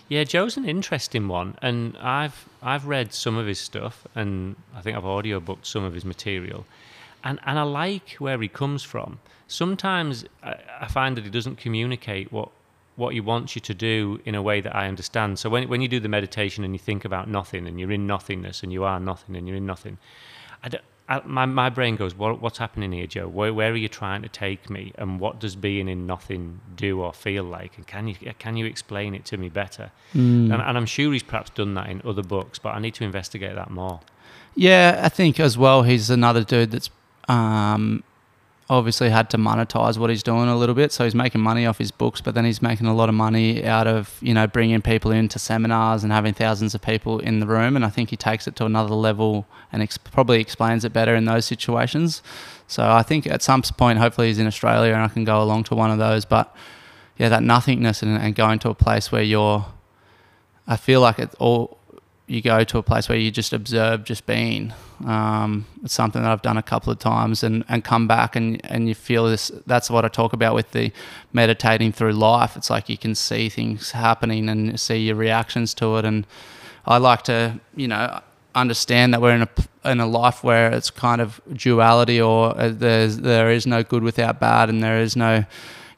Yeah, 0.10 0.24
Joe's 0.24 0.58
an 0.58 0.66
interesting 0.66 1.28
one, 1.28 1.58
and 1.62 1.98
I've 1.98 2.48
I've 2.62 2.86
read 2.86 3.14
some 3.14 3.38
of 3.38 3.46
his 3.46 3.60
stuff, 3.60 4.08
and 4.16 4.56
I 4.76 4.82
think 4.82 4.98
I've 4.98 5.06
audio 5.06 5.40
booked 5.40 5.68
some 5.68 5.84
of 5.84 5.94
his 5.94 6.06
material, 6.06 6.66
and 7.24 7.40
and 7.46 7.60
I 7.60 7.64
like 7.64 8.12
where 8.20 8.40
he 8.40 8.48
comes 8.48 8.84
from. 8.84 9.20
Sometimes 9.48 10.26
I, 10.44 10.56
I 10.82 10.88
find 10.88 11.18
that 11.18 11.24
he 11.24 11.30
doesn't 11.30 11.58
communicate 11.58 12.32
what 12.32 12.50
what 12.96 13.14
he 13.14 13.20
wants 13.22 13.56
you 13.56 13.62
to 13.62 13.74
do 13.74 14.20
in 14.26 14.34
a 14.34 14.42
way 14.42 14.60
that 14.62 14.76
I 14.76 14.88
understand. 14.88 15.40
So 15.40 15.50
when 15.50 15.68
when 15.68 15.82
you 15.82 15.88
do 15.88 16.00
the 16.00 16.10
meditation 16.10 16.64
and 16.64 16.74
you 16.74 16.80
think 16.80 17.06
about 17.06 17.30
nothing, 17.30 17.68
and 17.68 17.80
you're 17.80 17.92
in 17.92 18.08
nothingness, 18.08 18.64
and 18.64 18.72
you 18.72 18.84
are 18.86 19.00
nothing, 19.00 19.36
and 19.36 19.48
you're 19.48 19.58
in 19.58 19.66
nothing, 19.66 19.98
I 20.64 20.70
don't, 20.70 20.84
I, 21.10 21.22
my, 21.26 21.46
my 21.46 21.70
brain 21.70 21.96
goes, 21.96 22.14
what, 22.16 22.42
what's 22.42 22.58
happening 22.58 22.92
here, 22.92 23.08
Joe? 23.08 23.28
Where, 23.28 23.54
where 23.54 23.72
are 23.72 23.78
you 23.78 23.88
trying 23.88 24.24
to 24.24 24.30
take 24.30 24.70
me? 24.70 24.92
And 24.96 25.20
what 25.20 25.40
does 25.40 25.56
being 25.56 25.88
in 25.88 26.06
nothing 26.06 26.60
do 26.76 27.02
or 27.02 27.14
feel 27.14 27.44
like? 27.44 27.78
And 27.78 27.88
can 27.88 28.08
you, 28.08 28.16
can 28.40 28.58
you 28.58 28.66
explain 28.66 29.16
it 29.16 29.24
to 29.26 29.38
me 29.38 29.48
better? 29.48 29.92
Mm. 30.14 30.52
And, 30.52 30.62
and 30.62 30.78
I'm 30.78 30.86
sure 30.86 31.14
he's 31.14 31.24
perhaps 31.24 31.50
done 31.52 31.76
that 31.76 31.90
in 31.90 32.02
other 32.04 32.24
books, 32.24 32.60
but 32.60 32.76
I 32.76 32.80
need 32.80 32.94
to 32.96 33.06
investigate 33.06 33.56
that 33.56 33.72
more. 33.72 34.02
Yeah, 34.56 35.02
I 35.04 35.10
think 35.10 35.40
as 35.40 35.58
well, 35.58 35.84
he's 35.84 36.10
another 36.10 36.44
dude 36.44 36.72
that's 36.72 36.90
um, 37.30 38.04
obviously 38.70 39.10
had 39.10 39.30
to 39.30 39.38
monetize 39.38 39.98
what 39.98 40.10
he's 40.10 40.24
doing 40.24 40.50
a 40.50 40.58
little 40.58 40.76
bit. 40.76 40.92
So 40.92 41.04
he's 41.04 41.16
making 41.16 41.42
money 41.42 41.66
off 41.66 41.78
his 41.78 41.92
books, 41.92 42.20
but 42.20 42.36
then 42.36 42.44
he's 42.44 42.62
making 42.62 42.88
a 42.88 42.94
lot 42.94 43.08
of 43.08 43.16
money 43.16 43.66
out 43.66 43.88
of 43.88 44.18
you 44.22 44.34
know 44.34 44.48
bringing 44.48 44.82
people 44.82 45.12
into 45.12 45.40
seminars 45.40 46.04
and 46.04 46.12
having 46.12 46.34
thousands 46.34 46.76
of 46.76 46.82
people 46.82 47.20
in 47.20 47.40
the 47.40 47.48
room. 47.48 47.76
And 47.76 47.86
I 47.86 47.90
think 47.90 48.10
he 48.10 48.18
takes 48.18 48.48
it 48.48 48.56
to 48.58 48.66
another 48.66 48.94
level 48.94 49.48
and 49.72 49.82
ex- 49.82 49.98
probably 49.98 50.42
explains 50.42 50.84
it 50.84 50.94
better 50.94 51.16
in 51.16 51.26
those 51.26 51.46
situations. 51.46 52.22
So 52.68 52.90
I 52.90 53.04
think 53.04 53.26
at 53.28 53.42
some 53.42 53.62
point, 53.62 54.00
hopefully, 54.00 54.28
he's 54.28 54.40
in 54.40 54.48
Australia 54.48 54.94
and 54.94 55.04
I 55.04 55.08
can 55.08 55.24
go 55.24 55.42
along 55.42 55.64
to 55.66 55.76
one 55.76 55.92
of 55.92 55.98
those. 55.98 56.26
But 56.26 56.54
yeah, 57.18 57.30
that 57.30 57.44
nothingness 57.44 58.02
and, 58.04 58.18
and 58.18 58.36
going 58.36 58.60
to 58.60 58.70
a 58.70 58.76
place 58.76 59.12
where 59.12 59.24
you're, 59.24 59.66
I 60.68 60.76
feel 60.76 61.00
like 61.02 61.20
it 61.20 61.34
all 61.40 61.78
you 62.28 62.42
go 62.42 62.66
to 62.66 62.78
a 62.78 62.84
place 62.84 63.08
where 63.08 63.18
you 63.18 63.32
just 63.32 63.54
observe 63.54 64.04
just 64.04 64.26
being. 64.26 64.74
Um, 65.06 65.66
it's 65.84 65.94
something 65.94 66.22
that 66.22 66.32
I've 66.32 66.42
done 66.42 66.58
a 66.58 66.64
couple 66.64 66.92
of 66.92 67.00
times 67.00 67.44
and, 67.44 67.64
and 67.70 67.84
come 67.84 68.08
back 68.08 68.36
and, 68.36 68.60
and 68.66 68.88
you 68.88 68.96
feel 68.96 69.26
this. 69.26 69.52
That's 69.66 69.90
what 69.90 70.06
I 70.06 70.08
talk 70.08 70.34
about 70.34 70.56
with 70.56 70.72
the 70.72 70.92
meditating 71.34 71.92
through 71.92 72.14
life. 72.14 72.56
It's 72.58 72.70
like 72.70 72.90
you 72.90 72.98
can 72.98 73.14
see 73.14 73.50
things 73.50 73.92
happening 73.92 74.50
and 74.50 74.80
see 74.80 74.98
your 74.98 75.16
reactions 75.16 75.74
to 75.76 75.98
it. 75.98 76.06
And 76.06 76.26
I 76.86 76.98
like 76.98 77.24
to, 77.24 77.60
you 77.76 77.88
know, 77.88 78.22
understand 78.56 79.14
that 79.14 79.22
we're 79.22 79.36
in 79.36 79.44
a, 79.44 79.50
in 79.92 80.00
a 80.00 80.08
life 80.08 80.44
where 80.44 80.72
it's 80.72 80.90
kind 80.90 81.22
of 81.22 81.40
duality 81.54 82.20
or 82.20 82.58
uh, 82.60 82.70
there's, 82.70 83.18
there 83.18 83.52
is 83.52 83.68
no 83.68 83.84
good 83.84 84.04
without 84.04 84.40
bad 84.40 84.70
and 84.70 84.82
there 84.82 85.00
is 85.00 85.16
no, 85.16 85.46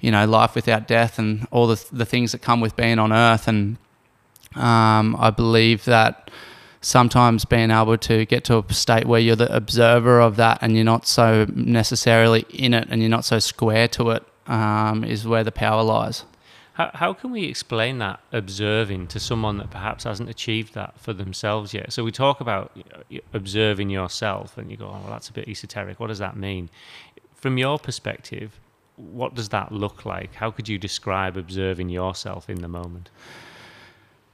you 0.01 0.11
know, 0.11 0.25
life 0.25 0.55
without 0.55 0.87
death 0.87 1.17
and 1.19 1.47
all 1.51 1.67
the, 1.67 1.83
the 1.91 2.05
things 2.05 2.33
that 2.33 2.41
come 2.41 2.59
with 2.59 2.75
being 2.75 2.99
on 2.99 3.13
earth. 3.13 3.47
And, 3.47 3.77
um, 4.55 5.15
I 5.17 5.29
believe 5.29 5.85
that 5.85 6.29
sometimes 6.81 7.45
being 7.45 7.71
able 7.71 7.97
to 7.97 8.25
get 8.25 8.43
to 8.45 8.57
a 8.57 8.73
state 8.73 9.05
where 9.05 9.19
you're 9.19 9.35
the 9.35 9.53
observer 9.53 10.19
of 10.19 10.37
that 10.37 10.59
and 10.61 10.75
you're 10.75 10.85
not 10.85 11.05
so 11.05 11.45
necessarily 11.53 12.45
in 12.49 12.73
it 12.73 12.87
and 12.89 13.01
you're 13.01 13.09
not 13.09 13.25
so 13.25 13.39
square 13.39 13.87
to 13.87 14.11
it 14.11 14.23
um, 14.47 15.03
is 15.03 15.27
where 15.27 15.43
the 15.43 15.51
power 15.51 15.83
lies. 15.83 16.25
How, 16.73 16.91
how 16.93 17.13
can 17.13 17.31
we 17.31 17.43
explain 17.43 17.97
that 17.97 18.21
observing 18.31 19.07
to 19.07 19.19
someone 19.19 19.57
that 19.57 19.69
perhaps 19.69 20.05
hasn't 20.05 20.29
achieved 20.29 20.73
that 20.75 20.97
for 20.97 21.11
themselves 21.11 21.73
yet? 21.73 21.91
So 21.91 22.05
we 22.05 22.11
talk 22.11 22.39
about 22.39 22.71
observing 23.33 23.89
yourself, 23.89 24.57
and 24.57 24.71
you 24.71 24.77
go, 24.77 24.85
"Oh, 24.85 25.01
well, 25.03 25.11
that's 25.11 25.27
a 25.27 25.33
bit 25.33 25.49
esoteric. 25.49 25.99
What 25.99 26.07
does 26.07 26.19
that 26.19 26.37
mean?" 26.37 26.69
From 27.35 27.57
your 27.57 27.79
perspective, 27.79 28.61
what 28.95 29.35
does 29.35 29.49
that 29.49 29.73
look 29.73 30.05
like? 30.05 30.35
How 30.35 30.51
could 30.51 30.69
you 30.69 30.77
describe 30.77 31.35
observing 31.35 31.89
yourself 31.89 32.49
in 32.49 32.61
the 32.61 32.69
moment? 32.69 33.09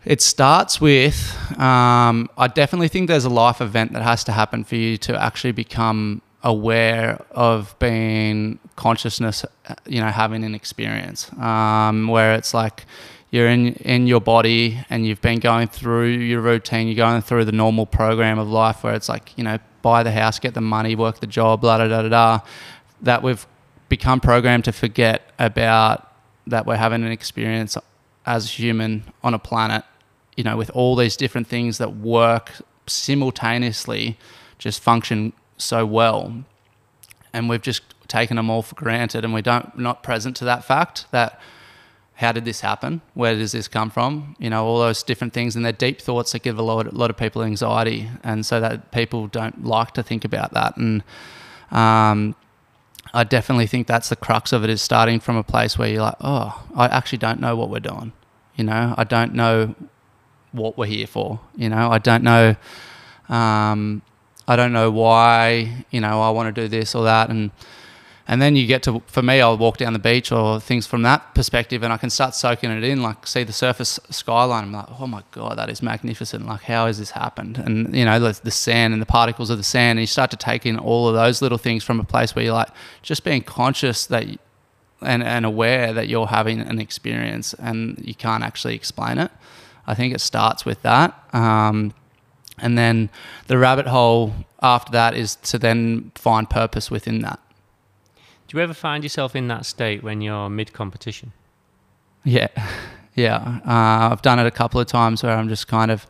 It 0.05 0.21
starts 0.21 0.79
with, 0.79 1.35
um, 1.59 2.29
I 2.37 2.47
definitely 2.47 2.89
think 2.89 3.07
there's 3.07 3.25
a 3.25 3.29
life 3.29 3.59
event 3.59 3.93
that 3.93 4.03
has 4.03 4.23
to 4.25 4.31
happen 4.31 4.63
for 4.63 4.75
you 4.75 4.97
to 4.99 5.19
actually 5.19 5.51
become 5.51 6.21
aware 6.43 7.19
of 7.31 7.75
being 7.79 8.59
consciousness, 8.75 9.43
you 9.87 9.99
know, 9.99 10.09
having 10.09 10.43
an 10.43 10.53
experience 10.53 11.33
um, 11.39 12.07
where 12.07 12.35
it's 12.35 12.53
like 12.53 12.85
you're 13.31 13.47
in, 13.47 13.73
in 13.77 14.05
your 14.05 14.21
body 14.21 14.79
and 14.91 15.07
you've 15.07 15.21
been 15.21 15.39
going 15.39 15.67
through 15.67 16.09
your 16.09 16.39
routine, 16.39 16.87
you're 16.87 16.95
going 16.95 17.23
through 17.23 17.45
the 17.45 17.51
normal 17.51 17.87
program 17.87 18.37
of 18.37 18.47
life 18.47 18.83
where 18.83 18.93
it's 18.93 19.09
like, 19.09 19.35
you 19.39 19.43
know, 19.43 19.57
buy 19.81 20.03
the 20.03 20.11
house, 20.11 20.37
get 20.37 20.53
the 20.53 20.61
money, 20.61 20.95
work 20.95 21.19
the 21.19 21.27
job, 21.27 21.61
blah, 21.61 21.79
da, 21.79 21.87
da, 21.87 22.03
da, 22.03 22.09
da. 22.09 22.39
That 23.01 23.23
we've 23.23 23.45
become 23.89 24.19
programmed 24.19 24.65
to 24.65 24.71
forget 24.71 25.31
about 25.39 26.11
that 26.45 26.67
we're 26.67 26.75
having 26.75 27.03
an 27.03 27.11
experience 27.11 27.75
as 28.25 28.51
human 28.51 29.03
on 29.23 29.33
a 29.33 29.39
planet, 29.39 29.83
you 30.35 30.43
know, 30.43 30.57
with 30.57 30.69
all 30.71 30.95
these 30.95 31.15
different 31.15 31.47
things 31.47 31.77
that 31.77 31.95
work 31.95 32.51
simultaneously, 32.87 34.17
just 34.57 34.81
function 34.81 35.33
so 35.57 35.85
well. 35.85 36.43
And 37.33 37.49
we've 37.49 37.61
just 37.61 37.83
taken 38.07 38.37
them 38.37 38.49
all 38.49 38.61
for 38.61 38.75
granted 38.75 39.25
and 39.25 39.33
we 39.33 39.41
don't 39.41 39.77
not 39.77 40.03
present 40.03 40.35
to 40.37 40.45
that 40.45 40.63
fact 40.63 41.07
that 41.11 41.39
how 42.15 42.31
did 42.31 42.45
this 42.45 42.61
happen? 42.61 43.01
Where 43.13 43.35
does 43.35 43.51
this 43.51 43.67
come 43.67 43.89
from? 43.89 44.35
You 44.39 44.49
know, 44.49 44.65
all 44.65 44.79
those 44.79 45.03
different 45.03 45.33
things, 45.33 45.55
and 45.55 45.65
they're 45.65 45.73
deep 45.73 45.99
thoughts 45.99 46.31
that 46.31 46.43
give 46.43 46.57
a 46.57 46.61
lot, 46.61 46.87
a 46.87 46.91
lot 46.95 47.09
of 47.09 47.17
people 47.17 47.43
anxiety, 47.43 48.09
and 48.23 48.45
so 48.45 48.61
that 48.61 48.91
people 48.91 49.27
don't 49.27 49.65
like 49.65 49.91
to 49.95 50.03
think 50.03 50.23
about 50.23 50.53
that. 50.53 50.77
And 50.77 51.03
um, 51.71 52.35
I 53.13 53.25
definitely 53.25 53.67
think 53.67 53.87
that's 53.87 54.07
the 54.07 54.15
crux 54.15 54.53
of 54.53 54.63
it 54.63 54.69
is 54.69 54.81
starting 54.81 55.19
from 55.19 55.35
a 55.35 55.43
place 55.43 55.77
where 55.77 55.89
you're 55.89 56.03
like, 56.03 56.15
oh, 56.21 56.65
I 56.73 56.85
actually 56.87 57.17
don't 57.17 57.41
know 57.41 57.57
what 57.57 57.69
we're 57.69 57.81
doing. 57.81 58.13
You 58.55 58.63
know, 58.63 58.95
I 58.97 59.03
don't 59.03 59.33
know 59.33 59.75
what 60.55 60.77
we're 60.77 60.85
here 60.85 61.07
for. 61.07 61.39
You 61.55 61.69
know, 61.69 61.91
I 61.91 61.99
don't 61.99 62.23
know. 62.23 62.55
Um, 63.29 64.01
I 64.47 64.55
don't 64.55 64.73
know 64.73 64.91
why. 64.91 65.85
You 65.91 66.01
know, 66.01 66.21
I 66.21 66.29
want 66.29 66.53
to 66.53 66.61
do 66.61 66.67
this 66.67 66.95
or 66.95 67.03
that, 67.05 67.29
and 67.29 67.51
and 68.27 68.41
then 68.41 68.55
you 68.55 68.65
get 68.65 68.83
to 68.83 69.01
for 69.07 69.21
me, 69.21 69.41
I'll 69.41 69.57
walk 69.57 69.77
down 69.77 69.93
the 69.93 69.99
beach 69.99 70.31
or 70.31 70.59
things 70.59 70.87
from 70.87 71.03
that 71.03 71.35
perspective, 71.35 71.83
and 71.83 71.93
I 71.93 71.97
can 71.97 72.09
start 72.09 72.35
soaking 72.35 72.71
it 72.71 72.83
in. 72.83 73.01
Like 73.01 73.27
see 73.27 73.43
the 73.43 73.53
surface 73.53 73.99
skyline, 74.09 74.65
I'm 74.65 74.71
like, 74.71 74.87
oh 74.99 75.07
my 75.07 75.23
god, 75.31 75.57
that 75.57 75.69
is 75.69 75.81
magnificent. 75.81 76.45
Like 76.45 76.61
how 76.61 76.87
has 76.87 76.97
this 76.99 77.11
happened? 77.11 77.57
And 77.57 77.95
you 77.95 78.05
know 78.05 78.19
the, 78.19 78.39
the 78.43 78.51
sand 78.51 78.93
and 78.93 79.01
the 79.01 79.07
particles 79.07 79.49
of 79.49 79.57
the 79.57 79.63
sand, 79.63 79.97
and 79.97 80.01
you 80.01 80.07
start 80.07 80.31
to 80.31 80.37
take 80.37 80.65
in 80.65 80.77
all 80.77 81.07
of 81.07 81.15
those 81.15 81.41
little 81.41 81.57
things 81.57 81.83
from 81.83 81.99
a 81.99 82.03
place 82.03 82.35
where 82.35 82.45
you're 82.45 82.53
like 82.53 82.69
just 83.01 83.23
being 83.23 83.41
conscious 83.41 84.05
that. 84.07 84.25
and, 85.01 85.23
and 85.23 85.45
aware 85.45 85.93
that 85.93 86.07
you're 86.07 86.27
having 86.27 86.61
an 86.61 86.79
experience 86.79 87.53
and 87.55 88.01
you 88.03 88.15
can't 88.15 88.43
actually 88.43 88.75
explain 88.75 89.17
it. 89.17 89.31
I 89.87 89.95
think 89.95 90.13
it 90.13 90.21
starts 90.21 90.65
with 90.65 90.81
that. 90.81 91.13
Um, 91.33 91.93
and 92.57 92.77
then 92.77 93.09
the 93.47 93.57
rabbit 93.57 93.87
hole 93.87 94.33
after 94.61 94.91
that 94.93 95.15
is 95.15 95.35
to 95.37 95.57
then 95.59 96.11
find 96.15 96.49
purpose 96.49 96.89
within 96.89 97.21
that. 97.21 97.39
Do 98.47 98.57
you 98.57 98.63
ever 98.63 98.73
find 98.73 99.03
yourself 99.03 99.35
in 99.35 99.47
that 99.49 99.65
state 99.65 100.03
when 100.03 100.21
you're 100.21 100.49
mid 100.49 100.71
competition? 100.73 101.33
Yeah, 102.23 102.47
yeah. 103.15 103.59
Uh, 103.65 104.11
I've 104.11 104.21
done 104.21 104.39
it 104.39 104.45
a 104.45 104.51
couple 104.51 104.79
of 104.79 104.87
times 104.87 105.23
where 105.23 105.35
I'm 105.35 105.49
just 105.49 105.67
kind 105.67 105.91
of 105.91 106.07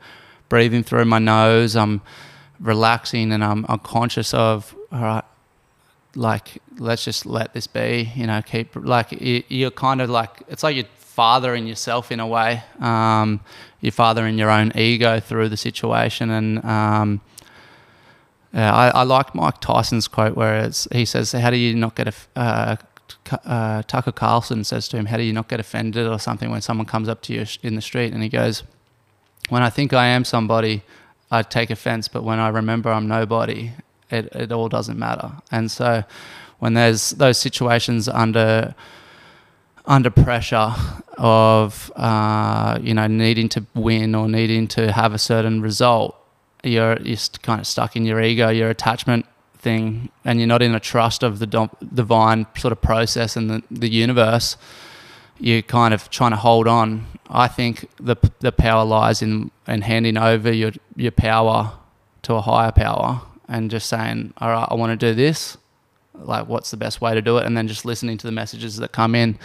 breathing 0.50 0.84
through 0.84 1.06
my 1.06 1.20
nose. 1.20 1.76
I'm 1.76 2.02
relaxing 2.60 3.32
and 3.32 3.44
I'm, 3.44 3.66
I'm 3.68 3.80
conscious 3.80 4.34
of, 4.34 4.76
all 4.92 5.02
right, 5.02 5.24
like, 6.16 6.62
let's 6.78 7.04
just 7.04 7.26
let 7.26 7.54
this 7.54 7.68
be, 7.68 8.12
you 8.16 8.28
know, 8.28 8.42
keep, 8.42 8.76
like, 8.76 9.12
you, 9.12 9.44
you're 9.50 9.72
kind 9.72 10.02
of 10.02 10.10
like, 10.10 10.44
it's 10.48 10.64
like 10.64 10.76
you're 10.76 10.86
fathering 11.16 11.66
yourself 11.66 12.11
in 12.11 12.20
a 12.20 12.28
way. 12.28 12.61
Um, 12.82 13.39
you're 13.80 13.93
fathering 13.93 14.38
your 14.38 14.49
own 14.49 14.74
ego 14.76 15.22
through 15.22 15.47
the 15.47 15.55
situation. 15.55 16.30
And, 16.30 16.63
um, 16.66 17.22
yeah, 18.53 18.74
I, 18.74 18.88
I 18.89 19.03
like 19.03 19.34
Mike 19.34 19.61
Tyson's 19.61 20.09
quote 20.09 20.36
where 20.36 20.70
he 20.91 21.05
says, 21.05 21.32
"How 21.32 21.49
do 21.49 21.57
you 21.57 21.76
not 21.76 21.95
get 21.95 22.07
a 22.07 22.39
uh, 22.39 22.76
uh, 23.45 23.82
Tucker 23.84 24.11
Carlson 24.11 24.63
says 24.63 24.88
to 24.89 24.97
him, 24.97 25.05
"How 25.07 25.18
do 25.18 25.24
you 25.24 25.34
not 25.34 25.47
get 25.49 25.59
offended 25.59 26.07
or 26.07 26.20
something 26.20 26.49
when 26.51 26.61
someone 26.61 26.86
comes 26.86 27.09
up 27.09 27.22
to 27.24 27.34
you 27.34 27.45
in 27.63 27.76
the 27.76 27.82
street?" 27.82 28.13
And 28.13 28.24
he 28.24 28.30
goes, 28.30 28.63
"When 29.49 29.61
I 29.61 29.70
think 29.70 29.93
I 29.93 30.07
am 30.07 30.24
somebody, 30.24 30.84
I 31.32 31.41
take 31.43 31.70
offense, 31.70 32.07
but 32.07 32.24
when 32.24 32.39
I 32.39 32.47
remember 32.47 32.91
I'm 32.91 33.07
nobody, 33.09 33.72
it 34.09 34.30
it 34.34 34.51
all 34.53 34.70
doesn't 34.70 34.97
matter." 34.97 35.32
And 35.51 35.70
so, 35.70 36.05
when 36.59 36.76
there's 36.76 37.09
those 37.11 37.38
situations 37.38 38.07
under 38.07 38.74
under 39.88 40.10
pressure 40.10 40.74
of 41.18 41.92
uh, 41.96 42.78
you 42.82 42.94
know 42.94 43.08
needing 43.08 43.50
to 43.50 43.66
win 43.74 44.16
or 44.16 44.28
needing 44.28 44.68
to 44.70 44.92
have 44.92 45.14
a 45.14 45.18
certain 45.18 45.62
result, 45.62 46.16
you're 46.64 47.00
you're 47.02 47.18
kind 47.42 47.60
of 47.60 47.68
stuck 47.68 47.96
in 47.96 48.06
your 48.06 48.22
ego, 48.22 48.50
your 48.50 48.70
attachment 48.70 49.26
thing, 49.58 50.10
and 50.24 50.40
you're 50.40 50.48
not 50.48 50.62
in 50.62 50.76
a 50.76 50.80
trust 50.80 51.24
of 51.24 51.40
the 51.40 51.48
dom- 51.48 51.76
divine 51.94 52.46
sort 52.58 52.72
of 52.72 52.82
process 52.82 53.36
and 53.36 53.50
the, 53.50 53.64
the 53.72 53.90
universe. 53.90 54.58
You're 55.40 55.64
kind 55.64 55.94
of 55.94 56.10
trying 56.10 56.32
to 56.32 56.38
hold 56.38 56.68
on. 56.68 57.08
I 57.30 57.48
think 57.48 57.90
the 57.98 58.16
the 58.40 58.52
power 58.52 58.86
lies 58.86 59.22
in 59.22 59.52
in 59.68 59.82
handing 59.82 60.18
over 60.18 60.52
your 60.52 60.72
your 60.96 61.12
power 61.12 61.74
to 62.24 62.34
a 62.36 62.42
higher 62.42 62.72
power 62.72 63.22
and 63.48 63.70
just 63.70 63.88
saying, 63.88 64.34
all 64.38 64.50
right, 64.50 64.68
I 64.70 64.74
want 64.74 65.00
to 65.00 65.10
do 65.10 65.14
this. 65.14 65.58
Like, 66.14 66.48
what's 66.48 66.72
the 66.72 66.78
best 66.78 67.02
way 67.02 67.14
to 67.14 67.22
do 67.22 67.38
it? 67.38 67.46
And 67.46 67.56
then 67.56 67.68
just 67.68 67.86
listening 67.86 68.18
to 68.18 68.28
the 68.28 68.32
messages 68.32 68.78
that 68.78 68.92
come 68.92 69.16
in. 69.16 69.38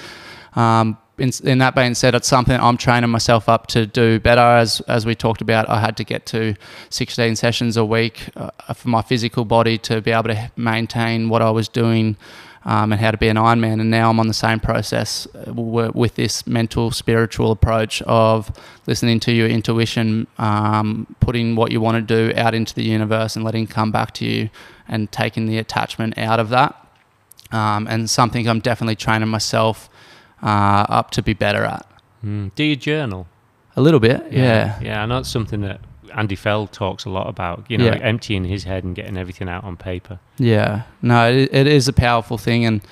Um, 0.55 0.99
in, 1.19 1.31
in, 1.45 1.59
that 1.59 1.75
being 1.75 1.95
said, 1.95 2.15
it's 2.15 2.27
something 2.27 2.59
I'm 2.59 2.79
training 2.79 3.11
myself 3.11 3.49
up 3.49 3.67
to 3.69 3.87
do 3.87 4.19
better. 4.19 4.41
As 4.41 4.81
as 4.83 5.05
we 5.05 5.15
talked 5.15 5.43
about, 5.43 5.69
I 5.69 5.79
had 5.79 5.97
to 5.99 6.05
get 6.05 6.25
to 6.27 6.55
16 6.89 7.37
sessions 7.37 7.77
a 7.77 7.85
week 7.85 8.31
uh, 8.37 8.51
for 8.73 8.89
my 8.89 9.03
physical 9.03 9.45
body 9.45 9.77
to 9.79 10.01
be 10.01 10.13
able 10.13 10.31
to 10.31 10.51
maintain 10.57 11.29
what 11.29 11.43
I 11.43 11.51
was 11.51 11.69
doing 11.69 12.17
um, 12.65 12.93
and 12.93 13.01
how 13.01 13.11
to 13.11 13.19
be 13.19 13.29
an 13.29 13.37
Ironman. 13.37 13.81
And 13.81 13.91
now 13.91 14.09
I'm 14.11 14.19
on 14.19 14.29
the 14.29 14.35
same 14.35 14.61
process 14.61 15.27
uh, 15.35 15.53
with 15.53 16.15
this 16.15 16.47
mental, 16.47 16.91
spiritual 16.91 17.51
approach 17.51 18.01
of 18.03 18.51
listening 18.87 19.21
to 19.21 19.33
your 19.33 19.49
intuition, 19.49 20.27
um, 20.39 21.15
putting 21.21 21.55
what 21.55 21.71
you 21.71 21.83
want 21.83 21.97
to 21.97 22.03
do 22.03 22.37
out 22.39 22.55
into 22.55 22.75
the 22.75 22.85
universe 22.85 23.37
and 23.37 23.45
letting 23.45 23.65
it 23.65 23.71
come 23.71 23.91
back 23.91 24.13
to 24.15 24.25
you, 24.25 24.49
and 24.89 25.13
taking 25.13 25.47
the 25.47 25.59
attachment 25.59 26.17
out 26.17 26.41
of 26.41 26.49
that. 26.49 26.77
Um, 27.53 27.87
and 27.89 28.09
something 28.09 28.49
I'm 28.49 28.61
definitely 28.61 28.97
training 28.97 29.29
myself 29.29 29.90
uh, 30.43 30.87
up 30.89 31.11
to 31.13 31.23
be 31.23 31.33
better 31.33 31.65
at. 31.65 31.87
Mm. 32.25 32.55
Do 32.55 32.65
you 32.65 32.77
journal? 32.77 33.27
A 33.77 33.81
little 33.81 34.01
bit, 34.01 34.33
yeah. 34.33 34.41
Yeah, 34.43 34.81
yeah 34.81 35.03
I 35.03 35.07
know 35.07 35.19
it's 35.19 35.29
something 35.29 35.61
that 35.63 35.81
Andy 36.15 36.37
Fell 36.37 36.67
talks 36.67 37.05
a 37.05 37.11
lot 37.11 37.29
about, 37.29 37.65
you 37.69 37.79
know, 37.79 37.87
yeah. 37.87 37.93
like 37.93 38.03
emptying 38.03 38.45
his 38.45 38.65
head 38.65 38.85
and 38.85 38.95
getting 38.95 39.17
everything 39.17 39.49
out 39.49 39.65
on 39.65 39.77
paper. 39.77 40.19
Yeah, 40.39 40.83
no, 41.03 41.31
it, 41.31 41.53
it 41.53 41.67
is 41.67 41.89
a 41.89 41.93
powerful 41.93 42.39
thing. 42.39 42.65
And 42.65 42.83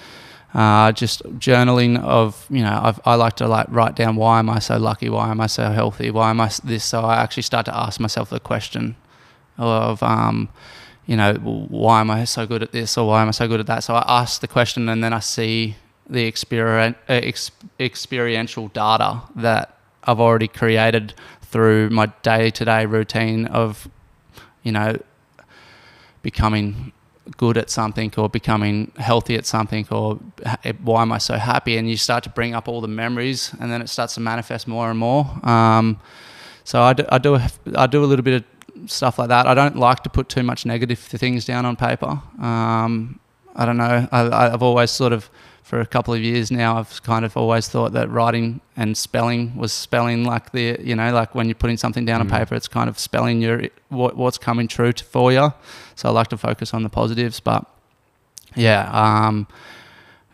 uh, 0.54 0.92
just 0.92 1.22
journaling 1.38 2.00
of, 2.02 2.46
you 2.48 2.62
know, 2.62 2.80
I've, 2.82 3.00
i 3.04 3.14
like 3.14 3.36
to 3.36 3.48
like 3.48 3.66
write 3.68 3.96
down 3.96 4.16
why 4.16 4.38
am 4.38 4.48
I 4.48 4.60
so 4.60 4.78
lucky? 4.78 5.08
Why 5.08 5.30
am 5.30 5.40
I 5.40 5.46
so 5.46 5.70
healthy? 5.70 6.10
Why 6.10 6.30
am 6.30 6.40
I 6.40 6.50
this? 6.64 6.84
So 6.84 7.02
I 7.02 7.16
actually 7.16 7.42
start 7.42 7.66
to 7.66 7.76
ask 7.76 8.00
myself 8.00 8.30
the 8.30 8.40
question 8.40 8.96
of, 9.58 10.02
um, 10.02 10.48
you 11.06 11.16
know, 11.16 11.34
why 11.34 12.00
am 12.00 12.10
I 12.10 12.24
so 12.24 12.46
good 12.46 12.62
at 12.62 12.72
this 12.72 12.96
or 12.96 13.08
why 13.08 13.22
am 13.22 13.28
I 13.28 13.32
so 13.32 13.48
good 13.48 13.60
at 13.60 13.66
that? 13.66 13.84
So 13.84 13.94
I 13.94 14.04
ask 14.20 14.40
the 14.40 14.48
question 14.48 14.88
and 14.88 15.02
then 15.02 15.12
I 15.12 15.20
see 15.20 15.76
the 16.08 16.30
experien- 16.30 16.94
uh, 17.08 17.20
ex- 17.22 17.50
experiential 17.78 18.68
data 18.68 19.22
that 19.36 19.76
I've 20.04 20.20
already 20.20 20.48
created 20.48 21.14
through 21.42 21.90
my 21.90 22.06
day 22.22 22.50
to 22.50 22.64
day 22.64 22.86
routine 22.86 23.46
of, 23.46 23.88
you 24.62 24.72
know, 24.72 24.96
becoming 26.22 26.92
good 27.36 27.58
at 27.58 27.70
something 27.70 28.12
or 28.16 28.28
becoming 28.28 28.90
healthy 28.96 29.36
at 29.36 29.44
something 29.44 29.86
or 29.90 30.18
why 30.82 31.02
am 31.02 31.12
I 31.12 31.18
so 31.18 31.36
happy? 31.36 31.76
And 31.76 31.88
you 31.88 31.96
start 31.96 32.24
to 32.24 32.30
bring 32.30 32.54
up 32.54 32.68
all 32.68 32.80
the 32.80 32.88
memories 32.88 33.54
and 33.60 33.70
then 33.70 33.82
it 33.82 33.88
starts 33.88 34.14
to 34.14 34.20
manifest 34.20 34.66
more 34.66 34.90
and 34.90 34.98
more. 34.98 35.24
Um, 35.42 36.00
so 36.64 36.82
I 36.82 36.92
do, 36.94 37.04
I 37.10 37.18
do, 37.18 37.38
I 37.76 37.86
do 37.86 38.02
a 38.02 38.06
little 38.06 38.22
bit 38.22 38.42
of 38.42 38.90
stuff 38.90 39.18
like 39.18 39.28
that. 39.28 39.46
I 39.46 39.54
don't 39.54 39.76
like 39.76 40.02
to 40.04 40.10
put 40.10 40.28
too 40.28 40.42
much 40.42 40.64
negative 40.64 40.98
things 40.98 41.44
down 41.44 41.66
on 41.66 41.76
paper. 41.76 42.20
Um, 42.40 43.20
I 43.54 43.64
don't 43.66 43.76
know. 43.76 44.08
I, 44.12 44.52
I've 44.52 44.62
always 44.62 44.90
sort 44.90 45.12
of 45.12 45.30
for 45.68 45.80
a 45.80 45.86
couple 45.86 46.14
of 46.14 46.20
years 46.22 46.50
now, 46.50 46.78
I've 46.78 47.02
kind 47.02 47.26
of 47.26 47.36
always 47.36 47.68
thought 47.68 47.92
that 47.92 48.08
writing 48.08 48.62
and 48.74 48.96
spelling 48.96 49.54
was 49.54 49.70
spelling 49.70 50.24
like 50.24 50.52
the, 50.52 50.78
you 50.80 50.96
know, 50.96 51.12
like 51.12 51.34
when 51.34 51.46
you're 51.46 51.62
putting 51.62 51.76
something 51.76 52.06
down 52.06 52.20
mm. 52.20 52.32
on 52.32 52.38
paper, 52.38 52.54
it's 52.54 52.68
kind 52.68 52.88
of 52.88 52.98
spelling 52.98 53.42
your 53.42 53.64
what, 53.90 54.16
what's 54.16 54.38
coming 54.38 54.66
true 54.66 54.94
to, 54.94 55.04
for 55.04 55.30
you. 55.30 55.52
So 55.94 56.08
I 56.08 56.12
like 56.12 56.28
to 56.28 56.38
focus 56.38 56.72
on 56.72 56.84
the 56.84 56.88
positives, 56.88 57.38
but 57.38 57.66
yeah, 58.56 58.88
um, 58.94 59.46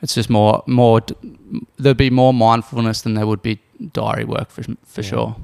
it's 0.02 0.14
just 0.14 0.30
more 0.30 0.62
more. 0.68 1.00
There'd 1.78 1.96
be 1.96 2.10
more 2.10 2.32
mindfulness 2.32 3.02
than 3.02 3.14
there 3.14 3.26
would 3.26 3.42
be 3.42 3.58
diary 3.92 4.24
work 4.24 4.50
for 4.50 4.62
for 4.62 5.02
Yeah. 5.02 5.08
sure. 5.10 5.36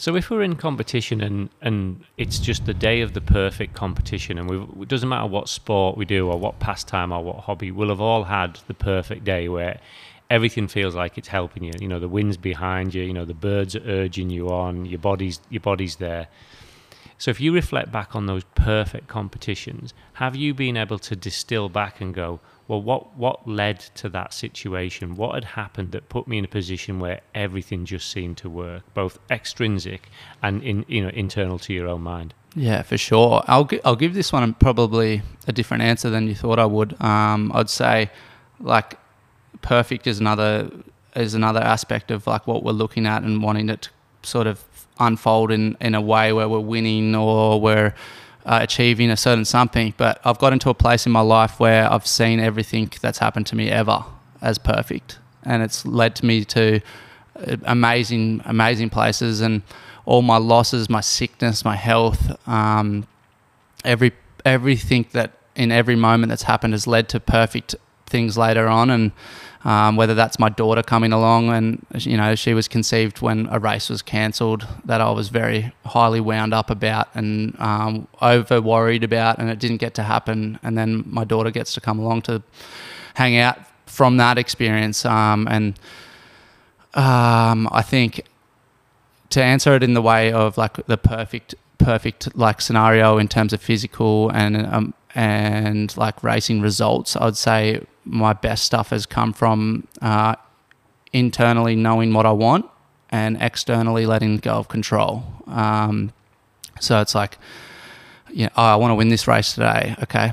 So 0.00 0.16
if 0.16 0.30
we're 0.30 0.40
in 0.40 0.56
competition 0.56 1.20
and 1.20 1.50
and 1.60 2.02
it's 2.16 2.38
just 2.38 2.64
the 2.64 2.72
day 2.72 3.02
of 3.02 3.12
the 3.12 3.20
perfect 3.20 3.74
competition, 3.74 4.38
and 4.38 4.48
we 4.48 4.82
it 4.82 4.88
doesn't 4.88 5.10
matter 5.10 5.26
what 5.26 5.46
sport 5.46 5.98
we 5.98 6.06
do 6.06 6.30
or 6.30 6.38
what 6.38 6.58
pastime 6.58 7.12
or 7.12 7.22
what 7.22 7.40
hobby, 7.40 7.70
we'll 7.70 7.90
have 7.90 8.00
all 8.00 8.24
had 8.24 8.58
the 8.66 8.72
perfect 8.72 9.24
day 9.24 9.46
where 9.50 9.78
everything 10.30 10.68
feels 10.68 10.94
like 10.94 11.18
it's 11.18 11.28
helping 11.28 11.64
you. 11.64 11.72
You 11.78 11.86
know, 11.86 12.00
the 12.00 12.08
wind's 12.08 12.38
behind 12.38 12.94
you. 12.94 13.02
You 13.02 13.12
know, 13.12 13.26
the 13.26 13.34
birds 13.34 13.76
are 13.76 13.82
urging 13.84 14.30
you 14.30 14.48
on. 14.48 14.86
Your 14.86 15.00
body's 15.00 15.38
your 15.50 15.60
body's 15.60 15.96
there. 15.96 16.28
So 17.18 17.30
if 17.30 17.38
you 17.38 17.52
reflect 17.52 17.92
back 17.92 18.16
on 18.16 18.24
those 18.24 18.44
perfect 18.54 19.06
competitions, 19.06 19.92
have 20.14 20.34
you 20.34 20.54
been 20.54 20.78
able 20.78 20.98
to 21.00 21.14
distill 21.14 21.68
back 21.68 22.00
and 22.00 22.14
go, 22.14 22.40
well, 22.70 22.80
what 22.80 23.16
what 23.16 23.48
led 23.48 23.80
to 23.96 24.08
that 24.10 24.32
situation? 24.32 25.16
What 25.16 25.34
had 25.34 25.44
happened 25.44 25.90
that 25.90 26.08
put 26.08 26.28
me 26.28 26.38
in 26.38 26.44
a 26.44 26.48
position 26.48 27.00
where 27.00 27.20
everything 27.34 27.84
just 27.84 28.08
seemed 28.08 28.36
to 28.38 28.48
work, 28.48 28.84
both 28.94 29.18
extrinsic 29.28 30.08
and 30.40 30.62
in 30.62 30.84
you 30.86 31.02
know 31.02 31.08
internal 31.08 31.58
to 31.58 31.72
your 31.74 31.88
own 31.88 32.02
mind? 32.02 32.32
Yeah, 32.54 32.82
for 32.82 32.96
sure. 32.96 33.42
I'll 33.48 33.64
gi- 33.64 33.82
I'll 33.84 33.96
give 33.96 34.14
this 34.14 34.32
one 34.32 34.54
probably 34.54 35.22
a 35.48 35.52
different 35.52 35.82
answer 35.82 36.10
than 36.10 36.28
you 36.28 36.36
thought 36.36 36.60
I 36.60 36.64
would. 36.64 37.00
Um, 37.02 37.50
I'd 37.52 37.68
say 37.70 38.08
like 38.60 38.96
perfect 39.62 40.06
is 40.06 40.20
another 40.20 40.70
is 41.16 41.34
another 41.34 41.60
aspect 41.60 42.12
of 42.12 42.28
like 42.28 42.46
what 42.46 42.62
we're 42.62 42.70
looking 42.70 43.04
at 43.04 43.24
and 43.24 43.42
wanting 43.42 43.68
it 43.68 43.82
to 43.82 43.90
sort 44.22 44.46
of 44.46 44.62
unfold 45.00 45.50
in 45.50 45.76
in 45.80 45.96
a 45.96 46.00
way 46.00 46.32
where 46.32 46.48
we're 46.48 46.60
winning 46.60 47.16
or 47.16 47.60
we're 47.60 47.92
uh, 48.44 48.58
achieving 48.62 49.10
a 49.10 49.16
certain 49.16 49.44
something. 49.44 49.94
But 49.96 50.20
I've 50.24 50.38
got 50.38 50.52
into 50.52 50.70
a 50.70 50.74
place 50.74 51.06
in 51.06 51.12
my 51.12 51.20
life 51.20 51.60
where 51.60 51.90
I've 51.92 52.06
seen 52.06 52.40
everything 52.40 52.92
that's 53.00 53.18
happened 53.18 53.46
to 53.46 53.56
me 53.56 53.70
ever 53.70 54.04
as 54.40 54.58
perfect, 54.58 55.18
and 55.44 55.62
it's 55.62 55.84
led 55.84 56.14
to 56.16 56.26
me 56.26 56.44
to 56.46 56.80
uh, 57.36 57.56
amazing 57.64 58.42
amazing 58.44 58.90
places 58.90 59.40
and 59.40 59.62
all 60.06 60.22
my 60.22 60.38
losses, 60.38 60.88
my 60.88 61.00
sickness, 61.00 61.64
my 61.64 61.76
health, 61.76 62.36
um, 62.48 63.06
every 63.84 64.12
everything 64.44 65.06
that 65.12 65.32
in 65.54 65.70
every 65.70 65.96
moment 65.96 66.30
that's 66.30 66.44
happened 66.44 66.72
has 66.72 66.86
led 66.86 67.08
to 67.10 67.20
perfect 67.20 67.74
things 68.06 68.36
later 68.38 68.66
on, 68.68 68.90
and 68.90 69.12
um, 69.64 69.96
whether 69.96 70.14
that's 70.14 70.38
my 70.38 70.48
daughter 70.48 70.82
coming 70.82 71.12
along 71.12 71.50
and 71.50 71.84
you 71.98 72.16
know 72.16 72.34
she 72.34 72.54
was 72.54 72.66
conceived 72.66 73.20
when 73.20 73.46
a 73.50 73.58
race 73.58 73.90
was 73.90 74.00
cancelled 74.00 74.66
that 74.84 75.00
I 75.00 75.10
was 75.10 75.28
very 75.28 75.72
highly 75.84 76.20
wound 76.20 76.54
up 76.54 76.70
about 76.70 77.08
and 77.14 77.54
um, 77.60 78.08
over 78.22 78.60
worried 78.60 79.04
about, 79.04 79.38
and 79.38 79.50
it 79.50 79.58
didn't 79.58 79.78
get 79.78 79.94
to 79.94 80.02
happen, 80.02 80.58
and 80.62 80.78
then 80.78 81.04
my 81.06 81.24
daughter 81.24 81.50
gets 81.50 81.74
to 81.74 81.80
come 81.80 81.98
along 81.98 82.22
to 82.22 82.42
hang 83.14 83.36
out 83.36 83.58
from 83.86 84.16
that 84.16 84.38
experience, 84.38 85.04
um, 85.04 85.46
and 85.50 85.78
um, 86.94 87.68
I 87.70 87.82
think 87.82 88.24
to 89.30 89.42
answer 89.42 89.74
it 89.76 89.82
in 89.82 89.94
the 89.94 90.02
way 90.02 90.32
of 90.32 90.56
like 90.58 90.84
the 90.86 90.98
perfect 90.98 91.54
perfect 91.78 92.36
like 92.36 92.60
scenario 92.60 93.16
in 93.16 93.26
terms 93.26 93.52
of 93.52 93.60
physical 93.60 94.30
and 94.30 94.66
um, 94.66 94.94
and 95.14 95.96
like 95.96 96.22
racing 96.22 96.60
results 96.60 97.16
i'd 97.16 97.36
say 97.36 97.84
my 98.04 98.32
best 98.32 98.64
stuff 98.64 98.90
has 98.90 99.06
come 99.06 99.32
from 99.32 99.86
uh, 100.02 100.34
internally 101.12 101.76
knowing 101.76 102.12
what 102.12 102.26
i 102.26 102.32
want 102.32 102.66
and 103.10 103.36
externally 103.40 104.06
letting 104.06 104.36
go 104.36 104.52
of 104.52 104.68
control 104.68 105.24
um, 105.46 106.12
so 106.80 107.00
it's 107.00 107.14
like 107.14 107.38
you 108.30 108.44
know, 108.44 108.50
oh, 108.56 108.62
i 108.62 108.76
want 108.76 108.90
to 108.90 108.94
win 108.94 109.08
this 109.08 109.26
race 109.26 109.54
today 109.54 109.94
okay 110.02 110.32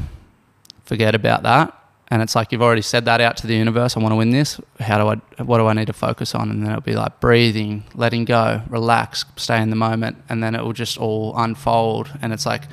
forget 0.86 1.16
about 1.16 1.44
that 1.44 1.74
and 2.10 2.22
it's 2.22 2.36
like 2.36 2.52
you've 2.52 2.62
already 2.62 2.82
said 2.82 3.06
that 3.06 3.20
out 3.20 3.36
to 3.38 3.48
the 3.48 3.56
universe. 3.56 3.98
I 3.98 4.00
want 4.00 4.14
to 4.14 4.16
win 4.16 4.30
this. 4.30 4.62
How 4.80 4.98
do 4.98 5.08
I? 5.10 5.44
What 5.44 5.58
do 5.58 5.68
I 5.68 5.74
need 5.74 5.88
to 5.88 5.94
focus 5.94 6.34
on? 6.34 6.50
And 6.50 6.64
then 6.64 6.70
it'll 6.72 6.82
be 6.82 6.96
like 6.96 7.20
breathing, 7.20 7.84
letting 7.96 8.24
go, 8.24 8.62
relax, 8.70 9.26
stay 9.36 9.62
in 9.62 9.70
the 9.70 9.76
moment, 9.76 10.18
and 10.30 10.42
then 10.42 10.56
it 10.56 10.64
will 10.64 10.74
just 10.74 10.98
all 10.98 11.34
unfold. 11.38 12.10
And 12.22 12.32
it's 12.32 12.46
like 12.46 12.64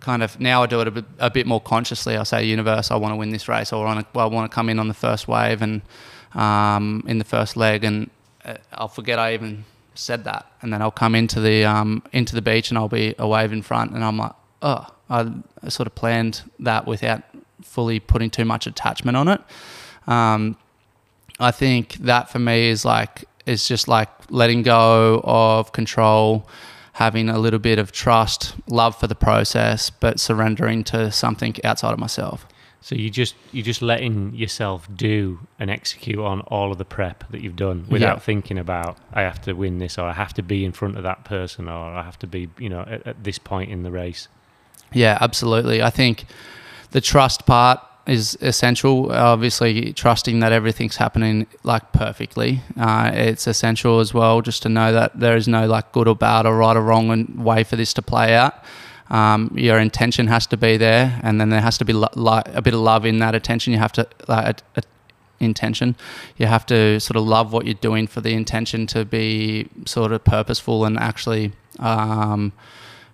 kind 0.00 0.22
of 0.22 0.40
now 0.40 0.62
I 0.62 0.66
do 0.66 0.80
it 0.80 0.88
a 0.88 0.90
bit, 0.90 1.04
a 1.18 1.30
bit 1.30 1.46
more 1.46 1.60
consciously. 1.60 2.16
I 2.16 2.22
say, 2.24 2.44
universe, 2.44 2.90
I 2.90 2.96
want 2.96 3.12
to 3.12 3.16
win 3.16 3.30
this 3.30 3.48
race, 3.48 3.72
or 3.72 3.86
I 3.86 3.94
want 4.14 4.50
to, 4.50 4.54
come 4.54 4.68
in 4.68 4.78
on 4.78 4.88
the 4.88 4.94
first 4.94 5.28
wave 5.28 5.62
and 5.62 5.82
um, 6.34 7.04
in 7.06 7.18
the 7.18 7.24
first 7.24 7.56
leg, 7.56 7.84
and 7.84 8.10
uh, 8.44 8.54
I'll 8.72 8.88
forget 8.88 9.18
I 9.18 9.34
even 9.34 9.64
said 9.94 10.24
that, 10.24 10.46
and 10.62 10.72
then 10.72 10.82
I'll 10.82 10.90
come 10.90 11.14
into 11.14 11.40
the 11.40 11.64
um, 11.64 12.02
into 12.12 12.34
the 12.34 12.42
beach 12.42 12.70
and 12.70 12.78
I'll 12.78 12.88
be 12.88 13.14
a 13.18 13.28
wave 13.28 13.52
in 13.52 13.62
front, 13.62 13.92
and 13.92 14.04
I'm 14.04 14.16
like, 14.16 14.32
oh, 14.62 14.86
I 15.08 15.32
sort 15.68 15.86
of 15.86 15.94
planned 15.94 16.42
that 16.60 16.86
without 16.86 17.22
fully 17.62 18.00
putting 18.00 18.30
too 18.30 18.44
much 18.44 18.66
attachment 18.66 19.16
on 19.16 19.28
it. 19.28 19.40
Um, 20.06 20.56
I 21.38 21.50
think 21.50 21.94
that 21.94 22.30
for 22.30 22.38
me 22.38 22.68
is 22.68 22.84
like 22.84 23.24
is 23.46 23.66
just 23.66 23.88
like 23.88 24.08
letting 24.30 24.62
go 24.62 25.20
of 25.24 25.72
control, 25.72 26.48
having 27.00 27.30
a 27.30 27.38
little 27.38 27.58
bit 27.58 27.78
of 27.78 27.90
trust, 27.92 28.54
love 28.68 28.94
for 28.94 29.06
the 29.06 29.14
process, 29.14 29.88
but 29.88 30.20
surrendering 30.20 30.84
to 30.84 31.10
something 31.10 31.56
outside 31.64 31.92
of 31.94 31.98
myself. 31.98 32.46
So 32.82 32.94
you 32.94 33.08
just 33.10 33.34
you 33.52 33.62
just 33.62 33.82
letting 33.82 34.34
yourself 34.34 34.86
do 34.94 35.40
and 35.58 35.70
execute 35.70 36.18
on 36.18 36.40
all 36.42 36.70
of 36.72 36.78
the 36.78 36.84
prep 36.84 37.24
that 37.30 37.40
you've 37.42 37.56
done 37.56 37.86
without 37.88 38.16
Yeah. 38.16 38.20
thinking 38.30 38.58
about 38.58 38.96
I 39.14 39.22
have 39.22 39.40
to 39.42 39.52
win 39.54 39.78
this 39.78 39.98
or 39.98 40.04
I 40.06 40.12
have 40.12 40.32
to 40.34 40.42
be 40.42 40.64
in 40.64 40.72
front 40.72 40.96
of 40.98 41.02
that 41.02 41.24
person 41.24 41.68
or 41.68 41.94
I 42.00 42.02
have 42.02 42.18
to 42.20 42.26
be 42.26 42.48
you 42.58 42.68
know 42.70 42.80
at, 42.94 43.06
at 43.06 43.24
this 43.24 43.38
point 43.38 43.70
in 43.70 43.82
the 43.82 43.90
race. 43.90 44.28
Yeah, 44.92 45.16
absolutely. 45.20 45.82
I 45.82 45.90
think 45.90 46.24
the 46.90 47.00
trust 47.00 47.44
part 47.46 47.80
is 48.10 48.36
essential. 48.40 49.12
Obviously, 49.12 49.92
trusting 49.92 50.40
that 50.40 50.52
everything's 50.52 50.96
happening 50.96 51.46
like 51.62 51.92
perfectly. 51.92 52.60
Uh, 52.78 53.10
it's 53.14 53.46
essential 53.46 54.00
as 54.00 54.12
well, 54.12 54.42
just 54.42 54.62
to 54.62 54.68
know 54.68 54.92
that 54.92 55.18
there 55.18 55.36
is 55.36 55.46
no 55.46 55.66
like 55.66 55.92
good 55.92 56.08
or 56.08 56.16
bad 56.16 56.44
or 56.46 56.56
right 56.56 56.76
or 56.76 56.82
wrong 56.82 57.42
way 57.42 57.62
for 57.62 57.76
this 57.76 57.94
to 57.94 58.02
play 58.02 58.34
out. 58.34 58.54
Um, 59.10 59.52
your 59.54 59.78
intention 59.78 60.26
has 60.26 60.46
to 60.48 60.56
be 60.56 60.76
there, 60.76 61.20
and 61.22 61.40
then 61.40 61.50
there 61.50 61.60
has 61.60 61.78
to 61.78 61.84
be 61.84 61.92
lo- 61.92 62.08
lo- 62.14 62.42
a 62.46 62.62
bit 62.62 62.74
of 62.74 62.80
love 62.80 63.06
in 63.06 63.18
that 63.20 63.34
attention. 63.34 63.72
You 63.72 63.78
have 63.78 63.92
to 63.92 64.06
uh, 64.28 64.52
a, 64.76 64.80
a 64.80 64.82
intention. 65.38 65.96
You 66.36 66.46
have 66.46 66.66
to 66.66 67.00
sort 67.00 67.16
of 67.16 67.24
love 67.24 67.52
what 67.52 67.64
you're 67.64 67.74
doing 67.74 68.06
for 68.06 68.20
the 68.20 68.34
intention 68.34 68.86
to 68.88 69.04
be 69.04 69.68
sort 69.86 70.12
of 70.12 70.24
purposeful 70.24 70.84
and 70.84 70.98
actually. 70.98 71.52
Um, 71.78 72.52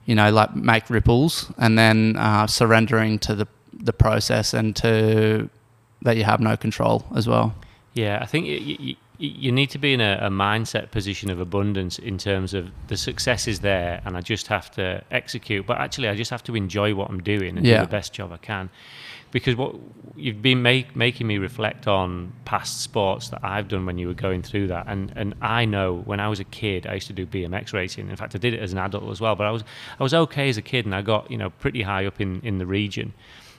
you 0.07 0.15
know, 0.15 0.31
like 0.31 0.55
make 0.55 0.89
ripples, 0.89 1.53
and 1.59 1.77
then 1.77 2.15
uh, 2.17 2.47
surrendering 2.47 3.19
to 3.19 3.35
the 3.35 3.49
the 3.87 3.93
process 3.93 4.53
and 4.55 4.75
to 4.77 5.49
that 6.03 6.17
you 6.17 6.25
have 6.25 6.41
no 6.41 6.57
control 6.57 7.05
as 7.17 7.27
well. 7.27 7.55
Yeah, 7.95 8.19
I 8.21 8.27
think 8.27 8.47
you, 8.47 8.57
you, 8.59 8.97
you 9.19 9.51
need 9.51 9.71
to 9.71 9.79
be 9.79 9.95
in 9.95 10.01
a, 10.03 10.19
a 10.21 10.29
mindset 10.29 10.91
position 10.91 11.31
of 11.31 11.41
abundance 11.41 11.99
in 11.99 12.19
terms 12.19 12.53
of 12.53 12.71
the 12.89 12.97
success 12.99 13.49
is 13.49 13.61
there 13.61 14.03
and 14.05 14.17
I 14.17 14.21
just 14.21 14.49
have 14.49 14.71
to 14.73 15.03
execute. 15.11 15.67
But 15.67 15.79
actually, 15.79 16.09
I 16.09 16.15
just 16.15 16.31
have 16.31 16.45
to 16.45 16.55
enjoy 16.55 16.95
what 16.95 17.09
I'm 17.09 17.23
doing 17.23 17.57
and 17.57 17.67
Yeah. 17.67 17.79
do 17.81 17.87
the 17.87 17.91
best 17.91 18.13
job 18.13 18.31
I 18.33 18.37
can. 18.37 18.69
Because 19.33 19.57
what 19.57 19.75
you've 20.15 20.41
been 20.43 20.63
make, 20.63 20.95
making 20.95 21.27
me 21.27 21.39
reflect 21.39 21.87
on 21.89 22.33
past 22.45 22.81
sports 22.83 23.29
that 23.31 23.41
I've 23.43 23.69
done 23.69 23.85
when 23.87 23.99
you 23.99 24.07
were 24.07 24.15
going 24.15 24.41
through 24.43 24.69
that, 24.69 24.85
and 24.87 25.13
and 25.17 25.35
I 25.43 25.65
know 25.65 25.97
when 26.07 26.21
I 26.21 26.29
was 26.29 26.39
a 26.41 26.45
kid, 26.45 26.87
I 26.87 26.95
used 26.95 27.09
to 27.09 27.13
do 27.13 27.27
BMX 27.27 27.73
racing. 27.73 28.09
In 28.09 28.17
fact, 28.17 28.35
I 28.37 28.39
did 28.39 28.55
it 28.55 28.61
as 28.61 28.73
an 28.73 28.79
adult 28.79 29.11
as 29.11 29.21
well. 29.21 29.35
But 29.35 29.47
I 29.49 29.51
was 29.51 29.65
I 29.99 30.03
was 30.03 30.15
okay 30.15 30.49
as 30.49 30.57
a 30.57 30.63
kid, 30.63 30.87
and 30.87 30.95
I 30.95 31.03
got 31.03 31.29
you 31.31 31.37
know 31.37 31.51
pretty 31.51 31.83
high 31.83 32.07
up 32.07 32.21
in 32.21 32.41
in 32.45 32.59
the 32.59 32.67
region. 32.67 33.13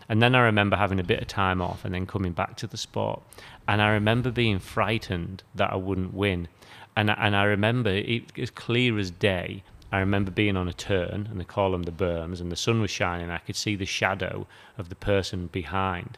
And 0.09 0.21
then 0.21 0.35
I 0.35 0.39
remember 0.39 0.77
having 0.77 0.99
a 0.99 1.03
bit 1.03 1.21
of 1.21 1.27
time 1.27 1.61
off 1.61 1.83
and 1.83 1.93
then 1.93 2.05
coming 2.05 2.31
back 2.31 2.55
to 2.57 2.67
the 2.67 2.77
sport. 2.77 3.21
And 3.67 3.81
I 3.81 3.89
remember 3.89 4.31
being 4.31 4.59
frightened 4.59 5.43
that 5.55 5.71
I 5.71 5.75
wouldn't 5.75 6.13
win. 6.13 6.47
And, 6.95 7.11
I- 7.11 7.17
and 7.19 7.35
I 7.35 7.43
remember 7.43 7.89
it 7.89 8.31
as 8.37 8.49
clear 8.49 8.97
as 8.97 9.11
day. 9.11 9.63
I 9.91 9.99
remember 9.99 10.31
being 10.31 10.57
on 10.57 10.67
a 10.67 10.73
turn 10.73 11.27
and 11.29 11.39
they 11.39 11.45
call 11.45 11.71
them 11.71 11.83
the 11.83 11.91
berms 11.91 12.41
and 12.41 12.51
the 12.51 12.55
sun 12.57 12.81
was 12.81 12.91
shining. 12.91 13.29
I 13.29 13.37
could 13.37 13.55
see 13.55 13.75
the 13.75 13.85
shadow 13.85 14.47
of 14.77 14.89
the 14.89 14.95
person 14.95 15.47
behind. 15.47 16.17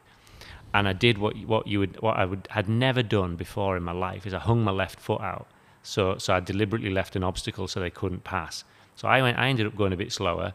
And 0.74 0.88
I 0.88 0.94
did 0.94 1.18
what 1.18 1.36
what 1.46 1.68
you 1.68 1.80
would 1.80 2.00
what 2.02 2.18
I 2.18 2.26
would 2.26 2.48
had 2.52 2.68
never 2.70 3.02
done 3.04 3.36
before 3.36 3.76
in 3.76 3.84
my 3.84 3.92
life 3.92 4.26
is 4.28 4.34
I 4.34 4.40
hung 4.40 4.64
my 4.64 4.72
left 4.72 5.00
foot 5.00 5.22
out. 5.22 5.48
So 5.84 6.18
so 6.18 6.34
I 6.36 6.40
deliberately 6.40 6.90
left 6.92 7.16
an 7.16 7.24
obstacle 7.24 7.68
so 7.68 7.80
they 7.80 7.90
couldn't 7.90 8.24
pass. 8.24 8.64
So 8.96 9.08
I 9.08 9.22
went 9.22 9.38
I 9.38 9.48
ended 9.50 9.66
up 9.68 9.76
going 9.76 9.94
a 9.94 9.98
bit 9.98 10.12
slower 10.12 10.54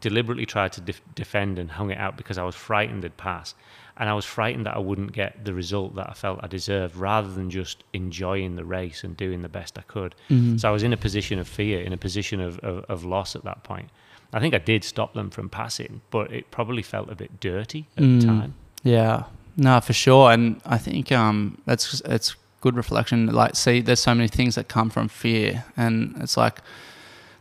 deliberately 0.00 0.46
tried 0.46 0.72
to 0.72 0.80
def- 0.80 1.00
defend 1.14 1.58
and 1.58 1.70
hung 1.70 1.90
it 1.90 1.98
out 1.98 2.16
because 2.16 2.38
I 2.38 2.44
was 2.44 2.54
frightened 2.54 3.02
they'd 3.02 3.16
pass. 3.16 3.54
And 3.96 4.08
I 4.08 4.14
was 4.14 4.24
frightened 4.24 4.66
that 4.66 4.74
I 4.74 4.80
wouldn't 4.80 5.12
get 5.12 5.44
the 5.44 5.54
result 5.54 5.94
that 5.94 6.10
I 6.10 6.14
felt 6.14 6.40
I 6.42 6.48
deserved 6.48 6.96
rather 6.96 7.28
than 7.32 7.48
just 7.48 7.84
enjoying 7.92 8.56
the 8.56 8.64
race 8.64 9.04
and 9.04 9.16
doing 9.16 9.42
the 9.42 9.48
best 9.48 9.78
I 9.78 9.82
could. 9.82 10.16
So 10.56 10.68
I 10.68 10.72
was 10.72 10.82
in 10.82 10.92
a 10.92 10.96
position 10.96 11.38
of 11.38 11.46
fear, 11.46 11.80
in 11.80 11.92
a 11.92 11.96
position 11.96 12.40
of, 12.40 12.58
of, 12.58 12.84
of 12.88 13.04
loss 13.04 13.36
at 13.36 13.44
that 13.44 13.62
point. 13.62 13.90
I 14.32 14.40
think 14.40 14.52
I 14.52 14.58
did 14.58 14.82
stop 14.82 15.14
them 15.14 15.30
from 15.30 15.48
passing, 15.48 16.00
but 16.10 16.32
it 16.32 16.50
probably 16.50 16.82
felt 16.82 17.08
a 17.08 17.14
bit 17.14 17.38
dirty 17.38 17.86
at 17.96 18.02
Mm. 18.02 18.20
the 18.20 18.26
time. 18.26 18.54
Yeah, 18.82 19.24
no, 19.56 19.80
for 19.80 19.92
sure. 19.92 20.32
And 20.32 20.60
I 20.66 20.76
think 20.76 21.12
um, 21.12 21.58
that's 21.64 22.00
it's 22.04 22.34
good 22.60 22.74
reflection. 22.74 23.26
Like, 23.28 23.54
see, 23.54 23.80
there's 23.80 24.00
so 24.00 24.12
many 24.12 24.26
things 24.26 24.56
that 24.56 24.66
come 24.66 24.90
from 24.90 25.06
fear, 25.06 25.64
and 25.76 26.16
it's 26.20 26.36
like 26.36 26.58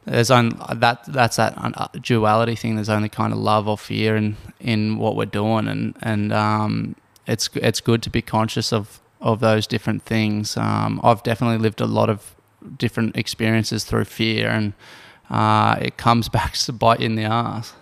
there's 0.06 0.32
only 0.32 0.58
that 0.76 1.06
that's 1.08 1.38
that 1.38 1.54
uh, 1.58 1.88
duality 2.01 2.56
thing. 2.56 2.76
There's 2.76 2.89
only 2.89 3.10
kind 3.10 3.32
of 3.32 3.39
love 3.39 3.68
or 3.68 3.78
fear 3.78 4.16
in 4.16 4.38
in 4.60 4.97
what 4.97 5.16
we're 5.16 5.26
doing, 5.26 5.68
and 5.68 5.95
and 6.01 6.34
um, 6.34 6.95
it's 7.26 7.49
it's 7.56 7.80
good 7.80 8.01
to 8.04 8.10
be 8.10 8.22
conscious 8.22 8.74
of 8.74 8.99
of 9.22 9.39
those 9.39 9.66
different 9.66 10.04
things. 10.04 10.58
Um, 10.58 10.99
I've 11.04 11.24
definitely 11.24 11.58
lived 11.58 11.80
a 11.80 11.86
lot 11.86 12.10
of 12.10 12.36
different 12.78 13.16
experiences 13.16 13.86
through 13.86 14.06
fear, 14.06 14.49
and 14.49 14.74
uh, 15.30 15.78
it 15.82 15.97
comes 15.97 16.30
back 16.38 16.54
to 16.54 16.74
bite 16.74 17.01
in 17.01 17.16
the 17.16 17.24
ass. 17.24 17.74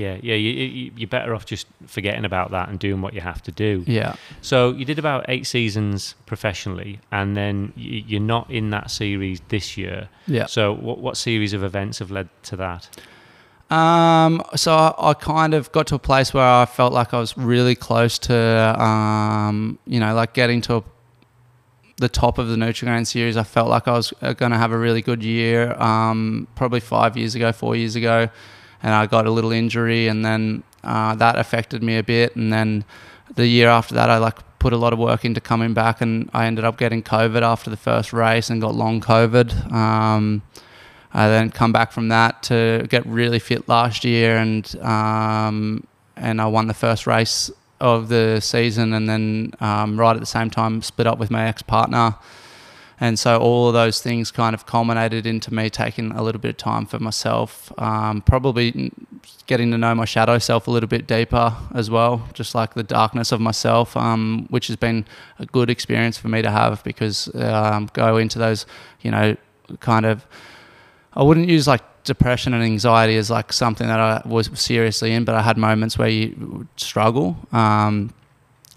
Yeah, 0.00 0.16
yeah, 0.22 0.34
you, 0.44 0.50
you, 0.50 0.92
you're 0.96 1.08
better 1.08 1.34
off 1.34 1.44
just 1.44 1.66
forgetting 1.86 2.24
about 2.24 2.50
that 2.50 2.68
and 2.68 2.78
doing 2.78 3.00
what 3.02 3.12
you 3.14 3.20
have 3.20 3.42
to 3.42 3.52
do. 3.52 3.84
Yeah. 3.86 4.14
So 4.40 4.72
you 4.78 4.84
did 4.84 4.98
about 4.98 5.24
eight 5.28 5.46
seasons 5.46 6.14
professionally, 6.26 7.00
and 7.10 7.36
then 7.36 7.72
you're 7.76 8.28
not 8.34 8.50
in 8.50 8.70
that 8.70 8.90
series 8.90 9.40
this 9.48 9.76
year. 9.76 10.08
Yeah. 10.26 10.46
So 10.46 10.72
what 10.86 10.98
what 10.98 11.16
series 11.16 11.52
of 11.52 11.62
events 11.62 11.98
have 11.98 12.10
led 12.10 12.28
to 12.44 12.56
that? 12.56 12.82
Um, 13.70 14.42
so 14.56 14.74
I, 14.74 15.10
I 15.10 15.14
kind 15.14 15.54
of 15.54 15.70
got 15.70 15.86
to 15.88 15.94
a 15.94 15.98
place 15.98 16.34
where 16.34 16.44
I 16.62 16.66
felt 16.66 16.92
like 16.92 17.14
I 17.14 17.20
was 17.20 17.36
really 17.36 17.76
close 17.76 18.18
to, 18.20 18.36
um, 18.82 19.78
you 19.86 20.00
know, 20.00 20.12
like 20.12 20.32
getting 20.34 20.60
to 20.62 20.82
the 21.98 22.08
top 22.08 22.38
of 22.38 22.48
the 22.48 22.56
Nutrigrain 22.56 23.06
series. 23.06 23.36
I 23.36 23.44
felt 23.44 23.68
like 23.68 23.86
I 23.86 23.92
was 23.92 24.12
going 24.20 24.52
to 24.52 24.58
have 24.58 24.72
a 24.72 24.78
really 24.78 25.02
good 25.02 25.22
year, 25.22 25.80
um, 25.80 26.48
probably 26.56 26.80
five 26.80 27.16
years 27.16 27.36
ago, 27.36 27.52
four 27.52 27.76
years 27.76 27.94
ago, 27.94 28.28
and 28.82 28.94
I 28.94 29.06
got 29.06 29.26
a 29.26 29.30
little 29.30 29.52
injury, 29.52 30.08
and 30.08 30.24
then 30.24 30.62
uh, 30.84 31.14
that 31.16 31.36
affected 31.38 31.82
me 31.82 31.96
a 31.98 32.02
bit. 32.02 32.36
And 32.36 32.52
then 32.52 32.84
the 33.34 33.46
year 33.46 33.68
after 33.68 33.94
that, 33.94 34.10
I 34.10 34.18
like 34.18 34.38
put 34.58 34.72
a 34.72 34.76
lot 34.76 34.92
of 34.92 34.98
work 34.98 35.24
into 35.24 35.40
coming 35.40 35.74
back, 35.74 36.00
and 36.00 36.30
I 36.32 36.46
ended 36.46 36.64
up 36.64 36.78
getting 36.78 37.02
COVID 37.02 37.42
after 37.42 37.70
the 37.70 37.76
first 37.76 38.12
race 38.12 38.50
and 38.50 38.60
got 38.60 38.74
long 38.74 39.00
COVID. 39.00 39.72
Um, 39.72 40.42
I 41.12 41.28
then 41.28 41.50
come 41.50 41.72
back 41.72 41.92
from 41.92 42.08
that 42.08 42.42
to 42.44 42.86
get 42.88 43.04
really 43.06 43.38
fit 43.40 43.68
last 43.68 44.04
year, 44.04 44.36
and 44.36 44.76
um, 44.80 45.86
and 46.16 46.40
I 46.40 46.46
won 46.46 46.68
the 46.68 46.74
first 46.74 47.06
race 47.06 47.50
of 47.80 48.08
the 48.08 48.40
season, 48.40 48.92
and 48.92 49.08
then 49.08 49.52
um, 49.60 49.98
right 49.98 50.14
at 50.14 50.20
the 50.20 50.26
same 50.26 50.50
time 50.50 50.82
split 50.82 51.06
up 51.06 51.18
with 51.18 51.30
my 51.30 51.48
ex 51.48 51.62
partner, 51.62 52.14
and 53.00 53.18
so 53.18 53.38
all 53.38 53.68
of 53.68 53.74
those 53.74 54.02
things 54.02 54.30
kind 54.30 54.54
of 54.54 54.66
culminated 54.66 55.26
into 55.26 55.52
me 55.54 55.70
taking 55.70 56.12
a 56.12 56.22
little 56.22 56.40
bit 56.40 56.50
of 56.50 56.56
time 56.58 56.84
for 56.84 56.98
myself, 56.98 57.72
um, 57.78 58.20
probably 58.20 58.92
getting 59.46 59.70
to 59.70 59.78
know 59.78 59.94
my 59.94 60.04
shadow 60.04 60.38
self 60.38 60.68
a 60.68 60.70
little 60.70 60.88
bit 60.88 61.06
deeper 61.06 61.56
as 61.74 61.90
well, 61.90 62.28
just 62.34 62.54
like 62.54 62.74
the 62.74 62.82
darkness 62.82 63.32
of 63.32 63.40
myself, 63.40 63.96
um, 63.96 64.46
which 64.50 64.66
has 64.66 64.76
been 64.76 65.06
a 65.38 65.46
good 65.46 65.70
experience 65.70 66.18
for 66.18 66.28
me 66.28 66.42
to 66.42 66.50
have 66.50 66.84
because 66.84 67.34
um, 67.36 67.88
go 67.94 68.18
into 68.18 68.38
those, 68.38 68.66
you 69.00 69.10
know, 69.10 69.34
kind 69.80 70.04
of 70.04 70.26
I 71.14 71.22
wouldn't 71.22 71.48
use 71.48 71.66
like 71.66 71.82
depression 72.04 72.54
and 72.54 72.62
anxiety 72.62 73.16
as 73.16 73.30
like 73.30 73.52
something 73.52 73.86
that 73.86 73.98
I 73.98 74.22
was 74.26 74.50
seriously 74.54 75.12
in, 75.12 75.24
but 75.24 75.34
I 75.34 75.42
had 75.42 75.56
moments 75.56 75.98
where 75.98 76.08
you 76.08 76.68
struggle. 76.76 77.36
Um, 77.50 78.12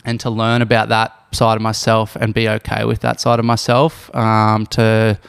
and 0.06 0.20
to 0.22 0.30
learn 0.30 0.62
about 0.62 0.90
that 0.90 1.23
side 1.34 1.56
of 1.56 1.62
myself 1.62 2.16
and 2.16 2.34
be 2.34 2.48
okay 2.48 2.86
with 2.86 3.02
that 3.02 3.20
side 3.20 3.40
of 3.40 3.46
myself, 3.46 4.14
um, 4.16 4.66
to 4.68 5.20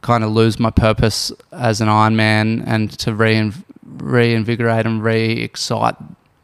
kind 0.00 0.22
of 0.22 0.30
lose 0.30 0.58
my 0.58 0.70
purpose 0.70 1.32
as 1.52 1.80
an 1.80 1.88
Ironman 1.88 2.62
and 2.66 2.90
to 2.98 3.14
rein- 3.14 3.64
reinvigorate 3.86 4.86
and 4.86 5.02
re-excite, 5.02 5.94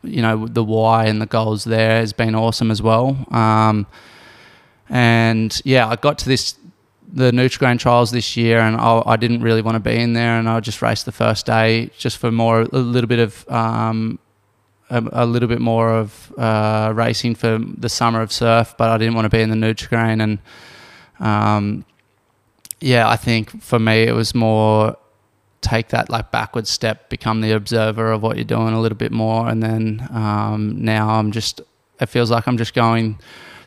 you 0.02 0.22
know, 0.22 0.46
the 0.46 0.64
why 0.64 1.06
and 1.06 1.20
the 1.20 1.26
goals 1.26 1.64
there 1.64 2.00
has 2.00 2.12
been 2.12 2.34
awesome 2.34 2.70
as 2.70 2.80
well. 2.80 3.26
Um, 3.30 3.86
and 4.88 5.60
yeah, 5.64 5.86
I 5.88 5.96
got 5.96 6.18
to 6.18 6.28
this 6.28 6.56
the 7.12 7.32
Nutrigrain 7.32 7.78
trials 7.78 8.10
this 8.12 8.36
year, 8.36 8.60
and 8.60 8.76
I, 8.76 9.02
I, 9.04 9.16
didn't 9.16 9.42
really 9.42 9.62
want 9.62 9.74
to 9.74 9.80
be 9.80 9.96
in 9.96 10.12
there, 10.12 10.38
and 10.38 10.48
I 10.48 10.60
just 10.60 10.80
raced 10.80 11.06
the 11.06 11.12
first 11.12 11.44
day 11.44 11.90
just 11.98 12.18
for 12.18 12.30
more 12.30 12.62
a 12.62 12.66
little 12.66 13.08
bit 13.08 13.18
of 13.18 13.48
um, 13.50 14.18
a, 14.90 15.24
a, 15.24 15.26
little 15.26 15.48
bit 15.48 15.60
more 15.60 15.92
of 15.92 16.32
uh, 16.36 16.92
racing 16.94 17.34
for 17.34 17.58
the 17.58 17.88
summer 17.88 18.20
of 18.20 18.32
surf, 18.32 18.74
but 18.76 18.90
I 18.90 18.98
didn't 18.98 19.14
want 19.14 19.26
to 19.26 19.30
be 19.30 19.40
in 19.40 19.50
the 19.50 19.56
Nutrigrain, 19.56 20.22
and 20.22 20.38
um, 21.20 21.84
yeah, 22.80 23.08
I 23.08 23.16
think 23.16 23.62
for 23.62 23.78
me 23.78 24.02
it 24.02 24.14
was 24.14 24.34
more 24.34 24.96
take 25.60 25.88
that 25.88 26.08
like 26.08 26.30
backward 26.30 26.66
step, 26.66 27.08
become 27.08 27.40
the 27.40 27.52
observer 27.52 28.12
of 28.12 28.22
what 28.22 28.36
you're 28.36 28.44
doing 28.44 28.74
a 28.74 28.80
little 28.80 28.98
bit 28.98 29.12
more, 29.12 29.48
and 29.48 29.62
then 29.62 30.08
um, 30.10 30.82
now 30.82 31.10
I'm 31.10 31.32
just 31.32 31.60
it 32.00 32.06
feels 32.06 32.30
like 32.30 32.46
I'm 32.46 32.56
just 32.56 32.74
going 32.74 33.18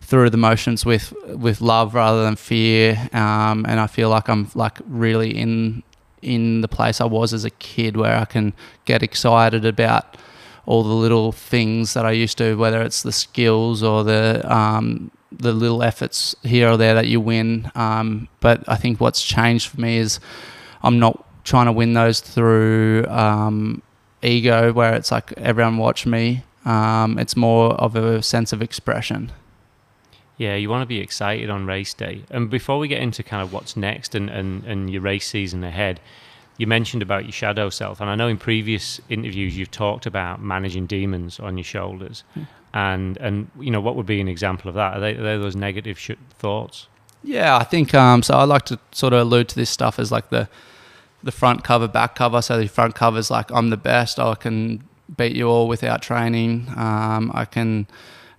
through 0.01 0.29
the 0.29 0.37
motions 0.37 0.85
with 0.85 1.13
with 1.27 1.61
love 1.61 1.95
rather 1.95 2.23
than 2.23 2.35
fear. 2.35 3.09
Um, 3.13 3.65
and 3.67 3.79
I 3.79 3.87
feel 3.87 4.09
like 4.09 4.29
I'm 4.29 4.49
like 4.55 4.79
really 4.87 5.31
in 5.31 5.83
in 6.21 6.61
the 6.61 6.67
place 6.67 7.01
I 7.01 7.05
was 7.05 7.33
as 7.33 7.45
a 7.45 7.49
kid, 7.49 7.97
where 7.97 8.17
I 8.17 8.25
can 8.25 8.53
get 8.85 9.03
excited 9.03 9.65
about 9.65 10.17
all 10.65 10.83
the 10.83 10.93
little 10.93 11.31
things 11.31 11.93
that 11.93 12.05
I 12.05 12.11
used 12.11 12.37
to, 12.37 12.55
whether 12.55 12.81
it's 12.81 13.03
the 13.03 13.11
skills 13.11 13.83
or 13.83 14.03
the 14.03 14.41
um, 14.53 15.11
the 15.31 15.51
little 15.51 15.83
efforts 15.83 16.35
here 16.43 16.69
or 16.69 16.77
there 16.77 16.93
that 16.93 17.07
you 17.07 17.19
win. 17.19 17.71
Um, 17.75 18.27
but 18.39 18.63
I 18.67 18.75
think 18.75 18.99
what's 18.99 19.23
changed 19.23 19.69
for 19.69 19.81
me 19.81 19.97
is 19.97 20.19
I'm 20.83 20.99
not 20.99 21.25
trying 21.43 21.65
to 21.65 21.71
win 21.71 21.93
those 21.93 22.19
through 22.19 23.05
um, 23.07 23.81
ego, 24.21 24.71
where 24.71 24.93
it's 24.93 25.11
like 25.11 25.33
everyone 25.33 25.77
watch 25.77 26.05
me. 26.05 26.43
Um, 26.65 27.19
it's 27.19 27.35
more 27.35 27.73
of 27.73 27.95
a 27.95 28.23
sense 28.23 28.53
of 28.53 28.61
expression. 28.61 29.31
Yeah, 30.37 30.55
you 30.55 30.69
want 30.69 30.81
to 30.81 30.87
be 30.87 30.99
excited 30.99 31.49
on 31.49 31.65
race 31.65 31.93
day. 31.93 32.23
And 32.29 32.49
before 32.49 32.79
we 32.79 32.87
get 32.87 33.01
into 33.01 33.21
kind 33.21 33.43
of 33.43 33.53
what's 33.53 33.77
next 33.77 34.15
and, 34.15 34.29
and, 34.29 34.63
and 34.63 34.89
your 34.89 35.01
race 35.01 35.27
season 35.27 35.63
ahead, 35.63 35.99
you 36.57 36.67
mentioned 36.67 37.01
about 37.01 37.23
your 37.23 37.31
shadow 37.31 37.69
self. 37.69 37.99
And 38.01 38.09
I 38.09 38.15
know 38.15 38.27
in 38.27 38.37
previous 38.37 39.01
interviews 39.09 39.57
you've 39.57 39.71
talked 39.71 40.05
about 40.05 40.41
managing 40.41 40.85
demons 40.85 41.39
on 41.39 41.57
your 41.57 41.63
shoulders. 41.63 42.23
Mm. 42.35 42.47
And, 42.75 43.17
and 43.17 43.51
you 43.59 43.71
know, 43.71 43.81
what 43.81 43.95
would 43.95 44.05
be 44.05 44.19
an 44.19 44.27
example 44.27 44.69
of 44.69 44.75
that? 44.75 44.97
Are 44.97 44.99
they, 44.99 45.15
are 45.15 45.23
they 45.23 45.37
those 45.37 45.55
negative 45.55 45.99
sh- 45.99 46.11
thoughts? 46.39 46.87
Yeah, 47.23 47.57
I 47.57 47.63
think 47.63 47.93
um, 47.93 48.21
so. 48.21 48.35
I 48.35 48.43
like 48.43 48.65
to 48.65 48.79
sort 48.91 49.13
of 49.13 49.21
allude 49.21 49.49
to 49.49 49.55
this 49.55 49.69
stuff 49.69 49.97
as 49.97 50.11
like 50.11 50.29
the 50.29 50.49
the 51.23 51.31
front 51.31 51.63
cover, 51.63 51.87
back 51.87 52.15
cover. 52.15 52.41
So 52.41 52.59
the 52.59 52.67
front 52.67 52.95
cover 52.95 53.17
is 53.17 53.31
like 53.31 53.49
I'm 53.51 53.69
the 53.69 53.77
best. 53.77 54.19
I 54.19 54.35
can 54.35 54.83
beat 55.15 55.35
you 55.35 55.47
all 55.47 55.67
without 55.67 56.01
training. 56.01 56.67
Um, 56.75 57.31
I 57.33 57.45
can 57.45 57.87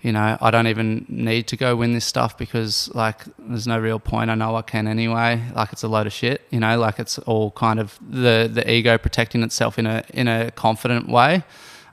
you 0.05 0.13
know, 0.13 0.37
I 0.39 0.51
don't 0.51 0.67
even 0.67 1.07
need 1.09 1.49
to 1.49 1.57
go 1.57 1.75
win 1.77 1.95
this 1.95 2.05
stuff 2.05 2.37
because 2.37 2.95
like 2.95 3.25
there's 3.39 3.67
no 3.67 3.79
real 3.79 3.99
point. 3.99 4.29
I 4.29 4.35
know 4.35 4.55
I 4.55 4.61
can 4.61 4.87
anyway. 4.87 5.43
Like 5.55 5.73
it's 5.73 5.83
a 5.83 5.89
load 5.89 6.07
of 6.07 6.13
shit, 6.13 6.43
you 6.51 6.61
know, 6.61 6.79
like 6.79 6.99
it's 6.99 7.19
all 7.21 7.53
kind 7.53 7.81
of 7.81 7.99
the 8.07 8.51
the 8.53 8.71
ego 8.71 8.99
protecting 8.99 9.43
itself 9.43 9.79
in 9.79 9.87
a 9.87 10.05
in 10.13 10.29
a 10.29 10.51
confident 10.51 11.09
way. 11.09 11.43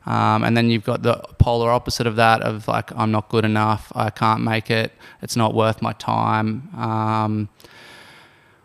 Um, 0.06 0.44
and 0.44 0.58
then 0.58 0.70
you've 0.70 0.84
got 0.84 1.04
the 1.04 1.24
polar 1.38 1.72
opposite 1.72 2.06
of 2.06 2.18
that 2.18 2.42
of 2.42 2.68
like 2.68 2.94
I'm 2.98 3.12
not 3.12 3.30
good 3.30 3.46
enough, 3.46 3.94
I 3.96 4.10
can't 4.10 4.44
make 4.44 4.70
it, 4.70 4.92
it's 5.22 5.38
not 5.38 5.54
worth 5.54 5.82
my 5.82 5.94
time. 5.94 6.68
Um, 6.76 7.48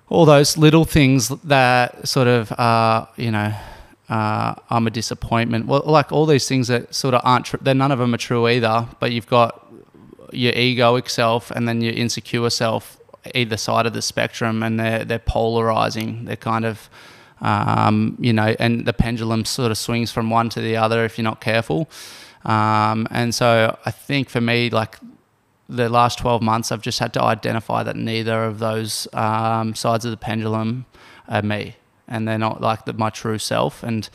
all 0.08 0.24
those 0.24 0.56
little 0.58 0.84
things 0.84 1.28
that 1.28 2.08
sort 2.08 2.26
of 2.26 2.50
uh, 2.50 3.06
you 3.16 3.30
know 3.30 3.54
uh, 4.08 4.54
I'm 4.70 4.86
a 4.86 4.90
disappointment. 4.90 5.66
Well, 5.66 5.82
like 5.84 6.12
all 6.12 6.26
these 6.26 6.48
things 6.48 6.68
that 6.68 6.94
sort 6.94 7.14
of 7.14 7.22
aren't 7.24 7.46
true. 7.46 7.58
None 7.62 7.90
of 7.90 7.98
them 7.98 8.14
are 8.14 8.18
true 8.18 8.48
either. 8.48 8.86
But 9.00 9.12
you've 9.12 9.26
got 9.26 9.66
your 10.32 10.52
egoic 10.52 11.08
self 11.08 11.50
and 11.50 11.66
then 11.66 11.80
your 11.80 11.94
insecure 11.94 12.50
self 12.50 12.98
either 13.34 13.56
side 13.56 13.86
of 13.86 13.92
the 13.92 14.02
spectrum, 14.02 14.62
and 14.62 14.78
they're 14.78 15.04
they're 15.04 15.18
polarizing. 15.18 16.24
They're 16.24 16.36
kind 16.36 16.64
of 16.64 16.88
um, 17.40 18.16
you 18.20 18.32
know, 18.32 18.54
and 18.58 18.86
the 18.86 18.92
pendulum 18.92 19.44
sort 19.44 19.70
of 19.70 19.78
swings 19.78 20.10
from 20.10 20.30
one 20.30 20.48
to 20.50 20.60
the 20.60 20.76
other 20.76 21.04
if 21.04 21.18
you're 21.18 21.24
not 21.24 21.40
careful. 21.40 21.88
Um, 22.44 23.06
and 23.10 23.34
so 23.34 23.76
I 23.84 23.90
think 23.90 24.30
for 24.30 24.40
me, 24.40 24.70
like 24.70 24.98
the 25.68 25.88
last 25.88 26.18
12 26.18 26.42
months, 26.42 26.70
I've 26.70 26.80
just 26.80 27.00
had 27.00 27.12
to 27.14 27.22
identify 27.22 27.82
that 27.82 27.96
neither 27.96 28.44
of 28.44 28.60
those 28.60 29.08
um, 29.12 29.74
sides 29.74 30.04
of 30.04 30.12
the 30.12 30.16
pendulum 30.16 30.86
are 31.28 31.42
me 31.42 31.74
and 32.08 32.26
they're 32.26 32.38
not 32.38 32.60
like 32.60 32.84
the, 32.84 32.92
my 32.92 33.10
true 33.10 33.38
self. 33.38 33.82
And 33.82 34.08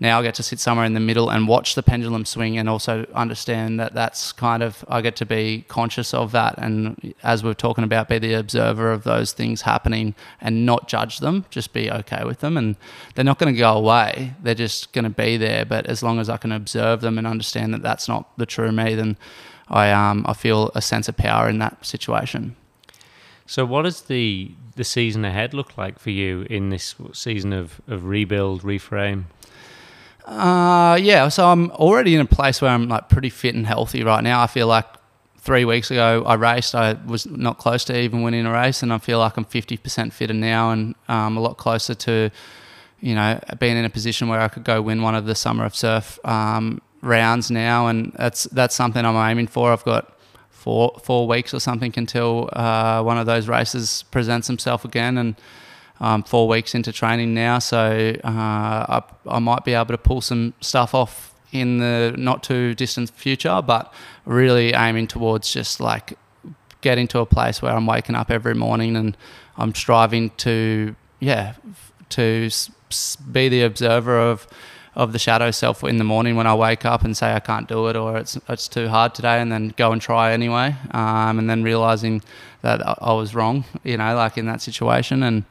now 0.00 0.20
I 0.20 0.22
get 0.22 0.34
to 0.36 0.42
sit 0.42 0.60
somewhere 0.60 0.86
in 0.86 0.94
the 0.94 1.00
middle 1.00 1.28
and 1.30 1.48
watch 1.48 1.74
the 1.74 1.82
pendulum 1.82 2.24
swing 2.24 2.56
and 2.56 2.68
also 2.68 3.06
understand 3.14 3.80
that 3.80 3.94
that's 3.94 4.32
kind 4.32 4.62
of, 4.62 4.84
I 4.88 5.00
get 5.00 5.16
to 5.16 5.26
be 5.26 5.64
conscious 5.66 6.14
of 6.14 6.30
that. 6.32 6.56
And 6.58 7.14
as 7.22 7.42
we're 7.42 7.54
talking 7.54 7.84
about, 7.84 8.08
be 8.08 8.18
the 8.18 8.34
observer 8.34 8.92
of 8.92 9.02
those 9.04 9.32
things 9.32 9.62
happening 9.62 10.14
and 10.40 10.64
not 10.64 10.88
judge 10.88 11.18
them, 11.18 11.46
just 11.50 11.72
be 11.72 11.90
okay 11.90 12.24
with 12.24 12.40
them. 12.40 12.56
And 12.56 12.76
they're 13.14 13.24
not 13.24 13.38
going 13.38 13.52
to 13.52 13.58
go 13.58 13.76
away, 13.76 14.34
they're 14.42 14.54
just 14.54 14.92
going 14.92 15.04
to 15.04 15.10
be 15.10 15.36
there. 15.36 15.64
But 15.64 15.86
as 15.86 16.02
long 16.02 16.20
as 16.20 16.28
I 16.28 16.36
can 16.36 16.52
observe 16.52 17.00
them 17.00 17.18
and 17.18 17.26
understand 17.26 17.74
that 17.74 17.82
that's 17.82 18.08
not 18.08 18.36
the 18.38 18.46
true 18.46 18.70
me, 18.70 18.94
then 18.94 19.16
I, 19.68 19.90
um, 19.90 20.24
I 20.28 20.32
feel 20.32 20.70
a 20.74 20.82
sense 20.82 21.08
of 21.08 21.16
power 21.16 21.48
in 21.48 21.58
that 21.58 21.84
situation. 21.84 22.56
So, 23.48 23.64
what 23.64 23.82
does 23.82 24.02
the 24.02 24.52
the 24.76 24.84
season 24.84 25.24
ahead 25.24 25.54
look 25.54 25.78
like 25.78 25.98
for 25.98 26.10
you 26.10 26.42
in 26.50 26.68
this 26.68 26.94
season 27.14 27.54
of, 27.54 27.80
of 27.88 28.04
rebuild, 28.04 28.62
reframe? 28.62 29.24
Uh, 30.26 30.98
yeah, 31.00 31.28
so 31.28 31.48
I'm 31.48 31.70
already 31.70 32.14
in 32.14 32.20
a 32.20 32.26
place 32.26 32.60
where 32.60 32.70
I'm 32.70 32.88
like 32.88 33.08
pretty 33.08 33.30
fit 33.30 33.54
and 33.54 33.66
healthy 33.66 34.04
right 34.04 34.22
now. 34.22 34.42
I 34.42 34.48
feel 34.48 34.66
like 34.66 34.84
three 35.38 35.64
weeks 35.64 35.90
ago 35.90 36.22
I 36.26 36.34
raced, 36.34 36.74
I 36.74 36.92
was 37.06 37.24
not 37.24 37.56
close 37.56 37.84
to 37.84 37.98
even 37.98 38.20
winning 38.20 38.44
a 38.44 38.52
race, 38.52 38.82
and 38.82 38.92
I 38.92 38.98
feel 38.98 39.18
like 39.18 39.38
I'm 39.38 39.46
50% 39.46 40.12
fitter 40.12 40.34
now 40.34 40.70
and 40.70 40.94
um, 41.08 41.38
a 41.38 41.40
lot 41.40 41.56
closer 41.56 41.94
to, 41.94 42.30
you 43.00 43.14
know, 43.14 43.40
being 43.58 43.78
in 43.78 43.86
a 43.86 43.90
position 43.90 44.28
where 44.28 44.40
I 44.40 44.48
could 44.48 44.64
go 44.64 44.82
win 44.82 45.00
one 45.00 45.14
of 45.14 45.24
the 45.24 45.34
Summer 45.34 45.64
of 45.64 45.74
Surf 45.74 46.18
um, 46.22 46.82
rounds 47.00 47.50
now, 47.50 47.86
and 47.86 48.12
that's 48.12 48.44
that's 48.44 48.74
something 48.74 49.06
I'm 49.06 49.16
aiming 49.16 49.46
for. 49.46 49.72
I've 49.72 49.84
got 49.84 50.17
four 50.68 51.00
four 51.02 51.26
weeks 51.26 51.54
or 51.54 51.60
something 51.60 51.94
until 51.96 52.50
uh, 52.52 53.00
one 53.02 53.16
of 53.16 53.24
those 53.24 53.48
races 53.48 54.04
presents 54.10 54.46
himself 54.48 54.84
again, 54.84 55.16
and 55.16 55.34
um, 55.98 56.22
four 56.22 56.46
weeks 56.46 56.74
into 56.74 56.92
training 56.92 57.32
now, 57.32 57.58
so 57.58 58.14
uh, 58.22 58.28
I, 58.28 59.02
I 59.26 59.38
might 59.38 59.64
be 59.64 59.72
able 59.72 59.86
to 59.86 59.98
pull 59.98 60.20
some 60.20 60.52
stuff 60.60 60.94
off 60.94 61.32
in 61.52 61.78
the 61.78 62.14
not 62.18 62.42
too 62.42 62.74
distant 62.74 63.08
future, 63.08 63.62
but 63.62 63.90
really 64.26 64.74
aiming 64.74 65.06
towards 65.06 65.50
just 65.50 65.80
like 65.80 66.18
getting 66.82 67.08
to 67.08 67.20
a 67.20 67.26
place 67.26 67.62
where 67.62 67.72
I'm 67.72 67.86
waking 67.86 68.14
up 68.14 68.30
every 68.30 68.54
morning 68.54 68.94
and 68.94 69.16
I'm 69.56 69.74
striving 69.74 70.30
to 70.44 70.94
yeah 71.18 71.54
to 72.10 72.50
be 73.32 73.48
the 73.48 73.62
observer 73.62 74.20
of 74.20 74.46
of 74.98 75.12
the 75.12 75.18
shadow 75.18 75.52
self 75.52 75.84
in 75.84 75.96
the 75.98 76.04
morning 76.04 76.34
when 76.34 76.48
I 76.48 76.54
wake 76.56 76.84
up 76.84 77.04
and 77.04 77.16
say 77.16 77.32
I 77.32 77.38
can't 77.38 77.68
do 77.68 77.86
it 77.86 77.94
or 77.94 78.18
it's 78.18 78.36
it's 78.48 78.66
too 78.66 78.88
hard 78.88 79.14
today 79.14 79.40
and 79.40 79.50
then 79.50 79.72
go 79.76 79.92
and 79.92 80.02
try 80.02 80.32
anyway 80.32 80.74
um, 80.90 81.38
and 81.38 81.48
then 81.48 81.62
realizing 81.62 82.20
that 82.62 82.82
I, 83.00 83.12
was 83.12 83.32
wrong 83.32 83.64
you 83.84 83.96
know 83.96 84.16
like 84.16 84.36
in 84.36 84.46
that 84.46 84.60
situation. 84.60 85.22
And 85.22 85.44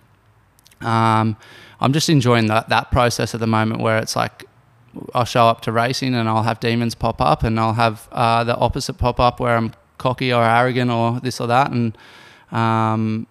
um, 0.81 1.37
I'm 1.79 1.93
just 1.93 2.09
enjoying 2.09 2.47
that 2.47 2.67
that 2.67 2.91
process 2.91 3.33
at 3.33 3.39
the 3.39 3.47
moment 3.47 3.79
where 3.79 3.97
it's 3.99 4.17
like 4.17 4.43
I'll 5.13 5.23
show 5.23 5.47
up 5.47 5.61
to 5.61 5.71
racing 5.71 6.13
and 6.13 6.27
I'll 6.27 6.43
have 6.43 6.59
demons 6.59 6.93
pop 6.93 7.21
up 7.21 7.43
and 7.43 7.57
I'll 7.57 7.73
have 7.73 8.09
uh, 8.11 8.43
the 8.43 8.55
opposite 8.57 8.95
pop 8.95 9.17
up 9.17 9.39
where 9.39 9.55
I'm 9.55 9.71
cocky 9.97 10.33
or 10.33 10.43
arrogant 10.43 10.91
or 10.91 11.21
this 11.21 11.39
or 11.39 11.47
that. 11.47 11.71
And 11.71 11.97
um, 12.51 13.27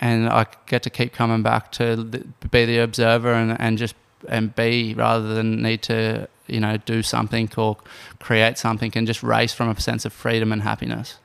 and 0.00 0.28
I 0.28 0.46
get 0.66 0.82
to 0.82 0.90
keep 0.90 1.12
coming 1.12 1.42
back 1.42 1.70
to 1.72 1.94
the, 1.94 2.26
be 2.50 2.64
the 2.64 2.78
observer 2.78 3.32
and, 3.32 3.60
and 3.60 3.78
just 3.78 3.94
and 4.28 4.54
be 4.54 4.94
rather 4.94 5.34
than 5.34 5.62
need 5.62 5.82
to 5.82 6.28
you 6.46 6.60
know 6.60 6.76
do 6.78 7.02
something 7.02 7.50
or 7.56 7.76
create 8.18 8.58
something 8.58 8.92
and 8.94 9.06
just 9.06 9.22
race 9.22 9.52
from 9.52 9.68
a 9.68 9.80
sense 9.80 10.04
of 10.04 10.12
freedom 10.12 10.52
and 10.52 10.62
happiness. 10.62 11.18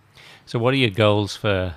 So, 0.45 0.59
what 0.59 0.73
are 0.73 0.77
your 0.77 0.91
goals 0.91 1.35
for 1.35 1.75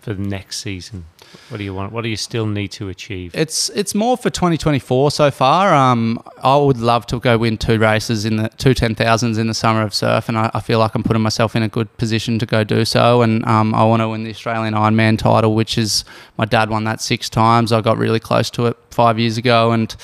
for 0.00 0.14
the 0.14 0.22
next 0.22 0.60
season? 0.60 1.06
What 1.48 1.58
do 1.58 1.64
you 1.64 1.74
want? 1.74 1.92
What 1.92 2.02
do 2.02 2.08
you 2.08 2.16
still 2.16 2.46
need 2.46 2.68
to 2.72 2.88
achieve? 2.88 3.34
It's 3.34 3.68
it's 3.70 3.94
more 3.94 4.16
for 4.16 4.30
2024 4.30 5.10
so 5.10 5.30
far. 5.30 5.74
Um, 5.74 6.22
I 6.42 6.56
would 6.56 6.78
love 6.78 7.06
to 7.06 7.20
go 7.20 7.38
win 7.38 7.58
two 7.58 7.78
races 7.78 8.24
in 8.24 8.36
the 8.36 8.48
two 8.48 8.74
ten 8.74 8.94
thousands 8.94 9.38
in 9.38 9.46
the 9.46 9.54
summer 9.54 9.82
of 9.82 9.94
surf, 9.94 10.28
and 10.28 10.38
I, 10.38 10.50
I 10.54 10.60
feel 10.60 10.78
like 10.78 10.94
I'm 10.94 11.02
putting 11.02 11.22
myself 11.22 11.54
in 11.54 11.62
a 11.62 11.68
good 11.68 11.94
position 11.96 12.38
to 12.38 12.46
go 12.46 12.64
do 12.64 12.84
so. 12.84 13.22
And 13.22 13.44
um, 13.46 13.74
I 13.74 13.84
want 13.84 14.00
to 14.02 14.08
win 14.08 14.24
the 14.24 14.30
Australian 14.30 14.74
Ironman 14.74 15.18
title, 15.18 15.54
which 15.54 15.78
is 15.78 16.04
my 16.36 16.44
dad 16.44 16.70
won 16.70 16.84
that 16.84 17.00
six 17.00 17.28
times. 17.28 17.72
I 17.72 17.80
got 17.80 17.98
really 17.98 18.20
close 18.20 18.50
to 18.50 18.66
it 18.66 18.76
five 18.90 19.18
years 19.18 19.38
ago, 19.38 19.72
and 19.72 19.94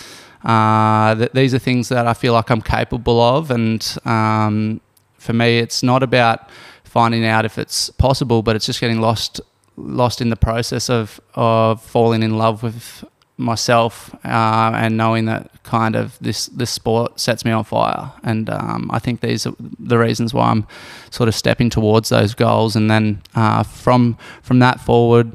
uh, 0.45 1.15
th- 1.15 1.33
these 1.33 1.55
are 1.55 1.59
things 1.59 1.89
that 1.89 2.07
I 2.07 2.15
feel 2.15 2.33
like 2.33 2.51
I'm 2.51 2.63
capable 2.63 3.21
of. 3.21 3.51
And 3.51 3.97
um, 4.05 4.81
for 5.19 5.33
me, 5.33 5.59
it's 5.59 5.83
not 5.83 6.03
about 6.03 6.49
finding 6.85 7.25
out 7.25 7.45
if 7.45 7.59
it's 7.59 7.91
possible, 7.91 8.43
but 8.43 8.57
it's 8.57 8.67
just 8.67 8.81
getting 8.81 9.01
lost 9.01 9.41
lost 9.79 10.21
in 10.21 10.31
the 10.31 10.37
process 10.37 10.91
of 10.91 11.21
of 11.35 11.83
falling 11.83 12.23
in 12.23 12.37
love 12.37 12.63
with 12.63 13.05
myself 13.39 14.13
uh, 14.25 14.73
and 14.75 14.97
knowing 14.97 15.27
that 15.27 15.63
kind 15.63 15.95
of 15.95 16.19
this 16.21 16.47
this 16.47 16.71
sport 16.71 17.19
sets 17.21 17.45
me 17.45 17.53
on 17.53 17.65
fire. 17.65 18.13
And 18.25 18.51
um, 18.51 18.91
I 18.93 18.99
think 18.99 19.21
these 19.21 19.47
are 19.47 19.55
the 19.59 19.99
reasons 19.99 20.35
why 20.35 20.51
I'm 20.51 20.67
sort 21.11 21.29
of 21.29 21.35
stepping 21.35 21.71
towards 21.71 22.09
those 22.09 22.35
goals. 22.35 22.75
And 22.75 22.91
then 22.91 23.23
uh, 23.35 23.63
from 23.63 24.19
from 24.43 24.59
that 24.59 24.81
forward 24.81 25.33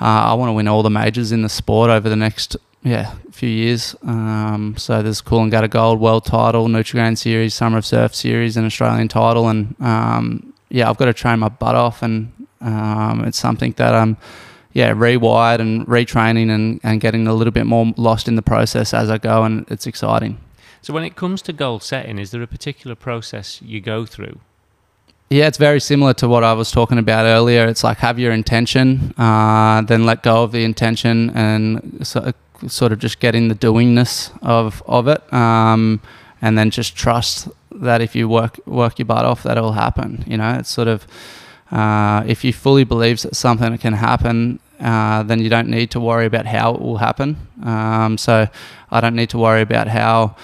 uh, 0.00 0.30
I 0.30 0.34
want 0.34 0.48
to 0.48 0.54
win 0.54 0.68
all 0.68 0.82
the 0.82 0.90
majors 0.90 1.32
in 1.32 1.42
the 1.42 1.48
sport 1.48 1.90
over 1.90 2.08
the 2.08 2.16
next 2.16 2.56
yeah 2.82 3.14
few 3.30 3.50
years. 3.50 3.94
Um, 4.02 4.74
so 4.78 5.02
there's 5.02 5.20
Coolangatta 5.20 5.68
Gold 5.68 6.00
World 6.00 6.24
Title 6.24 6.68
Nutrigrain 6.68 7.18
Series 7.18 7.54
Summer 7.54 7.78
of 7.78 7.86
Surf 7.86 8.14
Series 8.14 8.56
and 8.56 8.64
Australian 8.64 9.08
title. 9.08 9.48
And 9.48 9.74
um, 9.80 10.54
yeah 10.70 10.88
I've 10.88 10.96
got 10.96 11.06
to 11.06 11.14
train 11.14 11.38
my 11.38 11.48
butt 11.48 11.74
off 11.74 12.02
and 12.02 12.32
um, 12.66 13.24
it's 13.24 13.38
something 13.38 13.72
that 13.76 13.94
I'm, 13.94 14.16
yeah, 14.72 14.92
rewired 14.92 15.60
and 15.60 15.86
retraining 15.86 16.50
and, 16.50 16.80
and 16.82 17.00
getting 17.00 17.26
a 17.26 17.32
little 17.32 17.52
bit 17.52 17.66
more 17.66 17.92
lost 17.96 18.28
in 18.28 18.36
the 18.36 18.42
process 18.42 18.92
as 18.92 19.10
I 19.10 19.18
go, 19.18 19.44
and 19.44 19.64
it's 19.70 19.86
exciting. 19.86 20.38
So, 20.82 20.92
when 20.92 21.04
it 21.04 21.16
comes 21.16 21.42
to 21.42 21.52
goal 21.52 21.80
setting, 21.80 22.18
is 22.18 22.30
there 22.30 22.42
a 22.42 22.46
particular 22.46 22.94
process 22.94 23.60
you 23.62 23.80
go 23.80 24.06
through? 24.06 24.40
Yeah, 25.30 25.48
it's 25.48 25.58
very 25.58 25.80
similar 25.80 26.14
to 26.14 26.28
what 26.28 26.44
I 26.44 26.52
was 26.52 26.70
talking 26.70 26.98
about 26.98 27.26
earlier. 27.26 27.66
It's 27.66 27.82
like 27.82 27.98
have 27.98 28.18
your 28.18 28.32
intention, 28.32 29.12
uh, 29.18 29.82
then 29.82 30.04
let 30.04 30.22
go 30.22 30.44
of 30.44 30.52
the 30.52 30.62
intention, 30.62 31.30
and 31.30 32.06
so, 32.06 32.32
sort 32.68 32.92
of 32.92 32.98
just 32.98 33.18
getting 33.18 33.48
the 33.48 33.54
doingness 33.54 34.30
of 34.42 34.82
of 34.86 35.08
it, 35.08 35.32
um, 35.32 36.00
and 36.40 36.56
then 36.56 36.70
just 36.70 36.94
trust 36.96 37.48
that 37.72 38.00
if 38.00 38.14
you 38.14 38.28
work 38.28 38.58
work 38.66 38.98
your 38.98 39.06
butt 39.06 39.24
off, 39.24 39.42
that 39.42 39.56
it'll 39.56 39.72
happen. 39.72 40.24
You 40.26 40.36
know, 40.36 40.54
it's 40.58 40.70
sort 40.70 40.88
of 40.88 41.06
uh, 41.70 42.22
if 42.26 42.44
you 42.44 42.52
fully 42.52 42.84
believe 42.84 43.22
that 43.22 43.34
something 43.34 43.76
can 43.78 43.94
happen, 43.94 44.60
uh, 44.80 45.22
then 45.22 45.40
you 45.40 45.48
don't 45.48 45.68
need 45.68 45.90
to 45.92 46.00
worry 46.00 46.26
about 46.26 46.46
how 46.46 46.74
it 46.74 46.80
will 46.80 46.98
happen. 46.98 47.36
Um, 47.62 48.18
so 48.18 48.48
I 48.90 49.00
don't 49.00 49.16
need 49.16 49.30
to 49.30 49.38
worry 49.38 49.62
about 49.62 49.88
how 49.88 50.36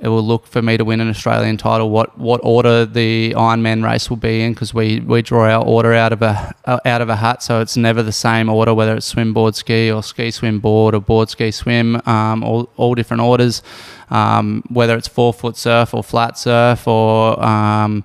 it 0.00 0.08
will 0.08 0.22
look 0.22 0.46
for 0.46 0.60
me 0.60 0.76
to 0.76 0.84
win 0.84 1.00
an 1.00 1.08
Australian 1.08 1.56
title. 1.56 1.88
What 1.88 2.18
what 2.18 2.40
order 2.42 2.84
the 2.84 3.32
Ironman 3.32 3.84
race 3.84 4.10
will 4.10 4.16
be 4.16 4.42
in 4.42 4.52
because 4.52 4.74
we, 4.74 5.00
we 5.00 5.22
draw 5.22 5.48
our 5.48 5.64
order 5.64 5.92
out 5.94 6.12
of 6.12 6.20
a 6.20 6.54
uh, 6.66 6.78
out 6.84 7.00
of 7.00 7.08
a 7.08 7.16
hat, 7.16 7.42
so 7.42 7.60
it's 7.60 7.76
never 7.76 8.02
the 8.02 8.12
same 8.12 8.48
order 8.48 8.74
whether 8.74 8.94
it's 8.94 9.06
swim 9.06 9.32
board 9.32 9.54
ski 9.54 9.90
or 9.90 10.02
ski 10.02 10.30
swim 10.30 10.60
board 10.60 10.94
or 10.94 11.00
board 11.00 11.30
ski 11.30 11.50
swim. 11.50 12.00
Um, 12.06 12.42
all 12.42 12.68
all 12.76 12.94
different 12.94 13.22
orders. 13.22 13.62
Um, 14.10 14.62
whether 14.68 14.96
it's 14.96 15.08
four 15.08 15.32
foot 15.32 15.56
surf 15.56 15.94
or 15.94 16.04
flat 16.04 16.36
surf 16.36 16.86
or 16.86 17.42
um, 17.42 18.04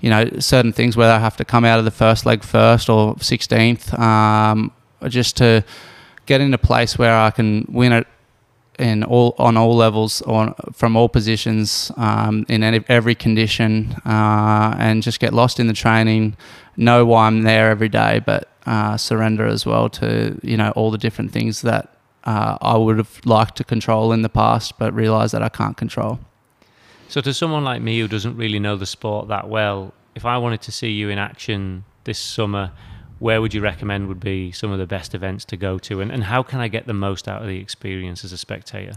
you 0.00 0.10
know, 0.10 0.28
certain 0.38 0.72
things 0.72 0.96
where 0.96 1.12
I 1.12 1.18
have 1.18 1.36
to 1.36 1.44
come 1.44 1.64
out 1.64 1.78
of 1.78 1.84
the 1.84 1.90
first 1.90 2.24
leg 2.26 2.42
first 2.42 2.88
or 2.88 3.14
16th, 3.16 3.98
um, 3.98 4.72
just 5.08 5.36
to 5.38 5.64
get 6.26 6.40
in 6.40 6.54
a 6.54 6.58
place 6.58 6.98
where 6.98 7.16
I 7.16 7.30
can 7.30 7.66
win 7.68 7.92
it 7.92 8.06
in 8.78 9.04
all 9.04 9.34
on 9.38 9.56
all 9.56 9.76
levels 9.76 10.22
or 10.22 10.54
from 10.72 10.96
all 10.96 11.08
positions 11.08 11.92
um, 11.96 12.46
in 12.48 12.62
any, 12.62 12.82
every 12.88 13.14
condition 13.14 13.94
uh, 14.06 14.74
and 14.78 15.02
just 15.02 15.20
get 15.20 15.34
lost 15.34 15.60
in 15.60 15.66
the 15.66 15.74
training 15.74 16.36
know 16.76 17.04
why 17.04 17.26
I'm 17.26 17.42
there 17.42 17.70
every 17.70 17.90
day 17.90 18.22
but 18.24 18.48
uh, 18.66 18.96
surrender 18.96 19.46
as 19.46 19.66
well 19.66 19.90
to 19.90 20.38
you 20.42 20.56
know 20.56 20.70
all 20.70 20.90
the 20.90 20.98
different 20.98 21.30
things 21.30 21.60
that 21.60 21.94
uh, 22.24 22.56
I 22.62 22.76
would 22.76 22.96
have 22.96 23.20
liked 23.24 23.56
to 23.56 23.64
control 23.64 24.12
in 24.12 24.22
the 24.22 24.28
past 24.30 24.78
but 24.78 24.94
realize 24.94 25.32
that 25.32 25.42
I 25.42 25.50
can't 25.50 25.76
control 25.76 26.18
So, 27.10 27.20
to 27.22 27.34
someone 27.34 27.64
like 27.64 27.82
me 27.82 27.98
who 27.98 28.06
doesn't 28.06 28.36
really 28.36 28.60
know 28.60 28.76
the 28.76 28.86
sport 28.86 29.26
that 29.28 29.48
well, 29.48 29.92
if 30.14 30.24
I 30.24 30.38
wanted 30.38 30.62
to 30.62 30.70
see 30.70 30.92
you 30.92 31.08
in 31.08 31.18
action 31.18 31.84
this 32.04 32.20
summer, 32.20 32.70
where 33.18 33.40
would 33.40 33.52
you 33.52 33.60
recommend 33.60 34.06
would 34.06 34.20
be 34.20 34.52
some 34.52 34.70
of 34.70 34.78
the 34.78 34.86
best 34.86 35.12
events 35.12 35.44
to 35.46 35.56
go 35.56 35.76
to? 35.80 36.00
And, 36.00 36.12
and 36.12 36.22
how 36.22 36.44
can 36.44 36.60
I 36.60 36.68
get 36.68 36.86
the 36.86 36.94
most 36.94 37.26
out 37.26 37.42
of 37.42 37.48
the 37.48 37.58
experience 37.58 38.24
as 38.24 38.30
a 38.32 38.38
spectator? 38.38 38.92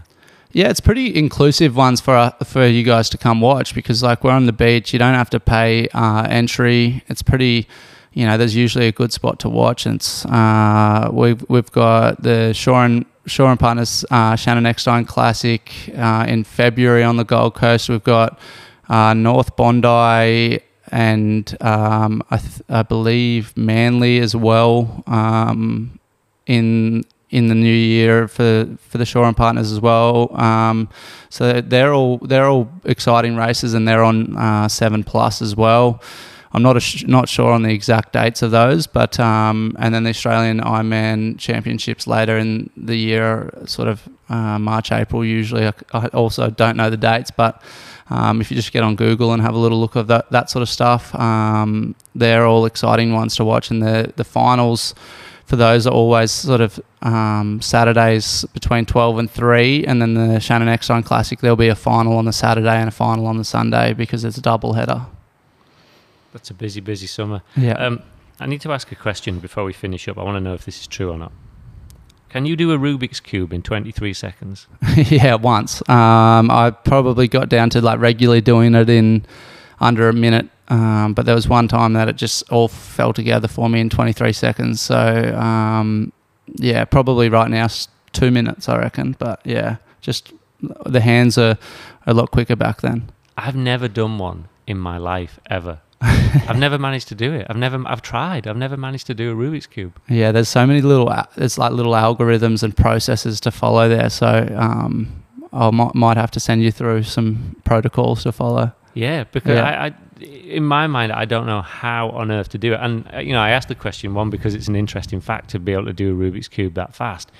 Yeah, 0.52 0.68
it's 0.68 0.78
pretty 0.78 1.12
inclusive 1.12 1.74
ones 1.74 2.00
for 2.00 2.14
uh, 2.14 2.30
for 2.44 2.64
you 2.64 2.84
guys 2.84 3.10
to 3.10 3.18
come 3.18 3.40
watch 3.40 3.74
because 3.74 4.00
like 4.00 4.22
we're 4.22 4.30
on 4.30 4.46
the 4.46 4.52
beach, 4.52 4.92
you 4.92 5.00
don't 5.00 5.14
have 5.14 5.30
to 5.30 5.40
pay 5.40 5.88
uh, 5.88 6.24
entry. 6.30 7.02
It's 7.08 7.20
pretty, 7.20 7.66
you 8.12 8.26
know, 8.26 8.38
there's 8.38 8.54
usually 8.54 8.86
a 8.86 8.92
good 8.92 9.12
spot 9.12 9.40
to 9.40 9.48
watch. 9.48 9.88
It's 9.88 10.24
uh, 10.26 11.08
we've 11.12 11.44
we've 11.48 11.72
got 11.72 12.22
the 12.22 12.52
Shore 12.52 12.84
and 12.84 13.06
Shore 13.26 13.50
and 13.50 13.58
Partners 13.58 14.04
uh, 14.10 14.36
Shannon 14.36 14.66
Eckstein 14.66 15.04
Classic 15.04 15.72
uh, 15.96 16.26
in 16.28 16.44
February 16.44 17.02
on 17.02 17.16
the 17.16 17.24
Gold 17.24 17.54
Coast. 17.54 17.88
We've 17.88 18.04
got 18.04 18.38
uh, 18.88 19.14
North 19.14 19.56
Bondi 19.56 20.60
and 20.92 21.56
um, 21.60 22.22
I, 22.30 22.36
th- 22.36 22.62
I 22.68 22.82
believe 22.82 23.56
Manly 23.56 24.18
as 24.18 24.36
well 24.36 25.02
um, 25.06 25.98
in 26.46 27.04
in 27.30 27.48
the 27.48 27.54
new 27.54 27.74
year 27.74 28.28
for 28.28 28.68
for 28.78 28.98
the 28.98 29.04
Shore 29.04 29.24
and 29.24 29.36
Partners 29.36 29.72
as 29.72 29.80
well. 29.80 30.34
Um, 30.40 30.88
so 31.30 31.60
they're 31.60 31.92
all 31.92 32.18
they're 32.18 32.46
all 32.46 32.70
exciting 32.84 33.36
races, 33.36 33.74
and 33.74 33.88
they're 33.88 34.04
on 34.04 34.36
uh, 34.36 34.68
seven 34.68 35.02
plus 35.02 35.42
as 35.42 35.56
well. 35.56 36.00
I'm 36.54 36.62
not 36.62 36.80
sh- 36.80 37.04
not 37.04 37.28
sure 37.28 37.50
on 37.50 37.62
the 37.62 37.72
exact 37.72 38.12
dates 38.12 38.40
of 38.40 38.52
those, 38.52 38.86
but 38.86 39.18
um, 39.18 39.76
and 39.78 39.92
then 39.92 40.04
the 40.04 40.10
Australian 40.10 40.60
Ironman 40.60 41.36
Championships 41.36 42.06
later 42.06 42.38
in 42.38 42.70
the 42.76 42.94
year, 42.96 43.52
sort 43.66 43.88
of 43.88 44.08
uh, 44.28 44.58
March 44.60 44.92
April 44.92 45.24
usually. 45.24 45.66
I, 45.66 45.72
I 45.92 46.06
also 46.08 46.50
don't 46.50 46.76
know 46.76 46.90
the 46.90 46.96
dates, 46.96 47.32
but 47.32 47.60
um, 48.08 48.40
if 48.40 48.52
you 48.52 48.54
just 48.54 48.70
get 48.70 48.84
on 48.84 48.94
Google 48.94 49.32
and 49.32 49.42
have 49.42 49.54
a 49.54 49.58
little 49.58 49.80
look 49.80 49.96
of 49.96 50.06
that 50.06 50.30
that 50.30 50.48
sort 50.48 50.62
of 50.62 50.68
stuff, 50.68 51.12
um, 51.16 51.96
they're 52.14 52.46
all 52.46 52.66
exciting 52.66 53.12
ones 53.12 53.34
to 53.36 53.44
watch, 53.44 53.72
and 53.72 53.82
the 53.82 54.12
the 54.14 54.24
finals 54.24 54.94
for 55.46 55.56
those 55.56 55.86
are 55.86 55.92
always 55.92 56.30
sort 56.30 56.60
of 56.60 56.80
um, 57.02 57.60
Saturdays 57.60 58.46
between 58.54 58.86
12 58.86 59.18
and 59.18 59.30
3, 59.30 59.84
and 59.84 60.00
then 60.00 60.14
the 60.14 60.40
Shannon 60.40 60.68
Eckstein 60.68 61.02
Classic, 61.02 61.38
there'll 61.40 61.54
be 61.54 61.68
a 61.68 61.74
final 61.74 62.16
on 62.16 62.24
the 62.24 62.32
Saturday 62.32 62.76
and 62.76 62.88
a 62.88 62.92
final 62.92 63.26
on 63.26 63.36
the 63.36 63.44
Sunday 63.44 63.92
because 63.92 64.24
it's 64.24 64.38
a 64.38 64.40
double 64.40 64.72
header. 64.72 65.04
That's 66.34 66.50
a 66.50 66.54
busy, 66.54 66.80
busy 66.80 67.06
summer. 67.06 67.42
Yeah. 67.56 67.74
Um, 67.74 68.02
I 68.40 68.46
need 68.46 68.60
to 68.62 68.72
ask 68.72 68.90
a 68.90 68.96
question 68.96 69.38
before 69.38 69.64
we 69.64 69.72
finish 69.72 70.08
up. 70.08 70.18
I 70.18 70.24
want 70.24 70.36
to 70.36 70.40
know 70.40 70.52
if 70.52 70.64
this 70.64 70.80
is 70.80 70.86
true 70.88 71.10
or 71.10 71.16
not. 71.16 71.32
Can 72.28 72.44
you 72.44 72.56
do 72.56 72.72
a 72.72 72.76
Rubik's 72.76 73.20
Cube 73.20 73.52
in 73.52 73.62
23 73.62 74.12
seconds? 74.12 74.66
yeah, 74.96 75.36
once. 75.36 75.80
Um, 75.88 76.50
I 76.50 76.72
probably 76.72 77.28
got 77.28 77.48
down 77.48 77.70
to 77.70 77.80
like 77.80 78.00
regularly 78.00 78.40
doing 78.40 78.74
it 78.74 78.90
in 78.90 79.24
under 79.80 80.08
a 80.08 80.12
minute 80.12 80.48
Um, 80.68 81.14
but 81.14 81.26
there 81.26 81.34
was 81.36 81.48
one 81.48 81.68
time 81.68 81.92
that 81.92 82.08
it 82.08 82.16
just 82.16 82.50
all 82.50 82.66
fell 82.66 83.12
together 83.12 83.46
for 83.46 83.68
me 83.68 83.78
in 83.80 83.88
23 83.88 84.32
seconds. 84.32 84.80
So 84.80 84.96
um, 85.38 86.12
yeah, 86.56 86.84
probably 86.84 87.28
right 87.28 87.48
now 87.48 87.68
two 88.12 88.32
minutes, 88.32 88.68
I 88.68 88.78
reckon. 88.78 89.14
But 89.18 89.40
yeah, 89.44 89.76
just 90.00 90.32
the 90.86 91.00
hands 91.00 91.38
are 91.38 91.56
a 92.06 92.14
lot 92.14 92.32
quicker 92.32 92.56
back 92.56 92.80
then. 92.80 93.10
I've 93.36 93.56
never 93.56 93.86
done 93.86 94.18
one 94.18 94.48
in 94.66 94.78
my 94.78 94.98
life 94.98 95.38
ever. 95.46 95.80
I've 96.48 96.58
never 96.58 96.78
managed 96.78 97.08
to 97.08 97.14
do 97.14 97.32
it. 97.32 97.46
I've 97.48 97.56
never. 97.56 97.82
I've 97.86 98.02
tried. 98.02 98.46
I've 98.46 98.56
never 98.56 98.76
managed 98.76 99.06
to 99.06 99.14
do 99.14 99.32
a 99.32 99.34
Rubik's 99.34 99.66
cube. 99.66 99.98
Yeah, 100.08 100.32
there's 100.32 100.48
so 100.48 100.66
many 100.66 100.80
little, 100.82 101.12
there's 101.36 101.56
like 101.58 101.72
little 101.72 101.92
algorithms 101.92 102.62
and 102.62 102.76
processes 102.76 103.40
to 103.40 103.50
follow 103.50 103.88
there. 103.88 104.10
So 104.10 104.54
um, 104.58 105.22
I 105.52 105.70
might, 105.70 105.94
might 105.94 106.16
have 106.16 106.30
to 106.32 106.40
send 106.40 106.62
you 106.62 106.70
through 106.70 107.04
some 107.04 107.56
protocols 107.64 108.22
to 108.24 108.32
follow. 108.32 108.72
Yeah, 108.94 109.24
because 109.24 109.56
Yeah. 109.56 109.64
I, 109.64 109.86
I, 109.86 109.94
in 110.24 110.64
my 110.64 110.86
mind, 110.86 111.10
I 111.12 111.24
don't 111.24 111.46
know 111.46 111.62
how 111.62 112.10
on 112.10 112.30
earth 112.30 112.50
to 112.50 112.58
do 112.58 112.74
it. 112.74 112.80
And 112.80 113.08
uh, 113.12 113.18
you 113.18 113.32
know, 113.32 113.40
I 113.40 113.50
asked 113.50 113.68
the 113.68 113.74
question 113.74 114.14
one 114.14 114.30
because 114.30 114.54
it's 114.54 114.68
an 114.68 114.76
interesting 114.76 115.20
fact 115.20 115.50
to 115.50 115.58
be 115.58 115.72
able 115.72 115.86
to 115.86 115.92
do 115.92 116.12
a 116.12 116.16
Rubik's 116.30 116.48
cube 116.48 116.74
that 116.74 116.94
fast. 116.94 117.32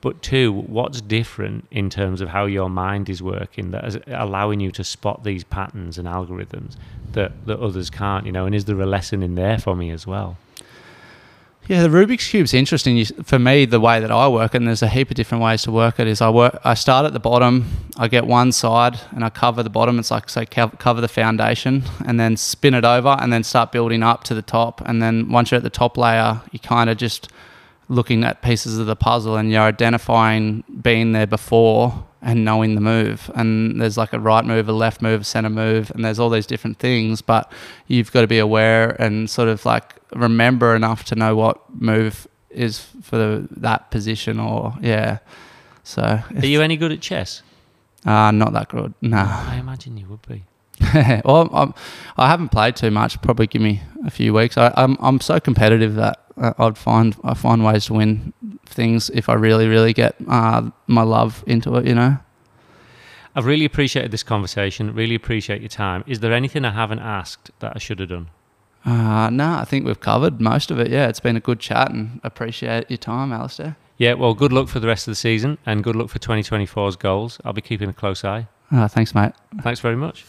But 0.00 0.22
two, 0.22 0.52
what's 0.52 1.00
different 1.00 1.66
in 1.70 1.90
terms 1.90 2.20
of 2.20 2.28
how 2.28 2.46
your 2.46 2.70
mind 2.70 3.08
is 3.08 3.22
working 3.22 3.72
that 3.72 3.84
is 3.84 3.98
allowing 4.06 4.60
you 4.60 4.70
to 4.72 4.84
spot 4.84 5.24
these 5.24 5.42
patterns 5.42 5.98
and 5.98 6.06
algorithms 6.06 6.76
that, 7.12 7.32
that 7.46 7.58
others 7.58 7.90
can't? 7.90 8.24
You 8.24 8.32
know, 8.32 8.46
and 8.46 8.54
is 8.54 8.66
there 8.66 8.80
a 8.80 8.86
lesson 8.86 9.22
in 9.22 9.34
there 9.34 9.58
for 9.58 9.74
me 9.74 9.90
as 9.90 10.06
well? 10.06 10.36
Yeah, 11.68 11.82
the 11.82 11.90
Rubik's 11.90 12.26
cube's 12.26 12.54
interesting. 12.54 12.96
You, 12.96 13.04
for 13.24 13.38
me, 13.38 13.66
the 13.66 13.78
way 13.78 14.00
that 14.00 14.10
I 14.10 14.26
work, 14.26 14.54
and 14.54 14.66
there's 14.66 14.82
a 14.82 14.88
heap 14.88 15.10
of 15.10 15.16
different 15.16 15.44
ways 15.44 15.64
to 15.64 15.70
work 15.70 16.00
it. 16.00 16.06
Is 16.06 16.22
I 16.22 16.30
work, 16.30 16.58
I 16.64 16.72
start 16.72 17.04
at 17.04 17.12
the 17.12 17.20
bottom, 17.20 17.66
I 17.98 18.08
get 18.08 18.26
one 18.26 18.52
side, 18.52 18.98
and 19.10 19.22
I 19.22 19.28
cover 19.28 19.62
the 19.62 19.68
bottom. 19.68 19.98
It's 19.98 20.10
like 20.10 20.30
say 20.30 20.46
co- 20.46 20.70
cover 20.70 21.02
the 21.02 21.08
foundation, 21.08 21.82
and 22.06 22.18
then 22.18 22.38
spin 22.38 22.72
it 22.72 22.86
over, 22.86 23.18
and 23.20 23.30
then 23.30 23.44
start 23.44 23.70
building 23.70 24.02
up 24.02 24.24
to 24.24 24.34
the 24.34 24.40
top. 24.40 24.80
And 24.86 25.02
then 25.02 25.28
once 25.30 25.50
you're 25.50 25.58
at 25.58 25.62
the 25.62 25.68
top 25.68 25.98
layer, 25.98 26.40
you 26.52 26.58
kind 26.58 26.88
of 26.88 26.96
just 26.96 27.30
looking 27.88 28.24
at 28.24 28.42
pieces 28.42 28.78
of 28.78 28.86
the 28.86 28.96
puzzle, 28.96 29.36
and 29.36 29.50
you're 29.50 29.62
identifying 29.62 30.64
being 30.82 31.12
there 31.12 31.26
before 31.26 32.04
and 32.20 32.44
knowing 32.44 32.74
the 32.74 32.80
move. 32.80 33.30
And 33.34 33.80
there's 33.80 33.96
like 33.96 34.12
a 34.12 34.18
right 34.20 34.44
move, 34.44 34.68
a 34.68 34.72
left 34.72 35.00
move, 35.00 35.20
a 35.22 35.24
center 35.24 35.50
move, 35.50 35.90
and 35.92 36.04
there's 36.04 36.18
all 36.18 36.30
these 36.30 36.46
different 36.46 36.78
things. 36.78 37.22
But 37.22 37.50
you've 37.86 38.12
got 38.12 38.22
to 38.22 38.26
be 38.26 38.38
aware 38.38 38.90
and 39.00 39.30
sort 39.30 39.48
of 39.48 39.64
like 39.64 39.94
remember 40.14 40.74
enough 40.74 41.04
to 41.04 41.14
know 41.14 41.36
what 41.36 41.60
move 41.72 42.26
is 42.50 42.86
for 43.02 43.46
that 43.50 43.90
position 43.90 44.40
or 44.40 44.74
yeah. 44.80 45.18
So 45.84 46.02
Are 46.02 46.46
you 46.46 46.60
any 46.60 46.76
good 46.76 46.92
at 46.92 47.00
chess? 47.00 47.42
uh, 48.04 48.30
not 48.30 48.52
that 48.52 48.68
good. 48.68 48.94
No. 49.00 49.18
I 49.18 49.56
imagine 49.58 49.96
you 49.96 50.06
would 50.08 50.26
be. 50.26 50.44
well, 51.24 51.48
I'm, 51.52 51.74
I 52.16 52.28
haven't 52.28 52.50
played 52.50 52.76
too 52.76 52.90
much. 52.90 53.20
Probably 53.22 53.46
give 53.46 53.62
me 53.62 53.80
a 54.06 54.10
few 54.10 54.32
weeks. 54.32 54.56
I, 54.56 54.72
I'm 54.76 54.96
I'm 55.00 55.20
so 55.20 55.40
competitive 55.40 55.94
that 55.96 56.20
I'd 56.58 56.78
find 56.78 57.16
I 57.24 57.34
find 57.34 57.64
ways 57.64 57.86
to 57.86 57.94
win 57.94 58.32
things 58.66 59.10
if 59.10 59.28
I 59.28 59.34
really 59.34 59.68
really 59.68 59.92
get 59.92 60.16
uh, 60.28 60.70
my 60.86 61.02
love 61.02 61.44
into 61.46 61.76
it. 61.76 61.86
You 61.86 61.94
know. 61.94 62.18
I've 63.36 63.46
really 63.46 63.64
appreciated 63.64 64.10
this 64.10 64.24
conversation. 64.24 64.92
Really 64.94 65.14
appreciate 65.14 65.60
your 65.60 65.68
time. 65.68 66.02
Is 66.08 66.20
there 66.20 66.32
anything 66.32 66.64
I 66.64 66.72
haven't 66.72 66.98
asked 66.98 67.52
that 67.60 67.72
I 67.76 67.78
should 67.78 68.00
have 68.00 68.08
done? 68.08 68.30
Uh, 68.84 69.30
no, 69.30 69.58
I 69.58 69.64
think 69.64 69.84
we've 69.84 70.00
covered 70.00 70.40
most 70.40 70.70
of 70.70 70.80
it. 70.80 70.90
Yeah, 70.90 71.08
it's 71.08 71.20
been 71.20 71.36
a 71.36 71.40
good 71.40 71.60
chat 71.60 71.90
and 71.90 72.20
appreciate 72.24 72.90
your 72.90 72.96
time, 72.96 73.32
Alistair. 73.32 73.76
Yeah, 73.96 74.14
well, 74.14 74.34
good 74.34 74.52
luck 74.52 74.68
for 74.68 74.80
the 74.80 74.86
rest 74.86 75.06
of 75.06 75.12
the 75.12 75.16
season 75.16 75.58
and 75.66 75.84
good 75.84 75.94
luck 75.94 76.08
for 76.08 76.18
2024's 76.18 76.96
goals. 76.96 77.38
I'll 77.44 77.52
be 77.52 77.60
keeping 77.60 77.88
a 77.88 77.92
close 77.92 78.24
eye. 78.24 78.48
Uh, 78.70 78.88
thanks, 78.88 79.14
mate. 79.14 79.32
Thanks 79.62 79.80
very 79.80 79.96
much. 79.96 80.24